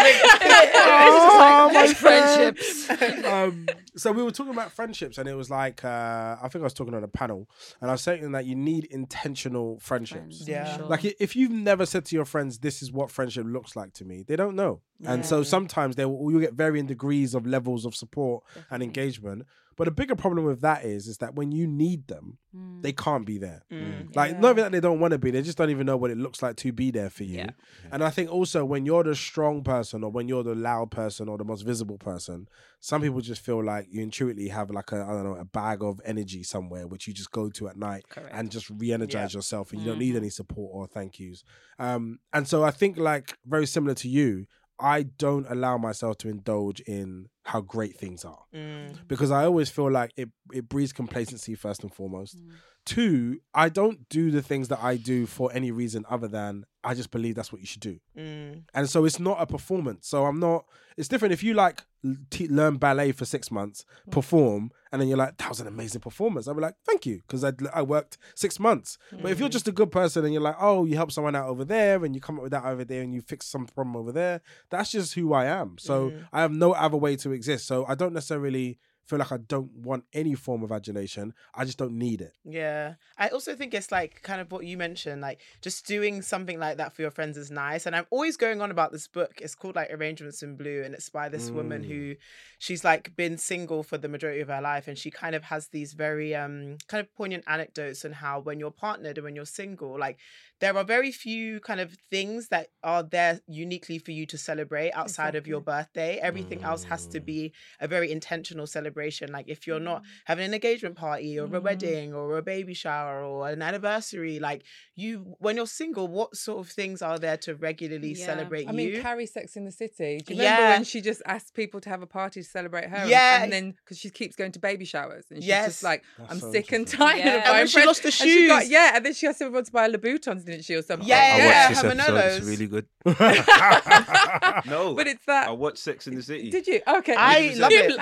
Oh, 0.75 1.71
my 1.73 1.93
friendships. 1.95 2.91
um, 3.25 3.67
so 3.97 4.13
we 4.13 4.23
were 4.23 4.31
talking 4.31 4.53
about 4.53 4.73
friendships, 4.73 5.19
and 5.19 5.29
it 5.29 5.35
was 5.35 5.51
like 5.51 5.85
uh, 5.85 6.37
I 6.43 6.49
think 6.49 6.63
I 6.63 6.65
was 6.65 6.75
talking 6.75 6.95
on 6.95 7.03
a 7.05 7.09
panel, 7.09 7.49
and 7.81 7.91
I 7.91 7.95
was 7.95 8.03
saying 8.03 8.33
that 8.33 8.47
you 8.47 8.55
need 8.57 8.85
intentional 8.91 9.79
friendships. 9.81 10.13
Friends, 10.39 10.49
Yeah. 10.49 10.77
sure. 10.77 10.87
Like 10.87 11.05
if 11.05 11.35
you've 11.37 11.51
never 11.53 11.87
said 11.87 12.05
to 12.07 12.17
your 12.17 12.25
friends, 12.25 12.59
"This 12.59 12.83
is 12.83 12.93
what 12.93 13.11
friendship 13.11 13.47
looks 13.47 13.75
like 13.77 13.93
to 13.95 14.05
me," 14.05 14.25
they 14.27 14.37
don't 14.37 14.57
know, 14.57 14.81
and 15.05 15.25
so 15.25 15.39
Yeah. 15.39 15.45
sometimes 15.45 15.97
they 15.97 16.05
will 16.05 16.31
you 16.31 16.41
get 16.41 16.55
varying 16.55 16.87
degrees 16.87 17.35
of 17.35 17.47
levels 17.47 17.85
of 17.85 17.95
support 17.95 18.45
and 18.71 18.83
engagement. 18.83 19.45
But 19.83 19.87
But 19.87 19.97
the 19.97 20.03
bigger 20.03 20.15
problem 20.15 20.45
with 20.45 20.61
that 20.61 20.85
is, 20.85 21.09
is 21.09 21.19
that 21.19 21.35
when 21.35 21.51
you 21.51 21.67
need 21.67 22.07
them, 22.07 22.39
Mm. 22.55 22.83
they 22.83 22.93
can't 22.93 23.25
be 23.27 23.39
there. 23.39 23.63
Mm. 23.73 24.15
Like 24.15 24.39
not 24.39 24.55
that 24.57 24.71
they 24.73 24.79
don't 24.79 25.01
want 25.01 25.11
to 25.13 25.19
be, 25.19 25.31
they 25.33 25.41
just 25.43 25.57
don't 25.59 25.71
even 25.71 25.87
know 25.87 25.97
what 25.97 26.11
it 26.13 26.19
looks 26.19 26.41
like 26.43 26.55
to 26.57 26.71
be 26.71 26.91
there 26.93 27.09
for 27.11 27.25
you. 27.25 27.39
Yeah. 27.39 27.51
And 27.91 28.05
I 28.05 28.11
think 28.11 28.31
also 28.31 28.65
when 28.65 28.85
you're 28.87 29.03
the 29.03 29.15
strong 29.17 29.65
person 29.65 30.05
or 30.05 30.11
when 30.11 30.29
you're 30.29 30.45
the 30.45 30.55
loud 30.55 30.91
person 30.91 31.29
or 31.31 31.37
the 31.39 31.45
most 31.45 31.63
visible 31.63 31.97
person, 31.99 32.47
some 32.79 33.01
people 33.03 33.21
just 33.23 33.41
feel 33.45 33.65
like 33.65 33.87
you 33.91 34.03
intuitively 34.03 34.49
have 34.49 34.71
like 34.71 34.93
a 34.93 34.97
I 35.03 35.13
don't 35.15 35.25
know 35.25 35.35
a 35.37 35.45
bag 35.47 35.83
of 35.83 36.01
energy 36.05 36.43
somewhere 36.45 36.87
which 36.87 37.09
you 37.09 37.15
just 37.15 37.33
go 37.33 37.49
to 37.51 37.69
at 37.69 37.77
night 37.77 38.05
Correct. 38.09 38.35
and 38.37 38.51
just 38.53 38.69
re-energize 38.71 39.33
yourself 39.35 39.73
and 39.73 39.81
you 39.81 39.87
don't 39.87 39.95
Mm-hmm. 39.99 40.13
need 40.13 40.17
any 40.17 40.31
support 40.31 40.71
or 40.75 40.87
thank 40.87 41.19
yous. 41.19 41.43
Um, 41.79 42.19
and 42.33 42.47
so 42.47 42.63
I 42.63 42.71
think 42.71 42.99
like 42.99 43.37
very 43.47 43.67
similar 43.67 43.95
to 43.95 44.09
you, 44.09 44.47
I 44.79 45.05
don't 45.25 45.47
allow 45.49 45.79
myself 45.79 46.19
to 46.19 46.29
indulge 46.29 46.81
in 46.81 47.29
how 47.45 47.61
great 47.61 47.97
things 47.97 48.25
are 48.25 48.45
Mm. 48.55 48.97
because 49.09 49.31
I 49.31 49.45
always 49.45 49.69
feel 49.71 49.91
like 49.91 50.13
it 50.17 50.29
it 50.53 50.69
breeds 50.69 50.93
complacency 50.93 51.55
first 51.55 51.83
and 51.83 51.93
foremost. 51.93 52.39
Mm. 52.39 52.51
Two, 52.85 53.41
I 53.55 53.69
don't 53.69 54.09
do 54.09 54.31
the 54.31 54.43
things 54.43 54.69
that 54.69 54.81
I 54.83 54.97
do 54.97 55.27
for 55.27 55.53
any 55.53 55.71
reason 55.71 56.05
other 56.09 56.29
than 56.29 56.65
I 56.85 56.95
just 56.95 57.11
believe 57.11 57.35
that's 57.37 57.53
what 57.53 57.61
you 57.61 57.67
should 57.67 57.81
do. 57.83 57.99
Mm. 58.19 58.63
And 58.75 58.89
so 58.91 59.05
it's 59.05 59.21
not 59.21 59.41
a 59.41 59.47
performance. 59.47 60.09
So 60.09 60.25
I'm 60.27 60.41
not. 60.41 60.65
It's 60.97 61.09
different 61.09 61.33
if 61.33 61.43
you 61.43 61.55
like 61.55 61.83
te- 62.31 62.49
learn 62.49 62.77
ballet 62.77 63.13
for 63.13 63.25
six 63.25 63.51
months, 63.51 63.85
perform, 64.11 64.73
and 64.91 65.01
then 65.01 65.09
you're 65.09 65.17
like, 65.17 65.37
"That 65.39 65.49
was 65.49 65.61
an 65.61 65.67
amazing 65.67 66.01
performance." 66.01 66.47
I'll 66.49 66.55
be 66.55 66.61
like, 66.61 66.75
"Thank 66.85 67.07
you," 67.07 67.23
because 67.27 67.45
I 67.45 67.53
I 67.73 67.83
worked 67.83 68.19
six 68.35 68.59
months. 68.61 68.99
But 69.11 69.31
if 69.31 69.39
you're 69.41 69.49
just 69.49 69.69
a 69.69 69.73
good 69.73 69.91
person 69.91 70.25
and 70.25 70.33
you're 70.35 70.43
like, 70.43 70.57
"Oh, 70.61 70.85
you 70.85 70.97
help 70.97 71.13
someone 71.13 71.35
out 71.37 71.49
over 71.49 71.65
there, 71.65 72.05
and 72.05 72.15
you 72.15 72.21
come 72.21 72.37
up 72.37 72.43
with 72.43 72.53
that 72.53 72.65
over 72.65 72.85
there, 72.85 73.01
and 73.03 73.15
you 73.15 73.23
fix 73.23 73.47
some 73.47 73.67
problem 73.67 73.97
over 73.97 74.13
there," 74.13 74.41
that's 74.71 74.91
just 74.91 75.15
who 75.15 75.33
I 75.33 75.47
am. 75.47 75.79
So 75.79 76.11
Mm. 76.11 76.29
I 76.33 76.41
have 76.43 76.53
no 76.53 76.73
other 76.73 76.97
way 76.97 77.17
to 77.17 77.33
exist. 77.33 77.67
So 77.67 77.87
I 77.87 77.95
don't 77.95 78.13
necessarily 78.13 78.79
feel 79.07 79.19
like 79.19 79.33
I 79.33 79.37
don't 79.39 79.73
want 79.75 80.05
any 80.13 80.35
form 80.35 80.63
of 80.63 80.71
adulation. 80.73 81.35
I 81.55 81.65
just 81.65 81.77
don't 81.79 81.99
need 81.99 82.21
it. 82.21 82.33
Yeah. 82.45 82.95
I 83.19 83.29
also 83.29 83.55
think 83.57 83.75
it's 83.75 83.91
like 83.93 84.23
kind 84.23 84.41
of 84.41 84.51
what 84.53 84.65
you 84.65 84.77
mentioned, 84.77 85.21
like 85.21 85.41
just 85.61 85.87
doing 85.87 86.23
something 86.23 86.59
like 86.59 86.77
that 86.79 86.93
for 86.95 87.03
your 87.03 87.11
friends 87.11 87.37
is 87.37 87.51
nice. 87.51 87.85
And 87.87 87.95
I'm 87.97 88.07
always 88.11 88.37
going 88.37 88.61
on 88.63 88.71
about 88.71 88.93
this 88.93 89.09
book. 89.09 89.41
It's 89.41 89.55
called 89.55 89.77
like 89.77 89.93
Arrangements 89.93 90.43
in 90.43 90.57
Blue, 90.57 90.83
and 90.85 90.95
it's 90.95 91.09
by 91.09 91.29
this 91.29 91.51
woman 91.53 91.83
Mm. 91.83 91.87
who 91.87 92.15
she's 92.59 92.85
like 92.85 93.15
been 93.17 93.37
single 93.39 93.83
for 93.83 93.99
the 93.99 94.09
majority 94.09 94.41
of 94.41 94.49
her 94.49 94.61
life. 94.61 94.87
And 94.89 94.97
she 94.97 95.11
kind 95.11 95.35
of 95.35 95.45
has 95.45 95.69
these 95.69 95.93
very 95.95 96.35
um 96.35 96.79
kind 96.87 97.01
of 97.05 97.13
poignant 97.15 97.45
anecdotes 97.47 98.05
on 98.05 98.13
how 98.13 98.41
when 98.41 98.61
you're 98.61 98.71
partnered 98.71 99.19
and 99.19 99.25
when 99.25 99.35
you're 99.37 99.47
single, 99.47 99.99
like 99.99 100.19
there 100.61 100.77
are 100.77 100.85
very 100.85 101.11
few 101.11 101.59
kind 101.61 101.81
of 101.81 101.97
things 102.09 102.49
that 102.49 102.69
are 102.85 103.03
there 103.03 103.41
uniquely 103.49 103.99
for 103.99 104.13
you 104.13 104.27
to 104.27 104.39
celebrate 104.39 104.93
outside 104.93 105.35
of 105.35 105.49
your 105.49 105.61
birthday. 105.61 106.19
Everything 106.19 106.63
else 106.63 106.85
has 106.85 107.07
to 107.09 107.21
Mm. 107.21 107.25
be 107.25 107.53
a 107.81 107.89
very 107.89 108.11
intentional 108.13 108.67
celebration. 108.67 108.93
Like 109.33 109.47
if 109.49 109.67
you're 109.67 109.81
Mm. 109.81 109.85
not 109.85 110.03
having 110.27 110.45
an 110.47 110.55
engagement 110.55 110.97
party 110.97 111.39
or 111.39 111.45
a 111.55 111.61
wedding 111.61 112.15
or 112.15 112.37
a 112.39 112.43
baby 112.43 112.75
shower 112.75 113.23
or 113.25 113.49
an 113.49 113.63
anniversary, 113.63 114.39
like 114.39 114.63
you 114.95 115.35
when 115.39 115.57
you're 115.57 115.67
single, 115.67 116.07
what 116.09 116.37
sort 116.37 116.59
of 116.65 116.71
things 116.73 117.03
are 117.03 117.19
there 117.19 117.37
to 117.39 117.55
regularly 117.57 118.13
Yeah. 118.15 118.27
celebrate 118.27 118.67
I 118.69 118.71
you? 118.71 118.77
mean, 118.77 119.01
Carrie 119.03 119.27
Sex 119.27 119.57
in 119.57 119.65
the 119.65 119.73
City. 119.73 120.19
Do 120.25 120.35
you 120.35 120.41
remember 120.41 120.63
Yeah. 120.63 120.71
when 120.71 120.85
she 120.85 121.01
just 121.01 121.23
asked 121.27 121.55
people 121.55 121.81
to 121.81 121.89
have 121.89 122.03
a 122.03 122.07
party 122.07 122.43
to 122.43 122.49
celebrate 122.49 122.89
her? 122.89 122.97
and- 122.97 123.11
Yeah. 123.11 123.43
And, 123.43 123.53
then 123.53 123.73
because 123.73 123.99
she 123.99 124.11
keeps 124.11 124.37
going 124.37 124.53
to 124.53 124.59
baby 124.59 124.85
showers 124.85 125.25
and 125.31 125.43
she's 125.43 125.49
Yes. 125.49 125.67
just 125.67 125.83
like, 125.83 126.03
That's 126.19 126.31
I'm 126.33 126.41
so 126.41 126.53
sick 126.53 126.71
and 126.73 126.87
tired 126.87 127.19
Yeah. 127.19 127.29
of 127.29 127.35
And 127.35 127.45
buying 127.45 127.57
when 127.59 127.67
she 127.69 127.85
lost 127.85 128.03
the 128.03 128.09
and 128.09 128.15
she 128.15 128.47
got- 128.47 128.63
shoes. 128.63 128.71
yeah, 128.71 128.93
and 128.97 129.05
then 129.07 129.15
she 129.15 129.27
asked 129.27 129.41
everyone 129.43 129.65
to 129.65 129.73
buy 129.73 129.89
Louboutins, 129.89 130.45
didn't 130.45 130.65
she, 130.65 130.75
or 130.75 130.83
something? 130.83 131.09
Yeah, 131.09 131.17
I 131.17 131.37
yeah, 131.39 131.47
watched 131.69 131.83
this 131.83 131.83
her 131.83 132.01
episode. 132.01 132.37
It's 132.39 132.47
really 132.47 132.67
good. 132.67 132.87
No, 134.67 134.95
But 134.95 135.07
it's 135.07 135.25
that. 135.27 135.49
I 135.49 135.53
watched 135.53 135.79
Sex 135.79 136.07
in 136.07 136.15
the 136.15 136.23
City. 136.23 136.51
Did 136.51 136.67
you? 136.67 136.81
Okay. 136.87 137.15
I 137.17 137.55
love 137.57 137.73
it. 137.73 138.01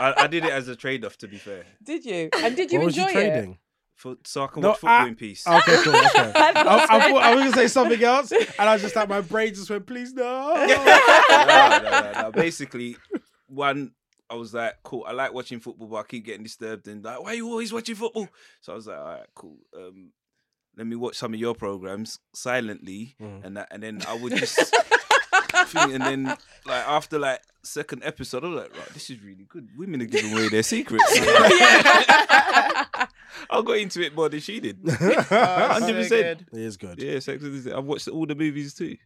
La- 0.00 0.06
I, 0.16 0.24
I 0.24 0.26
did 0.26 0.44
it 0.44 0.50
as 0.50 0.68
a 0.68 0.76
trade 0.76 1.04
off, 1.04 1.16
to 1.18 1.28
be 1.28 1.36
fair, 1.38 1.64
Did 1.82 2.04
you? 2.04 2.28
And 2.36 2.56
did 2.56 2.70
you 2.72 2.78
what 2.80 2.86
was 2.86 2.98
enjoy 2.98 3.10
you 3.10 3.18
it? 3.18 3.30
trading? 3.30 3.58
for 3.94 4.16
so 4.24 4.44
I 4.44 4.46
can 4.48 4.60
No, 4.60 4.68
watch 4.68 4.78
football 4.80 5.04
I- 5.04 5.08
in 5.08 5.14
peace. 5.14 5.46
Okay, 5.46 5.76
cool. 5.82 5.96
Okay. 5.96 6.08
I, 6.34 6.52
I, 6.54 7.10
thought 7.10 7.22
I 7.22 7.34
was 7.34 7.44
gonna 7.44 7.56
say 7.56 7.66
something 7.68 8.04
else, 8.04 8.30
and 8.30 8.46
I 8.58 8.74
was 8.74 8.82
just 8.82 8.94
like, 8.94 9.08
my 9.08 9.22
brain 9.22 9.54
just 9.54 9.70
went, 9.70 9.86
please 9.86 10.12
no. 10.14 10.54
no, 10.54 10.66
no, 10.66 11.80
no, 11.82 12.12
no. 12.22 12.32
Basically, 12.32 12.96
one, 13.46 13.92
I 14.28 14.34
was 14.34 14.52
like, 14.52 14.74
cool. 14.82 15.04
I 15.08 15.12
like 15.12 15.32
watching 15.32 15.60
football, 15.60 15.88
but 15.88 15.96
I 15.96 16.02
keep 16.02 16.26
getting 16.26 16.42
disturbed 16.42 16.88
and 16.88 17.02
like, 17.02 17.22
why 17.22 17.30
are 17.30 17.34
you 17.36 17.48
always 17.48 17.72
watching 17.72 17.94
football? 17.94 18.28
So 18.60 18.72
I 18.72 18.76
was 18.76 18.86
like, 18.86 18.98
all 18.98 19.04
right, 19.06 19.26
cool. 19.34 19.56
Um, 19.74 20.12
let 20.76 20.86
me 20.86 20.94
watch 20.96 21.16
some 21.16 21.32
of 21.32 21.40
your 21.40 21.54
programs 21.54 22.18
silently, 22.34 23.16
Mm. 23.18 23.44
and 23.46 23.56
that, 23.56 23.68
and 23.70 23.82
then 23.82 24.02
I 24.06 24.12
would 24.14 24.36
just. 24.36 24.76
think, 25.66 25.92
and 25.94 26.02
then, 26.02 26.24
like 26.66 26.88
after 26.88 27.18
like 27.18 27.40
second 27.62 28.02
episode, 28.04 28.44
I 28.44 28.48
was 28.48 28.56
like, 28.62 28.78
right, 28.78 28.88
this 28.94 29.10
is 29.10 29.20
really 29.22 29.44
good. 29.48 29.68
Women 29.76 30.02
are 30.02 30.06
giving 30.06 30.32
away 30.32 30.48
their 30.48 30.62
secrets. 30.62 31.04
I 33.48 33.62
got 33.64 33.76
into 33.78 34.00
it 34.02 34.14
more 34.14 34.28
than 34.28 34.40
she 34.40 34.60
did. 34.60 34.78
Hundred 34.88 35.86
so 35.86 35.92
percent. 35.94 36.44
It 36.52 36.58
is 36.60 36.76
good. 36.76 37.00
Yeah, 37.02 37.18
Sex 37.20 37.42
and 37.42 37.54
the 37.54 37.60
City. 37.62 37.74
I've 37.74 37.84
watched 37.84 38.08
all 38.08 38.26
the 38.26 38.34
movies 38.34 38.74
too. 38.74 38.96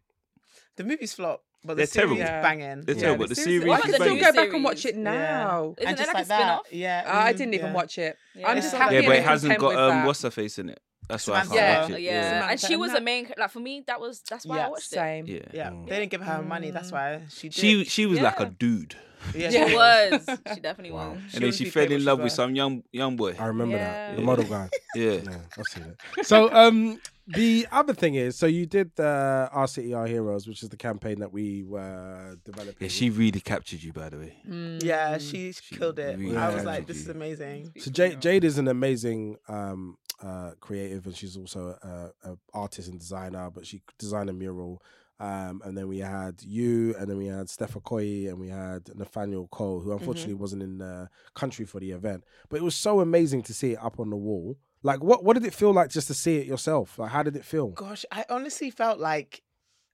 The 0.76 0.84
movie's 0.84 1.12
flop, 1.12 1.42
but 1.64 1.74
the 1.74 1.78
They're 1.78 1.86
series 1.86 2.18
terrible. 2.18 2.38
is 2.38 2.42
banging. 2.42 2.80
They're 2.82 2.94
Yeah, 2.94 3.00
terrible. 3.02 3.26
The 3.26 3.34
series 3.34 3.64
Why 3.66 3.76
is 3.78 3.82
don't 3.82 3.88
you 3.88 3.94
still 3.94 4.06
banging. 4.06 4.22
go 4.22 4.32
back 4.32 4.52
and 4.54 4.64
watch 4.64 4.78
it 4.86 4.94
series? 4.94 4.96
now? 4.98 5.74
Isn't 5.78 5.88
and 5.88 5.98
there 5.98 6.04
just 6.04 6.08
like 6.08 6.14
a 6.14 6.18
like 6.18 6.28
that, 6.28 6.36
spin-off? 6.38 6.72
yeah. 6.72 7.02
I 7.06 7.32
mm, 7.32 7.36
didn't 7.36 7.54
even 7.54 7.72
watch 7.72 7.98
it. 7.98 8.16
Yeah. 8.34 8.48
I'm 8.48 8.56
just 8.56 8.72
Yeah, 8.72 8.78
happy 8.78 8.94
Yeah, 8.94 9.00
but 9.06 9.16
it 9.16 9.24
hasn't 9.24 9.50
content 9.56 9.60
got 9.60 9.68
with 9.68 9.78
um, 9.78 9.88
that. 9.90 10.06
what's 10.06 10.22
her 10.22 10.30
face 10.30 10.58
in 10.58 10.68
it. 10.70 10.80
That's 11.10 11.26
why 11.26 11.40
I 11.40 11.42
Samantha. 11.42 11.54
can't 11.58 11.60
Yeah. 11.66 11.80
watch 11.82 11.90
it. 11.90 12.00
yeah. 12.02 12.22
Samantha 12.30 12.50
And 12.52 12.60
she 12.60 12.76
was 12.76 12.90
that- 12.92 12.98
the 12.98 13.04
main. 13.04 13.32
Like 13.36 13.50
for 13.50 13.60
me, 13.60 13.82
that 13.86 14.00
was 14.00 14.20
that's 14.28 14.46
why 14.46 14.56
Yeah, 14.56 14.66
I 14.66 14.70
watched 14.70 14.88
Same. 14.88 15.26
Yeah. 15.26 15.38
Yeah, 15.52 15.70
Mm. 15.70 15.88
they 15.88 15.98
didn't 16.00 16.10
give 16.10 16.22
her 16.22 16.34
her 16.34 16.42
money. 16.42 16.70
That's 16.70 16.90
Mm. 16.90 16.92
why 16.92 17.22
she 17.30 17.48
did. 17.48 17.54
She 17.54 17.84
she 17.84 18.06
was 18.06 18.20
like 18.20 18.40
a 18.40 18.46
dude, 18.46 18.94
yeah, 19.34 19.48
it. 19.50 19.68
She 19.68 19.74
was. 19.74 20.38
She 20.54 20.60
definitely 20.60 20.92
Wow. 20.92 21.10
was. 21.12 21.20
She 21.30 21.36
and 21.36 21.44
then 21.44 21.52
she 21.52 21.64
fell 21.70 21.90
in 21.90 22.04
love 22.04 22.20
with 22.20 22.32
some 22.32 22.54
young 22.54 22.82
young 22.92 23.16
boy. 23.16 23.34
I 23.38 23.46
remember 23.46 23.78
that. 23.78 24.10
Yeah. 24.10 24.16
The 24.16 24.22
model 24.22 24.44
guy. 24.44 24.68
Yeah, 24.96 25.12
Yeah, 25.22 25.38
I've 25.56 25.66
seen 25.66 25.84
it. 26.16 26.26
So 26.26 26.52
um 26.52 26.98
the 27.28 27.68
other 27.70 27.94
thing 27.94 28.16
is, 28.16 28.36
so 28.36 28.46
you 28.46 28.66
did 28.66 28.90
uh, 28.98 29.48
our 29.52 29.68
city, 29.68 29.94
our 29.94 30.04
heroes, 30.08 30.48
which 30.48 30.64
is 30.64 30.68
the 30.68 30.76
campaign 30.76 31.20
that 31.20 31.32
we 31.32 31.62
were 31.62 32.36
developing. 32.44 32.74
yeah. 32.80 32.88
She 32.88 33.08
really 33.08 33.38
captured 33.38 33.84
you, 33.84 33.92
by 33.92 34.08
the 34.08 34.18
way. 34.18 34.34
Yeah, 34.82 35.16
she, 35.18 35.52
She 35.52 35.76
killed 35.76 36.00
it. 36.00 36.18
really 36.18 36.36
I 36.36 36.52
was 36.52 36.64
like, 36.64 36.88
this 36.88 36.96
is 36.96 37.08
amazing. 37.08 37.70
So 37.78 37.92
Jade, 37.92 38.20
Jade 38.20 38.42
is 38.42 38.58
an 38.58 38.66
amazing 38.66 39.36
um, 39.46 39.96
uh, 40.20 40.52
creative, 40.58 41.06
and 41.06 41.14
she's 41.16 41.36
also 41.36 41.78
a, 41.80 42.30
a 42.30 42.36
artist 42.52 42.88
and 42.88 42.98
designer. 42.98 43.48
But 43.54 43.64
she 43.64 43.80
designed 43.96 44.28
a 44.28 44.32
mural, 44.32 44.82
um, 45.20 45.60
and 45.64 45.76
then 45.76 45.86
we 45.86 45.98
had 45.98 46.42
you, 46.42 46.94
and 46.98 47.08
then 47.08 47.16
we 47.18 47.26
had 47.26 47.48
Steph 47.48 47.74
Okoye, 47.74 48.28
and 48.28 48.40
we 48.40 48.48
had 48.48 48.88
Nathaniel 48.96 49.46
Cole, 49.48 49.80
who 49.80 49.92
unfortunately 49.92 50.34
wasn't 50.34 50.62
in 50.62 50.78
the 50.78 51.08
country 51.34 51.64
for 51.66 51.78
the 51.78 51.92
event. 51.92 52.24
But 52.48 52.56
it 52.56 52.62
was 52.64 52.74
so 52.74 53.00
amazing 53.00 53.42
to 53.44 53.54
see 53.54 53.72
it 53.72 53.78
up 53.82 54.00
on 54.00 54.10
the 54.10 54.16
wall. 54.16 54.56
Like, 54.82 55.02
what 55.02 55.22
what 55.22 55.34
did 55.34 55.44
it 55.44 55.52
feel 55.54 55.72
like 55.72 55.90
just 55.90 56.06
to 56.08 56.14
see 56.14 56.38
it 56.38 56.46
yourself? 56.46 56.98
Like, 56.98 57.10
how 57.10 57.22
did 57.22 57.36
it 57.36 57.44
feel? 57.44 57.68
Gosh, 57.68 58.04
I 58.10 58.24
honestly 58.30 58.70
felt 58.70 58.98
like 58.98 59.42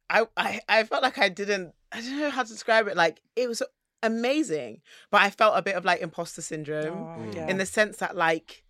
I, 0.08 0.26
I 0.36 0.60
I 0.68 0.84
felt 0.84 1.02
like 1.02 1.18
I 1.18 1.28
didn't 1.28 1.74
I 1.90 2.00
don't 2.00 2.18
know 2.20 2.30
how 2.30 2.44
to 2.44 2.48
describe 2.48 2.86
it. 2.86 2.96
Like 2.96 3.20
it 3.34 3.48
was 3.48 3.62
amazing, 4.04 4.80
but 5.10 5.22
I 5.22 5.30
felt 5.30 5.58
a 5.58 5.62
bit 5.62 5.74
of 5.74 5.84
like 5.84 6.00
imposter 6.00 6.42
syndrome 6.42 6.86
Oh, 7.02 7.18
Mm. 7.20 7.34
yeah. 7.34 7.48
in 7.48 7.58
the 7.58 7.66
sense 7.66 7.96
that 7.98 8.14
like 8.16 8.62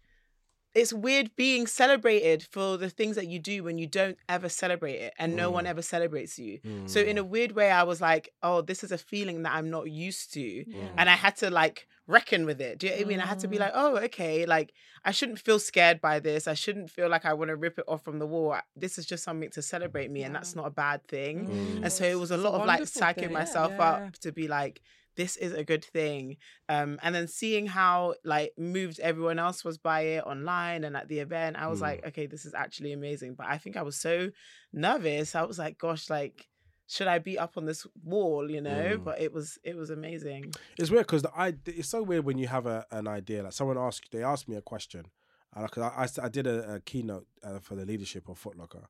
it's 0.77 0.93
weird 0.93 1.35
being 1.37 1.67
celebrated 1.67 2.43
for 2.55 2.77
the 2.77 2.91
things 2.91 3.17
that 3.17 3.27
you 3.27 3.39
do 3.39 3.65
when 3.65 3.79
you 3.79 3.87
don't 3.87 4.19
ever 4.29 4.49
celebrate 4.49 4.97
it 5.07 5.13
and 5.19 5.35
no 5.35 5.51
one 5.51 5.65
Mm. 5.65 5.69
ever 5.73 5.83
celebrates 5.83 6.39
you. 6.39 6.61
So 6.87 7.01
in 7.01 7.17
a 7.19 7.25
weird 7.25 7.53
way 7.53 7.71
I 7.71 7.83
was 7.85 8.01
like, 8.01 8.25
oh, 8.43 8.61
this 8.61 8.85
is 8.85 8.93
a 8.93 8.99
feeling 8.99 9.43
that 9.45 9.53
I'm 9.55 9.71
not 9.71 9.91
used 9.91 10.33
to. 10.35 10.65
And 10.99 11.09
I 11.09 11.17
had 11.25 11.35
to 11.43 11.51
like 11.51 11.87
reckon 12.07 12.47
with 12.47 12.61
it. 12.61 12.79
Do 12.79 12.87
you 12.87 12.93
know 12.93 12.99
what 12.99 13.07
I 13.07 13.09
mean? 13.09 13.21
I 13.21 13.27
had 13.27 13.41
to 13.41 13.49
be 13.49 13.57
Mm. 13.57 13.61
like, 13.61 13.73
oh, 13.75 13.97
okay, 14.09 14.47
like 14.47 14.73
I 15.05 15.11
shouldn't 15.13 15.41
feel 15.41 15.59
scared 15.59 16.01
by 16.01 16.21
this. 16.21 16.47
I 16.47 16.55
shouldn't 16.55 16.91
feel 16.91 17.09
like 17.09 17.25
I 17.25 17.33
want 17.33 17.49
to 17.49 17.57
rip 17.57 17.79
it 17.79 17.85
off 17.89 18.03
from 18.05 18.19
the 18.19 18.27
wall. 18.27 18.57
This 18.77 18.99
is 18.99 19.07
just 19.07 19.25
something 19.25 19.51
to 19.51 19.63
celebrate 19.63 20.11
me, 20.11 20.23
and 20.25 20.35
that's 20.35 20.55
not 20.55 20.67
a 20.67 20.71
bad 20.71 21.07
thing. 21.09 21.37
Mm. 21.49 21.83
And 21.85 21.93
so 21.93 22.05
it 22.05 22.19
was 22.19 22.31
a 22.31 22.35
It's 22.35 22.43
lot 22.45 22.55
of 22.61 22.67
like 22.67 22.83
psyching 22.83 23.15
thing. 23.27 23.33
myself 23.33 23.73
Yeah. 23.73 23.91
up 24.07 24.19
to 24.25 24.31
be 24.33 24.47
like, 24.47 24.83
this 25.17 25.37
is 25.37 25.53
a 25.53 25.65
good 25.65 25.85
thing. 25.85 26.37
Um, 26.69 26.99
and 27.03 27.15
then 27.15 27.27
seeing 27.29 27.67
how 27.67 28.15
like 28.25 28.53
moved 28.59 29.01
everyone 29.01 29.39
else 29.39 29.65
was 29.65 29.79
by 29.79 30.01
it 30.03 30.25
online 30.25 30.85
and 30.85 30.97
at 30.97 31.09
the 31.09 31.19
event, 31.21 31.57
I 31.57 31.69
was 31.69 31.79
Mm. 31.81 31.83
like, 31.83 32.07
okay, 32.09 32.27
this 32.27 32.45
is 32.45 32.55
actually 32.55 32.93
amazing. 32.93 33.35
But 33.35 33.47
I 33.47 33.59
think 33.59 33.77
I 33.77 33.83
was 33.83 33.97
so 33.97 34.31
nervous. 34.73 35.35
I 35.35 35.43
was 35.43 35.59
like, 35.59 35.79
gosh, 35.79 36.11
like, 36.11 36.47
should 36.89 37.09
I 37.09 37.19
be 37.19 37.39
up 37.39 37.57
on 37.57 37.65
this 37.65 37.87
wall? 38.05 38.51
You 38.51 38.61
know? 38.61 38.97
Mm. 38.99 39.05
But 39.05 39.21
it 39.21 39.33
was 39.33 39.59
it 39.65 39.77
was 39.77 39.91
amazing. 39.91 40.53
It's 40.79 40.91
weird 40.91 41.07
because 41.07 41.25
I 41.37 41.55
it's 41.67 41.89
so 41.89 42.03
weird 42.03 42.25
when 42.25 42.39
you 42.39 42.47
have 42.49 42.67
a, 42.67 42.87
an 42.91 43.09
idea. 43.09 43.43
Like 43.43 43.53
someone 43.53 43.79
asked, 43.79 44.13
they 44.13 44.23
asked 44.23 44.49
me 44.49 44.57
a 44.57 44.63
question, 44.63 45.07
and 45.55 45.67
I, 45.77 45.81
I, 45.83 46.07
I 46.23 46.29
did 46.29 46.47
a, 46.47 46.75
a 46.75 46.81
keynote 46.81 47.27
uh, 47.43 47.59
for 47.59 47.75
the 47.75 47.85
leadership 47.85 48.29
of 48.29 48.43
Footlocker, 48.43 48.85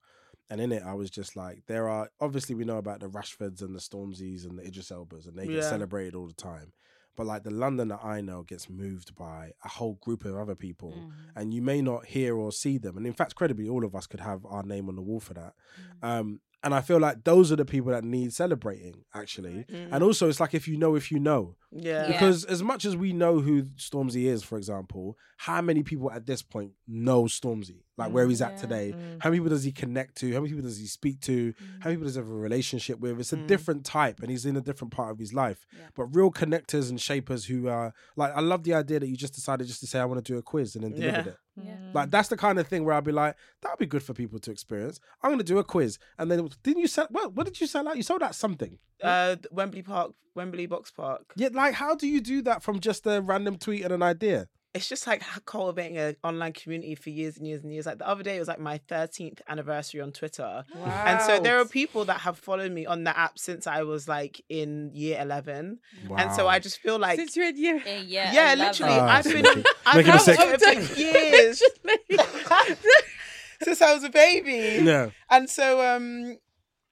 and 0.51 0.61
in 0.61 0.73
it 0.73 0.83
I 0.85 0.95
was 0.95 1.11
just 1.11 1.37
like, 1.37 1.63
there 1.67 1.89
are 1.89 2.11
obviously 2.21 2.55
we 2.55 2.65
know 2.65 2.79
about 2.79 3.01
the 3.01 3.09
Rashfords 3.09 3.63
and 3.63 3.75
the 3.75 3.81
Stormzys 3.81 4.45
and 4.45 4.59
the 4.59 4.67
Idris 4.67 4.91
Elbas, 4.91 5.27
and 5.27 5.37
they 5.39 5.47
get 5.47 5.57
Yeah. 5.57 5.69
celebrated 5.71 6.15
all 6.15 6.27
the 6.27 6.35
time. 6.35 6.73
But 7.17 7.27
like 7.27 7.45
the 7.45 7.51
London 7.51 7.89
that 7.89 8.05
I 8.05 8.21
know 8.21 8.43
gets 8.43 8.69
moved 8.69 9.15
by 9.17 9.53
a 9.65 9.69
whole 9.69 9.95
group 10.03 10.25
of 10.27 10.37
other 10.37 10.55
people, 10.55 10.93
Mm-hmm. 10.93 11.11
and 11.39 11.55
you 11.55 11.63
may 11.63 11.81
not 11.81 12.05
hear 12.07 12.37
or 12.37 12.53
see 12.53 12.77
them. 12.79 12.97
And 12.99 13.07
in 13.07 13.15
fact, 13.15 13.35
credibly, 13.35 13.69
all 13.69 13.85
of 13.87 13.95
us 13.95 14.07
could 14.07 14.21
have 14.21 14.45
our 14.45 14.63
name 14.63 14.89
on 14.91 14.97
the 14.97 15.03
wall 15.03 15.21
for 15.21 15.35
that. 15.35 15.55
Mm. 16.03 16.09
Um, 16.09 16.41
And 16.63 16.75
I 16.75 16.81
feel 16.81 16.99
like 16.99 17.23
those 17.25 17.53
are 17.53 17.57
the 17.57 17.65
people 17.65 17.93
that 17.93 18.03
need 18.03 18.33
celebrating, 18.33 19.05
actually. 19.15 19.67
And 19.69 20.03
also, 20.03 20.29
it's 20.29 20.41
like 20.41 20.53
if 20.53 20.67
you 20.67 20.77
know, 20.77 20.97
if 20.97 21.13
you 21.13 21.21
know. 21.21 21.55
Yeah. 21.71 21.83
Yeah. 22.03 22.07
Because 22.09 22.45
as 22.45 22.61
much 22.63 22.85
as 22.85 22.97
we 22.97 23.13
know 23.13 23.39
who 23.41 23.65
Stormzy 23.77 24.25
is, 24.25 24.43
for 24.43 24.59
example, 24.59 25.17
how 25.37 25.61
many 25.63 25.83
people 25.85 26.11
at 26.11 26.27
this 26.27 26.43
point 26.43 26.73
know 26.89 27.25
Stormzy? 27.25 27.83
Like 27.99 28.13
where 28.13 28.29
he's 28.29 28.43
at 28.43 28.53
Yeah. 28.53 28.57
today? 28.59 28.95
Mm. 28.95 29.23
How 29.23 29.31
many 29.31 29.41
people 29.41 29.49
does 29.51 29.65
he 29.65 29.73
connect 29.73 30.17
to? 30.17 30.27
How 30.35 30.41
many 30.41 30.51
people 30.51 30.63
does 30.69 30.77
he 30.79 30.87
speak 30.87 31.21
to? 31.23 31.55
How 31.81 31.89
many 31.89 31.97
people 31.97 32.05
does 32.05 32.15
he 32.17 32.21
have 32.21 32.29
a 32.31 32.35
relationship 32.35 33.01
with? 33.01 33.19
It's 33.19 33.33
a 33.33 33.37
Mm. 33.39 33.47
different 33.47 33.85
type 33.87 34.21
and 34.21 34.31
he's 34.31 34.45
in 34.45 34.55
a 34.57 34.61
different 34.61 34.93
part 34.93 35.11
of 35.13 35.19
his 35.19 35.33
life. 35.33 35.65
Yeah. 35.73 35.87
But 35.95 36.15
real 36.15 36.31
connectors 36.31 36.91
and 36.91 37.01
shapers 37.01 37.47
who 37.47 37.69
are 37.69 37.95
like, 38.15 38.37
I 38.37 38.41
love 38.41 38.65
the 38.65 38.75
idea 38.75 39.01
that 39.01 39.09
you 39.09 39.17
just 39.17 39.35
decided 39.35 39.67
just 39.67 39.81
to 39.81 39.87
say, 39.87 39.99
I 39.99 40.05
want 40.05 40.23
to 40.23 40.33
do 40.33 40.37
a 40.37 40.43
quiz 40.43 40.75
and 40.75 40.85
then 40.85 40.93
delivered 40.93 41.27
Yeah. 41.27 41.33
it. 41.33 41.39
Yeah. 41.65 41.91
Like 41.95 42.11
that's 42.11 42.29
the 42.29 42.37
kind 42.37 42.59
of 42.59 42.67
thing 42.69 42.85
where 42.85 42.95
i'd 42.95 43.05
be 43.05 43.13
like, 43.13 43.35
that'd 43.63 43.79
be 43.79 43.87
good 43.87 44.03
for 44.03 44.13
people 44.13 44.39
to 44.41 44.51
experience. 44.51 45.01
I'm 45.23 45.31
gonna 45.31 45.43
do 45.43 45.57
a 45.59 45.65
quiz, 45.65 45.99
and 46.19 46.31
then 46.31 46.47
didn't 46.63 46.83
you 46.83 46.89
sell? 46.89 47.09
Well, 47.11 47.31
what 47.31 47.47
did 47.47 47.59
you 47.63 47.67
sell 47.67 47.89
out? 47.89 47.97
You 47.97 48.03
sold 48.03 48.23
out 48.23 48.35
something. 48.35 48.79
Uh, 49.03 49.37
Wembley 49.51 49.81
Park, 49.83 50.13
Wembley 50.35 50.67
Box 50.67 50.91
Park. 50.91 51.33
Yeah, 51.35 51.49
like 51.53 51.73
how 51.75 51.95
do 51.95 52.07
you 52.07 52.21
do 52.21 52.43
that 52.43 52.63
from 52.63 52.81
just 52.81 53.07
a 53.07 53.23
random 53.23 53.57
tweet 53.57 53.85
and 53.85 53.93
an 53.95 54.03
idea? 54.03 54.49
It's 54.77 54.89
just 54.89 55.07
like 55.07 55.23
cultivating 55.47 55.97
an 55.97 56.17
online 56.23 56.53
community 56.53 56.95
for 56.95 57.09
years 57.11 57.39
and 57.39 57.47
years 57.47 57.63
and 57.63 57.73
years. 57.73 57.87
Like 57.87 57.99
the 57.99 58.07
other 58.07 58.23
day, 58.23 58.37
it 58.37 58.39
was 58.39 58.49
like 58.49 58.61
my 58.61 58.79
13th 58.89 59.41
anniversary 59.49 60.03
on 60.03 60.13
Twitter. 60.13 60.65
And 60.75 61.21
so 61.23 61.41
there 61.41 61.59
are 61.59 61.65
people 61.65 62.05
that 62.05 62.21
have 62.21 62.39
followed 62.39 62.73
me 62.73 62.85
on 62.85 63.05
the 63.05 63.19
app 63.19 63.39
since 63.39 63.67
I 63.67 63.83
was 63.83 64.07
like 64.07 64.43
in 64.49 64.91
year 64.93 65.19
11. 65.21 65.79
And 66.17 66.33
so 66.33 66.47
I 66.47 66.59
just 66.59 66.79
feel 66.79 66.99
like, 66.99 67.19
Since 67.19 67.37
you're 67.37 67.49
in 67.49 67.57
year. 67.57 67.83
Yeah, 67.87 68.01
yeah, 68.07 68.33
yeah, 68.33 68.51
I 68.51 68.55
love 68.55 68.69
literally, 68.69 68.95
that. 68.95 69.09
I've 69.09 69.25
been 69.25 69.65
I've 69.87 70.05
been 70.05 70.19
sec- 70.19 70.39
on 70.41 70.59
Twitter 70.59 70.95
years 71.01 71.63
since 73.63 73.81
I 73.83 73.95
was 73.95 74.05
a 74.05 74.11
baby. 74.11 74.85
Yeah, 74.85 75.11
And 75.31 75.49
so 75.49 75.81
um 75.97 76.39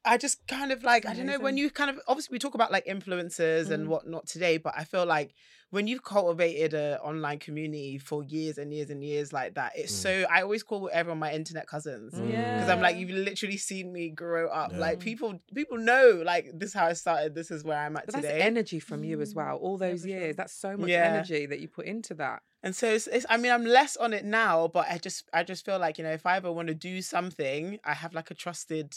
I 0.06 0.18
just 0.18 0.46
kind 0.46 0.70
of 0.70 0.82
like 0.82 1.06
I 1.06 1.14
don't 1.14 1.26
know 1.26 1.38
when 1.38 1.56
you 1.56 1.70
kind 1.70 1.90
of 1.90 1.98
obviously 2.06 2.34
we 2.34 2.38
talk 2.38 2.54
about 2.54 2.70
like 2.70 2.86
influencers 2.86 3.70
and 3.70 3.88
whatnot 3.88 4.26
today, 4.26 4.58
but 4.58 4.74
I 4.76 4.84
feel 4.84 5.06
like 5.06 5.34
when 5.74 5.86
you've 5.88 6.04
cultivated 6.04 6.72
an 6.74 6.98
online 6.98 7.38
community 7.38 7.98
for 7.98 8.22
years 8.24 8.56
and 8.58 8.72
years 8.72 8.90
and 8.90 9.00
years 9.04 9.32
like 9.32 9.54
that, 9.54 9.72
it's 9.80 9.92
Mm. 9.92 10.02
so 10.04 10.10
I 10.30 10.42
always 10.42 10.62
call 10.62 10.88
everyone 10.92 11.18
my 11.18 11.32
internet 11.40 11.66
cousins 11.66 12.10
because 12.14 12.68
I'm 12.72 12.80
like 12.80 12.96
you've 12.96 13.10
literally 13.30 13.56
seen 13.56 13.92
me 13.92 14.04
grow 14.10 14.48
up. 14.48 14.70
Yeah. 14.72 14.78
Like 14.86 15.00
people 15.00 15.30
people 15.54 15.78
know 15.78 16.22
like 16.32 16.44
this 16.58 16.68
is 16.70 16.74
how 16.74 16.86
I 16.86 16.92
started. 16.94 17.34
This 17.34 17.50
is 17.50 17.64
where 17.64 17.78
I'm 17.84 17.96
at 17.96 18.06
But 18.06 18.14
that's 18.14 18.26
today. 18.26 18.40
energy 18.42 18.80
from 18.88 19.04
you 19.04 19.20
as 19.20 19.34
well. 19.34 19.56
All 19.56 19.76
Yeah, 19.80 19.88
those 19.90 20.00
sure. 20.02 20.10
years. 20.10 20.36
That's 20.36 20.52
so 20.66 20.76
much 20.76 20.88
Yeah. 20.90 21.04
energy 21.12 21.46
that 21.46 21.58
you 21.60 21.68
put 21.68 21.86
into 21.86 22.14
that. 22.14 22.42
And 22.62 22.74
so 22.74 22.86
it's, 22.96 23.06
it's 23.08 23.26
I 23.28 23.36
mean 23.36 23.52
I'm 23.56 23.66
less 23.66 23.96
on 23.96 24.12
it 24.18 24.24
now, 24.24 24.68
but 24.68 24.86
I 24.88 24.96
just 24.98 25.28
I 25.32 25.42
just 25.52 25.64
feel 25.66 25.78
like 25.78 25.98
you 25.98 26.04
know 26.04 26.12
if 26.12 26.24
I 26.24 26.36
ever 26.36 26.50
want 26.52 26.68
to 26.68 26.74
do 26.74 27.02
something, 27.02 27.62
I 27.84 27.94
have 28.02 28.14
like 28.14 28.30
a 28.30 28.34
trusted 28.44 28.94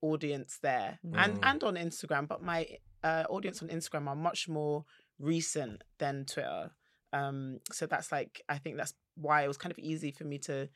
audience 0.00 0.58
there 0.62 0.98
and 1.22 1.34
Mm. 1.36 1.50
and 1.50 1.64
on 1.64 1.74
Instagram. 1.76 2.28
But 2.28 2.42
my 2.42 2.60
uh, 3.02 3.24
audience 3.30 3.62
on 3.62 3.68
Instagram 3.68 4.08
are 4.08 4.16
much 4.16 4.48
more 4.48 4.84
recent 5.18 5.82
than 5.98 6.24
Twitter. 6.24 6.70
Um, 7.12 7.60
so 7.72 7.86
that's 7.86 8.12
like 8.12 8.42
I 8.48 8.58
think 8.58 8.76
that's 8.76 8.94
why 9.20 9.42
it 9.42 9.48
was 9.48 9.56
kind 9.56 9.72
of 9.72 9.78
easy 9.78 10.10
for 10.10 10.24
me 10.24 10.38
to 10.38 10.68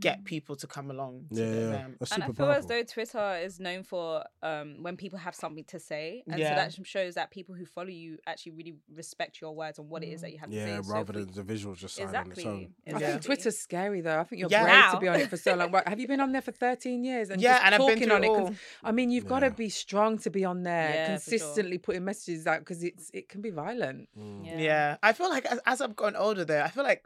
get 0.00 0.24
people 0.24 0.56
to 0.56 0.66
come 0.66 0.90
along. 0.90 1.26
To 1.32 1.40
yeah, 1.40 1.50
the 1.50 1.56
yeah. 1.56 1.66
event. 1.68 1.96
That's 2.00 2.12
and 2.12 2.24
I 2.24 2.28
feel 2.28 2.50
as 2.50 2.66
though 2.66 2.82
Twitter 2.82 3.38
is 3.42 3.60
known 3.60 3.82
for 3.84 4.24
um, 4.42 4.82
when 4.82 4.96
people 4.96 5.18
have 5.18 5.34
something 5.34 5.64
to 5.64 5.78
say, 5.78 6.22
and 6.28 6.38
Yeah. 6.38 6.50
so 6.50 6.54
that 6.80 6.86
shows 6.86 7.14
that 7.14 7.30
people 7.30 7.54
who 7.54 7.64
follow 7.66 7.88
you 7.88 8.18
actually 8.26 8.52
really 8.52 8.74
respect 8.94 9.40
your 9.40 9.54
words 9.54 9.78
and 9.78 9.88
what 9.88 10.02
it 10.02 10.08
is 10.08 10.20
that 10.22 10.32
you 10.32 10.38
have 10.38 10.50
to 10.50 10.56
say. 10.56 10.68
Yeah, 10.68 10.80
So 10.82 10.92
rather 10.92 11.12
we- 11.12 11.24
than 11.24 11.34
the 11.34 11.42
visuals 11.54 11.76
just 11.76 11.94
sign 11.96 12.08
on 12.08 12.30
its 12.30 12.38
exactly. 12.38 12.46
own. 12.86 12.94
I 12.94 12.98
think 12.98 13.22
Twitter's 13.22 13.58
scary 13.58 14.00
though. 14.00 14.18
I 14.18 14.24
think 14.24 14.40
you're 14.40 14.50
Yeah. 14.50 14.64
brave 14.90 14.92
to 14.94 15.00
be 15.00 15.08
on 15.08 15.20
it 15.20 15.30
for 15.30 15.36
so 15.36 15.54
long. 15.54 15.72
Have 15.86 16.00
you 16.00 16.08
been 16.08 16.20
on 16.20 16.32
there 16.32 16.42
for 16.42 16.52
13 16.52 17.04
years 17.04 17.30
and 17.30 17.40
Yeah, 17.40 17.54
just 17.54 17.64
and 17.66 17.74
I've 17.74 17.80
been 17.80 17.88
talking 17.98 18.10
on 18.10 18.24
it 18.24 18.26
it? 18.26 18.30
all. 18.30 18.46
'Cause, 18.48 18.56
I 18.82 18.92
mean, 18.92 19.10
you've 19.10 19.26
got 19.26 19.40
to 19.40 19.50
be 19.50 19.68
strong 19.68 20.18
to 20.18 20.30
be 20.30 20.44
on 20.44 20.62
there, 20.62 20.90
Yeah, 20.94 21.16
for 21.18 21.30
sure. 21.30 21.38
consistently 21.38 21.78
putting 21.78 22.04
messages 22.04 22.46
out 22.46 22.58
because 22.60 22.82
it's 22.82 23.10
it 23.14 23.28
can 23.28 23.40
be 23.40 23.50
violent. 23.50 24.08
Mm. 24.18 24.46
Yeah. 24.46 24.58
Yeah. 24.58 24.96
I 25.02 25.12
feel 25.12 25.28
like 25.28 25.44
as, 25.46 25.60
as 25.66 25.80
I've 25.80 25.94
gotten 25.96 26.16
older 26.16 26.44
though, 26.44 26.60
I 26.62 26.68
feel 26.68 26.84
like 26.84 27.04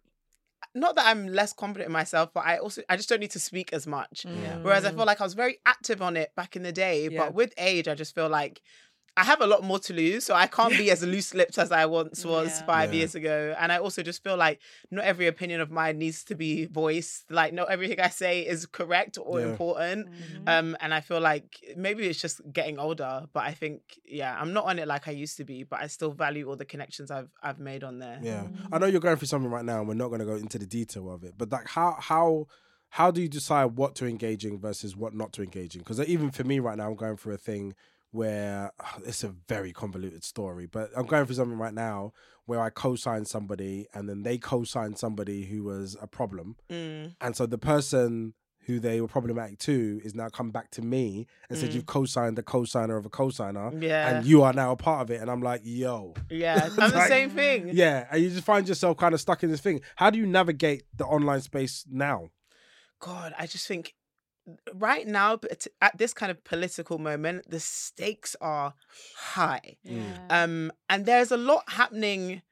not 0.81 0.95
that 0.97 1.07
I'm 1.07 1.29
less 1.29 1.53
confident 1.53 1.87
in 1.87 1.93
myself, 1.93 2.31
but 2.33 2.45
I 2.47 2.59
also 2.59 2.83
I 2.89 2.97
just 2.97 3.09
don't 3.09 3.21
need 3.21 3.31
to 3.33 3.41
speak 3.41 3.73
as 3.73 3.87
much. 3.87 4.25
Yeah. 4.27 4.59
Whereas 4.63 4.85
Mm. 4.85 4.89
I 4.89 4.91
feel 4.93 5.05
like 5.07 5.21
I 5.21 5.25
was 5.25 5.35
very 5.35 5.59
active 5.67 6.01
on 6.03 6.17
it 6.17 6.35
back 6.37 6.57
in 6.57 6.63
the 6.63 6.73
day, 6.73 7.09
Yeah. 7.09 7.19
but 7.27 7.35
with 7.35 7.53
age, 7.59 7.89
I 7.89 7.95
just 7.95 8.15
feel 8.15 8.29
like 8.29 8.63
I 9.21 9.25
have 9.25 9.41
a 9.41 9.47
lot 9.47 9.63
more 9.65 9.81
to 9.81 9.93
lose, 9.93 10.25
so 10.25 10.33
I 10.45 10.47
can't 10.47 10.77
be 10.79 10.91
as 10.95 11.03
loose 11.03 11.35
lipped 11.35 11.59
as 11.59 11.71
I 11.73 11.85
once 11.87 12.25
was 12.25 12.61
Yeah. 12.61 12.67
five 12.67 12.93
Yeah. 12.93 12.99
years 12.99 13.15
ago. 13.17 13.37
And 13.59 13.73
I 13.73 13.79
also 13.79 14.01
just 14.11 14.23
feel 14.23 14.37
like 14.37 14.61
not 14.97 15.05
every 15.05 15.27
opinion 15.27 15.61
of 15.61 15.71
mine 15.71 15.99
needs 15.99 16.23
to 16.31 16.35
be 16.37 16.67
voiced. 16.67 17.31
Like 17.31 17.53
not 17.53 17.69
everything 17.75 18.01
I 18.01 18.11
say 18.11 18.35
is 18.47 18.65
correct 18.67 19.19
or 19.21 19.41
Yeah. 19.41 19.49
important. 19.51 20.09
Mhm. 20.09 20.49
Um, 20.53 20.77
and 20.81 20.95
I 20.95 21.01
feel 21.01 21.21
like 21.21 21.49
maybe 21.77 22.07
it's 22.09 22.21
just 22.21 22.41
getting 22.53 22.79
older, 22.79 23.27
but 23.33 23.43
I 23.45 23.53
think 23.55 23.83
yeah, 24.05 24.33
I'm 24.41 24.53
not 24.53 24.65
on 24.67 24.79
it 24.79 24.87
like 24.87 25.09
I 25.09 25.13
used 25.25 25.37
to 25.39 25.45
be, 25.45 25.65
but 25.65 25.81
I 25.81 25.89
still 25.89 26.13
value 26.13 26.49
all 26.49 26.57
the 26.57 26.65
connections 26.75 27.11
I've 27.11 27.31
I've 27.43 27.59
made 27.59 27.83
on 27.83 27.99
there. 27.99 28.21
Yeah, 28.23 28.45
I 28.73 28.79
know 28.79 28.87
you're 28.87 29.01
going 29.09 29.17
through 29.17 29.27
something 29.35 29.51
right 29.51 29.65
now, 29.65 29.81
and 29.81 29.89
we're 29.89 29.95
not 30.05 30.09
going 30.09 30.21
to 30.21 30.27
go 30.33 30.37
into 30.37 30.59
the 30.59 30.67
detail 30.67 31.11
of 31.11 31.25
it. 31.25 31.35
But 31.37 31.51
like, 31.51 31.67
how 31.69 31.97
how 31.99 32.47
how 32.91 33.11
do 33.11 33.21
you 33.21 33.29
decide 33.29 33.77
what 33.77 33.95
to 33.97 34.07
engage 34.07 34.45
in 34.47 34.59
versus 34.59 34.97
what 34.97 35.13
not 35.13 35.33
to 35.35 35.43
engage 35.43 35.75
in? 35.75 35.81
Because 35.81 36.01
even 36.09 36.31
for 36.31 36.45
me 36.45 36.59
right 36.61 36.77
now, 36.79 36.87
I'm 36.89 36.95
going 36.97 37.17
through 37.17 37.35
a 37.35 37.39
thing 37.39 37.75
where 38.11 38.73
it's 39.07 39.25
a 39.25 39.29
very 39.49 39.73
convoluted 39.73 40.25
story. 40.25 40.67
But 40.67 40.91
I'm 40.97 41.07
going 41.07 41.27
through 41.27 41.37
something 41.37 41.59
right 41.59 41.75
now 41.75 42.13
where 42.47 42.61
I 42.61 42.71
co-signed 42.71 43.29
somebody, 43.29 43.87
and 43.93 44.09
then 44.09 44.23
they 44.23 44.39
co-signed 44.39 44.99
somebody 44.99 45.45
who 45.45 45.65
was 45.65 45.97
a 46.01 46.07
problem, 46.07 46.57
Mm. 46.71 47.15
and 47.21 47.37
so 47.37 47.47
the 47.47 47.59
person. 47.59 48.35
Who 48.67 48.81
they 48.81 49.01
were 49.01 49.09
problematic 49.09 49.59
to 49.61 49.99
is 50.05 50.15
now 50.15 50.29
come 50.29 50.51
back 50.51 50.71
to 50.73 50.83
me 50.83 51.27
and 51.49 51.57
said 51.59 51.71
Mm. 51.71 51.75
you've 51.77 51.87
co-signed 51.87 52.37
the 52.37 52.43
co-signer 52.43 52.99
of 52.99 53.07
a 53.07 53.09
co-signer 53.09 53.73
Yeah. 53.81 54.11
and 54.11 54.27
you 54.27 54.43
are 54.43 54.53
now 54.53 54.73
a 54.73 54.77
part 54.77 55.01
of 55.01 55.11
it 55.11 55.23
and 55.23 55.31
I'm 55.31 55.41
like 55.41 55.63
yo 55.65 56.13
Yeah, 56.29 56.69
I'm 56.79 56.91
the 56.91 57.07
same 57.09 57.31
thing. 57.31 57.71
yeah, 57.73 58.07
and 58.11 58.23
you 58.23 58.29
just 58.29 58.45
find 58.45 58.69
yourself 58.69 58.99
kind 58.99 59.15
of 59.15 59.23
stuck 59.23 59.43
in 59.43 59.51
this 59.51 59.63
thing. 59.63 59.81
How 59.97 60.11
do 60.11 60.19
you 60.19 60.27
navigate 60.27 60.83
the 60.95 61.07
online 61.07 61.41
space 61.41 61.87
now? 61.89 62.29
God, 63.01 63.33
I 63.39 63.47
just 63.47 63.67
think 63.67 63.95
right 64.75 65.07
now, 65.07 65.37
but 65.37 65.67
at 65.81 65.97
this 65.99 66.13
kind 66.13 66.31
of 66.31 66.43
political 66.45 66.99
moment, 66.99 67.51
the 67.51 67.61
stakes 67.61 68.37
are 68.41 68.75
high. 69.17 69.77
Yeah. 69.83 70.03
Um, 70.31 70.73
and 70.89 71.07
there's 71.07 71.31
a 71.31 71.37
lot 71.37 71.65
happening 71.69 72.43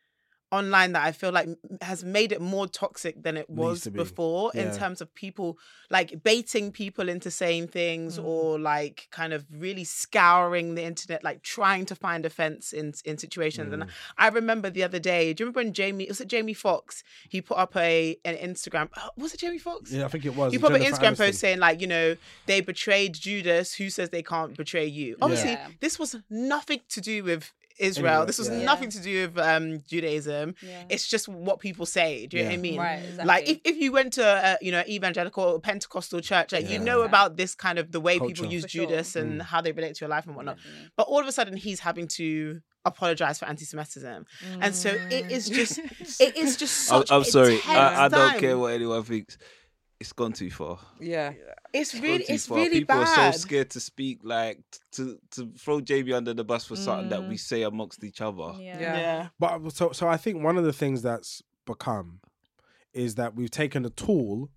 online 0.52 0.92
that 0.92 1.04
I 1.04 1.10
feel 1.12 1.32
like 1.32 1.48
has 1.82 2.04
made 2.04 2.30
it 2.30 2.40
more 2.40 2.68
toxic 2.68 3.22
than 3.22 3.36
it 3.36 3.50
was 3.50 3.84
be. 3.84 3.90
before 3.90 4.52
in 4.54 4.72
terms 4.76 5.00
of 5.00 5.12
people 5.14 5.58
like 5.90 6.22
baiting 6.22 6.70
people 6.70 7.08
into 7.08 7.30
saying 7.30 7.68
things 7.68 8.18
Mm. 8.18 8.24
or 8.24 8.58
like 8.58 9.08
kind 9.10 9.32
of 9.32 9.44
really 9.50 9.82
scouring 9.84 10.74
the 10.76 10.84
internet, 10.84 11.24
like 11.24 11.42
trying 11.42 11.84
to 11.86 11.94
find 11.94 12.24
offense 12.24 12.72
in 12.72 12.94
in 13.04 13.18
situations. 13.18 13.70
Mm. 13.70 13.82
And 13.82 13.86
I 14.18 14.28
remember 14.28 14.70
the 14.70 14.84
other 14.84 14.98
day, 15.00 15.32
do 15.32 15.42
you 15.42 15.46
remember 15.46 15.60
when 15.66 15.72
Jamie 15.72 16.06
was 16.08 16.20
it 16.20 16.28
Jamie 16.28 16.54
Foxx? 16.54 17.02
He 17.28 17.40
put 17.40 17.58
up 17.58 17.74
a 17.76 18.16
an 18.24 18.36
Instagram 18.36 18.88
oh, 18.96 19.10
was 19.16 19.34
it 19.34 19.40
Jamie 19.40 19.58
Foxx? 19.58 19.90
Yeah, 19.92 20.04
I 20.04 20.08
think 20.08 20.24
it 20.24 20.36
was. 20.36 20.52
You 20.52 20.60
put 20.60 20.72
up 20.72 20.80
an 20.80 20.86
Instagram 20.86 21.14
Aniston. 21.14 21.16
post 21.18 21.40
saying 21.40 21.58
like, 21.58 21.80
you 21.80 21.86
know, 21.88 22.16
they 22.46 22.60
betrayed 22.60 23.14
Judas. 23.14 23.74
Who 23.74 23.90
says 23.90 24.10
they 24.10 24.22
can't 24.22 24.56
betray 24.56 24.86
you? 24.86 25.16
Obviously, 25.20 25.50
Yeah. 25.52 25.68
this 25.80 25.98
was 25.98 26.14
nothing 26.30 26.80
to 26.90 27.00
do 27.00 27.24
with 27.24 27.52
Israel. 27.78 28.12
Anyway, 28.12 28.26
this 28.26 28.38
was 28.38 28.48
yeah. 28.48 28.64
nothing 28.64 28.90
to 28.90 29.00
do 29.00 29.26
with 29.28 29.38
um, 29.38 29.82
Judaism. 29.86 30.54
Yeah. 30.62 30.84
It's 30.88 31.06
just 31.06 31.28
what 31.28 31.60
people 31.60 31.86
say. 31.86 32.26
Do 32.26 32.36
you 32.36 32.42
know 32.44 32.48
what 32.50 32.54
I 32.54 32.58
mean? 32.58 32.78
Right, 32.78 32.94
exactly. 32.98 33.24
Like 33.24 33.48
if, 33.48 33.58
if 33.64 33.76
you 33.76 33.92
went 33.92 34.12
to 34.14 34.24
a, 34.24 34.58
you 34.60 34.72
know 34.72 34.82
evangelical 34.88 35.44
or 35.44 35.60
Pentecostal 35.60 36.20
church, 36.20 36.52
like 36.52 36.68
you 36.70 36.78
know 36.78 37.00
Yeah. 37.00 37.06
about 37.06 37.36
this 37.36 37.54
kind 37.54 37.78
of 37.78 37.92
the 37.92 38.00
way 38.00 38.18
Culture. 38.18 38.34
people 38.34 38.52
use 38.52 38.62
For 38.64 38.68
sure. 38.68 38.86
Judas 38.86 39.16
and 39.16 39.40
Mm. 39.40 39.44
how 39.44 39.60
they 39.60 39.72
relate 39.72 39.94
to 39.96 40.04
your 40.04 40.10
life 40.10 40.26
and 40.26 40.36
whatnot. 40.36 40.56
Definitely. 40.56 40.90
But 40.96 41.06
all 41.08 41.20
of 41.20 41.26
a 41.26 41.32
sudden, 41.32 41.56
he's 41.56 41.80
having 41.80 42.08
to 42.08 42.60
apologize 42.84 43.38
for 43.40 43.46
anti-Semitism, 43.46 44.24
and 44.60 44.74
so 44.74 44.90
it 45.10 45.30
is 45.30 45.48
just 45.48 45.78
it 46.20 46.36
is 46.36 46.56
just 46.56 46.92
I'm, 46.92 47.00
such. 47.00 47.12
I'm 47.12 47.24
sorry. 47.24 47.60
I, 47.66 48.04
I 48.04 48.08
don't 48.08 48.38
care 48.38 48.56
what 48.56 48.72
anyone 48.72 49.02
thinks. 49.02 49.36
It's 49.98 50.12
gone 50.12 50.32
too 50.32 50.50
far. 50.50 50.78
Yeah. 51.00 51.32
It's 51.72 51.94
It's 51.94 52.02
really 52.02 52.18
gone 52.18 52.26
too 52.26 52.32
it's 52.34 52.46
far. 52.46 52.58
really 52.58 52.80
People 52.80 52.96
bad. 52.96 53.18
are 53.28 53.32
so 53.32 53.38
scared 53.38 53.70
to 53.70 53.80
speak, 53.80 54.20
like 54.22 54.58
to 54.92 55.18
to 55.32 55.52
throw 55.58 55.80
Jamie 55.80 56.12
under 56.12 56.34
the 56.34 56.44
bus 56.44 56.66
for 56.66 56.76
something 56.76 57.08
that 57.08 57.20
Mm. 57.20 57.28
we 57.30 57.36
say 57.38 57.62
amongst 57.62 58.04
each 58.04 58.20
other. 58.20 58.52
Yeah. 58.58 58.78
Yeah. 58.80 58.96
Yeah. 58.98 59.28
But 59.38 59.70
so, 59.72 59.92
so 59.92 60.06
I 60.08 60.16
think 60.18 60.42
one 60.42 60.58
of 60.58 60.64
the 60.64 60.72
things 60.72 61.02
that's 61.02 61.42
become 61.64 62.20
is 62.92 63.14
that 63.14 63.34
we've 63.34 63.50
taken 63.50 63.84
a 63.84 63.90
tool, 63.90 64.50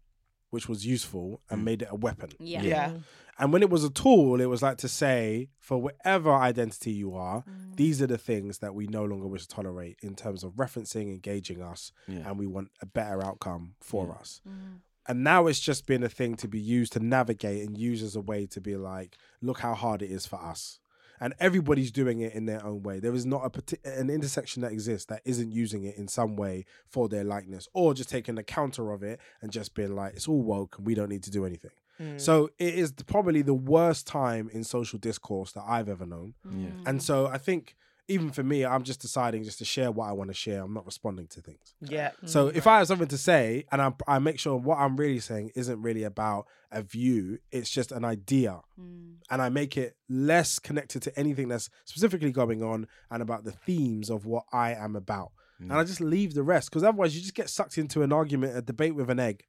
which 0.49 0.67
was 0.67 0.85
useful, 0.85 1.41
and 1.49 1.63
made 1.63 1.81
it 1.83 1.87
a 1.91 1.95
weapon. 1.95 2.31
Yeah. 2.39 2.61
Yeah. 2.63 2.97
And 3.37 3.53
when 3.53 3.61
it 3.61 3.69
was 3.69 3.85
a 3.85 3.89
tool, 3.89 4.41
it 4.41 4.47
was 4.47 4.61
like 4.61 4.77
to 4.79 4.89
say, 4.89 5.49
for 5.57 5.77
whatever 5.81 6.33
identity 6.33 6.91
you 6.91 7.15
are, 7.15 7.43
Mm. 7.43 7.77
these 7.77 8.01
are 8.01 8.07
the 8.07 8.17
things 8.17 8.57
that 8.59 8.75
we 8.75 8.87
no 8.87 9.05
longer 9.05 9.27
wish 9.27 9.43
to 9.43 9.47
tolerate 9.47 9.97
in 10.01 10.15
terms 10.15 10.43
of 10.43 10.53
referencing, 10.55 11.03
engaging 11.13 11.61
us, 11.61 11.93
Yeah. 12.07 12.29
and 12.29 12.37
we 12.37 12.47
want 12.47 12.71
a 12.81 12.85
better 12.85 13.23
outcome 13.25 13.75
for 13.79 14.07
Yeah. 14.07 14.13
us. 14.19 14.41
Mm. 14.45 14.81
And 15.07 15.23
now 15.23 15.47
it's 15.47 15.59
just 15.59 15.87
been 15.87 16.03
a 16.03 16.09
thing 16.09 16.35
to 16.35 16.47
be 16.47 16.59
used 16.59 16.93
to 16.93 16.99
navigate 16.99 17.67
and 17.67 17.77
use 17.77 18.03
as 18.03 18.15
a 18.15 18.21
way 18.21 18.45
to 18.47 18.61
be 18.61 18.75
like, 18.75 19.17
look 19.41 19.59
how 19.59 19.73
hard 19.73 20.01
it 20.01 20.11
is 20.11 20.25
for 20.25 20.39
us. 20.39 20.79
And 21.21 21.33
everybody's 21.39 21.91
doing 21.91 22.21
it 22.21 22.33
in 22.33 22.45
their 22.45 22.65
own 22.65 22.81
way. 22.83 22.99
There 22.99 23.13
is 23.13 23.25
not 23.25 23.43
a 23.43 23.49
parti- 23.49 23.79
an 23.83 24.09
intersection 24.09 24.61
that 24.61 24.71
exists 24.71 25.07
that 25.07 25.21
isn't 25.25 25.51
using 25.51 25.83
it 25.83 25.97
in 25.97 26.07
some 26.07 26.35
way 26.37 26.65
for 26.87 27.09
their 27.09 27.25
likeness, 27.25 27.67
or 27.73 27.93
just 27.93 28.09
taking 28.09 28.35
the 28.35 28.43
counter 28.43 28.91
of 28.91 29.03
it 29.03 29.19
and 29.41 29.51
just 29.51 29.73
being 29.73 29.95
like, 29.95 30.13
it's 30.13 30.27
all 30.27 30.41
woke 30.41 30.77
and 30.77 30.87
we 30.87 30.95
don't 30.95 31.09
need 31.09 31.23
to 31.23 31.31
do 31.31 31.45
anything. 31.45 31.71
Mm. 31.99 32.21
So 32.21 32.51
it 32.57 32.73
is 32.75 32.93
probably 32.93 33.41
the 33.41 33.53
worst 33.53 34.07
time 34.07 34.49
in 34.53 34.63
social 34.63 34.97
discourse 34.97 35.51
that 35.51 35.63
I've 35.67 35.89
ever 35.89 36.05
known. 36.05 36.35
Yeah. 36.49 36.69
And 36.85 37.03
so 37.03 37.27
I 37.27 37.37
think 37.37 37.75
even 38.09 38.31
for 38.31 38.43
me, 38.43 38.65
I'm 38.65 38.83
just 38.83 38.99
deciding 38.99 39.43
just 39.43 39.59
to 39.59 39.65
share 39.65 39.91
what 39.91 40.09
I 40.09 40.11
want 40.13 40.31
to 40.31 40.33
share. 40.33 40.63
I'm 40.63 40.73
not 40.73 40.85
responding 40.85 41.27
to 41.27 41.41
things. 41.41 41.75
yeah. 41.79 42.11
So 42.25 42.47
if 42.47 42.67
I 42.67 42.79
have 42.79 42.87
something 42.87 43.07
to 43.07 43.17
say 43.17 43.65
and 43.71 43.81
I, 43.81 43.93
I 44.07 44.19
make 44.19 44.39
sure 44.39 44.57
what 44.57 44.79
I'm 44.79 44.97
really 44.97 45.19
saying 45.19 45.51
isn't 45.55 45.81
really 45.81 46.03
about 46.03 46.47
a 46.71 46.81
view, 46.81 47.37
it's 47.51 47.69
just 47.69 47.91
an 47.91 48.03
idea. 48.03 48.61
Mm. 48.79 49.17
And 49.29 49.41
I 49.41 49.49
make 49.49 49.77
it 49.77 49.95
less 50.09 50.59
connected 50.59 51.03
to 51.03 51.19
anything 51.19 51.47
that's 51.47 51.69
specifically 51.85 52.31
going 52.31 52.63
on 52.63 52.87
and 53.11 53.21
about 53.21 53.43
the 53.43 53.51
themes 53.51 54.09
of 54.09 54.25
what 54.25 54.43
I 54.51 54.73
am 54.73 54.95
about. 54.95 55.31
And 55.61 55.73
I 55.73 55.83
just 55.83 55.99
leave 55.99 56.35
the 56.35 56.43
rest 56.43 56.69
because 56.69 56.83
otherwise 56.83 57.13
you 57.13 57.21
just 57.21 57.35
get 57.35 57.49
sucked 57.49 57.77
into 57.77 58.01
an 58.01 58.13
argument, 58.13 58.55
a 58.55 58.61
debate 58.61 58.95
with 58.95 59.09
an 59.09 59.19
egg. 59.19 59.43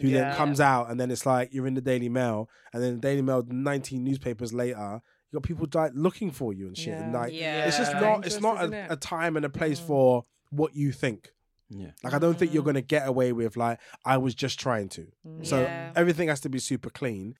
Who 0.00 0.08
then 0.08 0.34
comes 0.34 0.58
out 0.58 0.90
and 0.90 0.98
then 0.98 1.10
it's 1.10 1.26
like 1.26 1.52
you're 1.52 1.66
in 1.66 1.74
the 1.74 1.80
Daily 1.80 2.08
Mail 2.08 2.48
and 2.72 2.82
then 2.82 2.94
the 2.94 3.00
Daily 3.00 3.22
Mail 3.22 3.44
19 3.46 4.02
newspapers 4.02 4.52
later 4.52 5.02
you 5.32 5.38
got 5.38 5.44
people 5.46 5.66
like 5.74 5.92
looking 5.94 6.30
for 6.30 6.52
you 6.52 6.66
and 6.66 6.76
shit 6.76 6.94
and 6.94 7.12
Yeah. 7.12 7.18
like 7.20 7.32
Yeah. 7.32 7.64
it's 7.66 7.78
just 7.78 7.92
not 7.94 8.26
it's 8.26 8.40
not 8.40 8.62
a, 8.62 8.72
it? 8.72 8.86
a 8.90 8.96
time 8.96 9.36
and 9.36 9.44
a 9.46 9.48
place 9.50 9.80
Mm. 9.80 9.86
for 9.86 10.24
what 10.50 10.76
you 10.76 10.92
think 10.92 11.32
Yeah. 11.70 11.92
like 12.02 12.12
i 12.12 12.18
don't 12.18 12.38
think 12.38 12.52
you're 12.52 12.62
Mm. 12.62 12.66
going 12.66 12.74
to 12.74 12.82
get 12.82 13.08
away 13.08 13.32
with 13.32 13.56
like 13.56 13.78
i 14.04 14.18
was 14.18 14.34
just 14.34 14.60
trying 14.60 14.88
to 14.90 15.06
so 15.42 15.62
Yeah. 15.62 15.92
everything 15.96 16.28
has 16.28 16.40
to 16.40 16.48
be 16.50 16.58
super 16.58 16.90
clean 16.90 17.36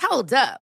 Hold 0.00 0.32
up. 0.34 0.61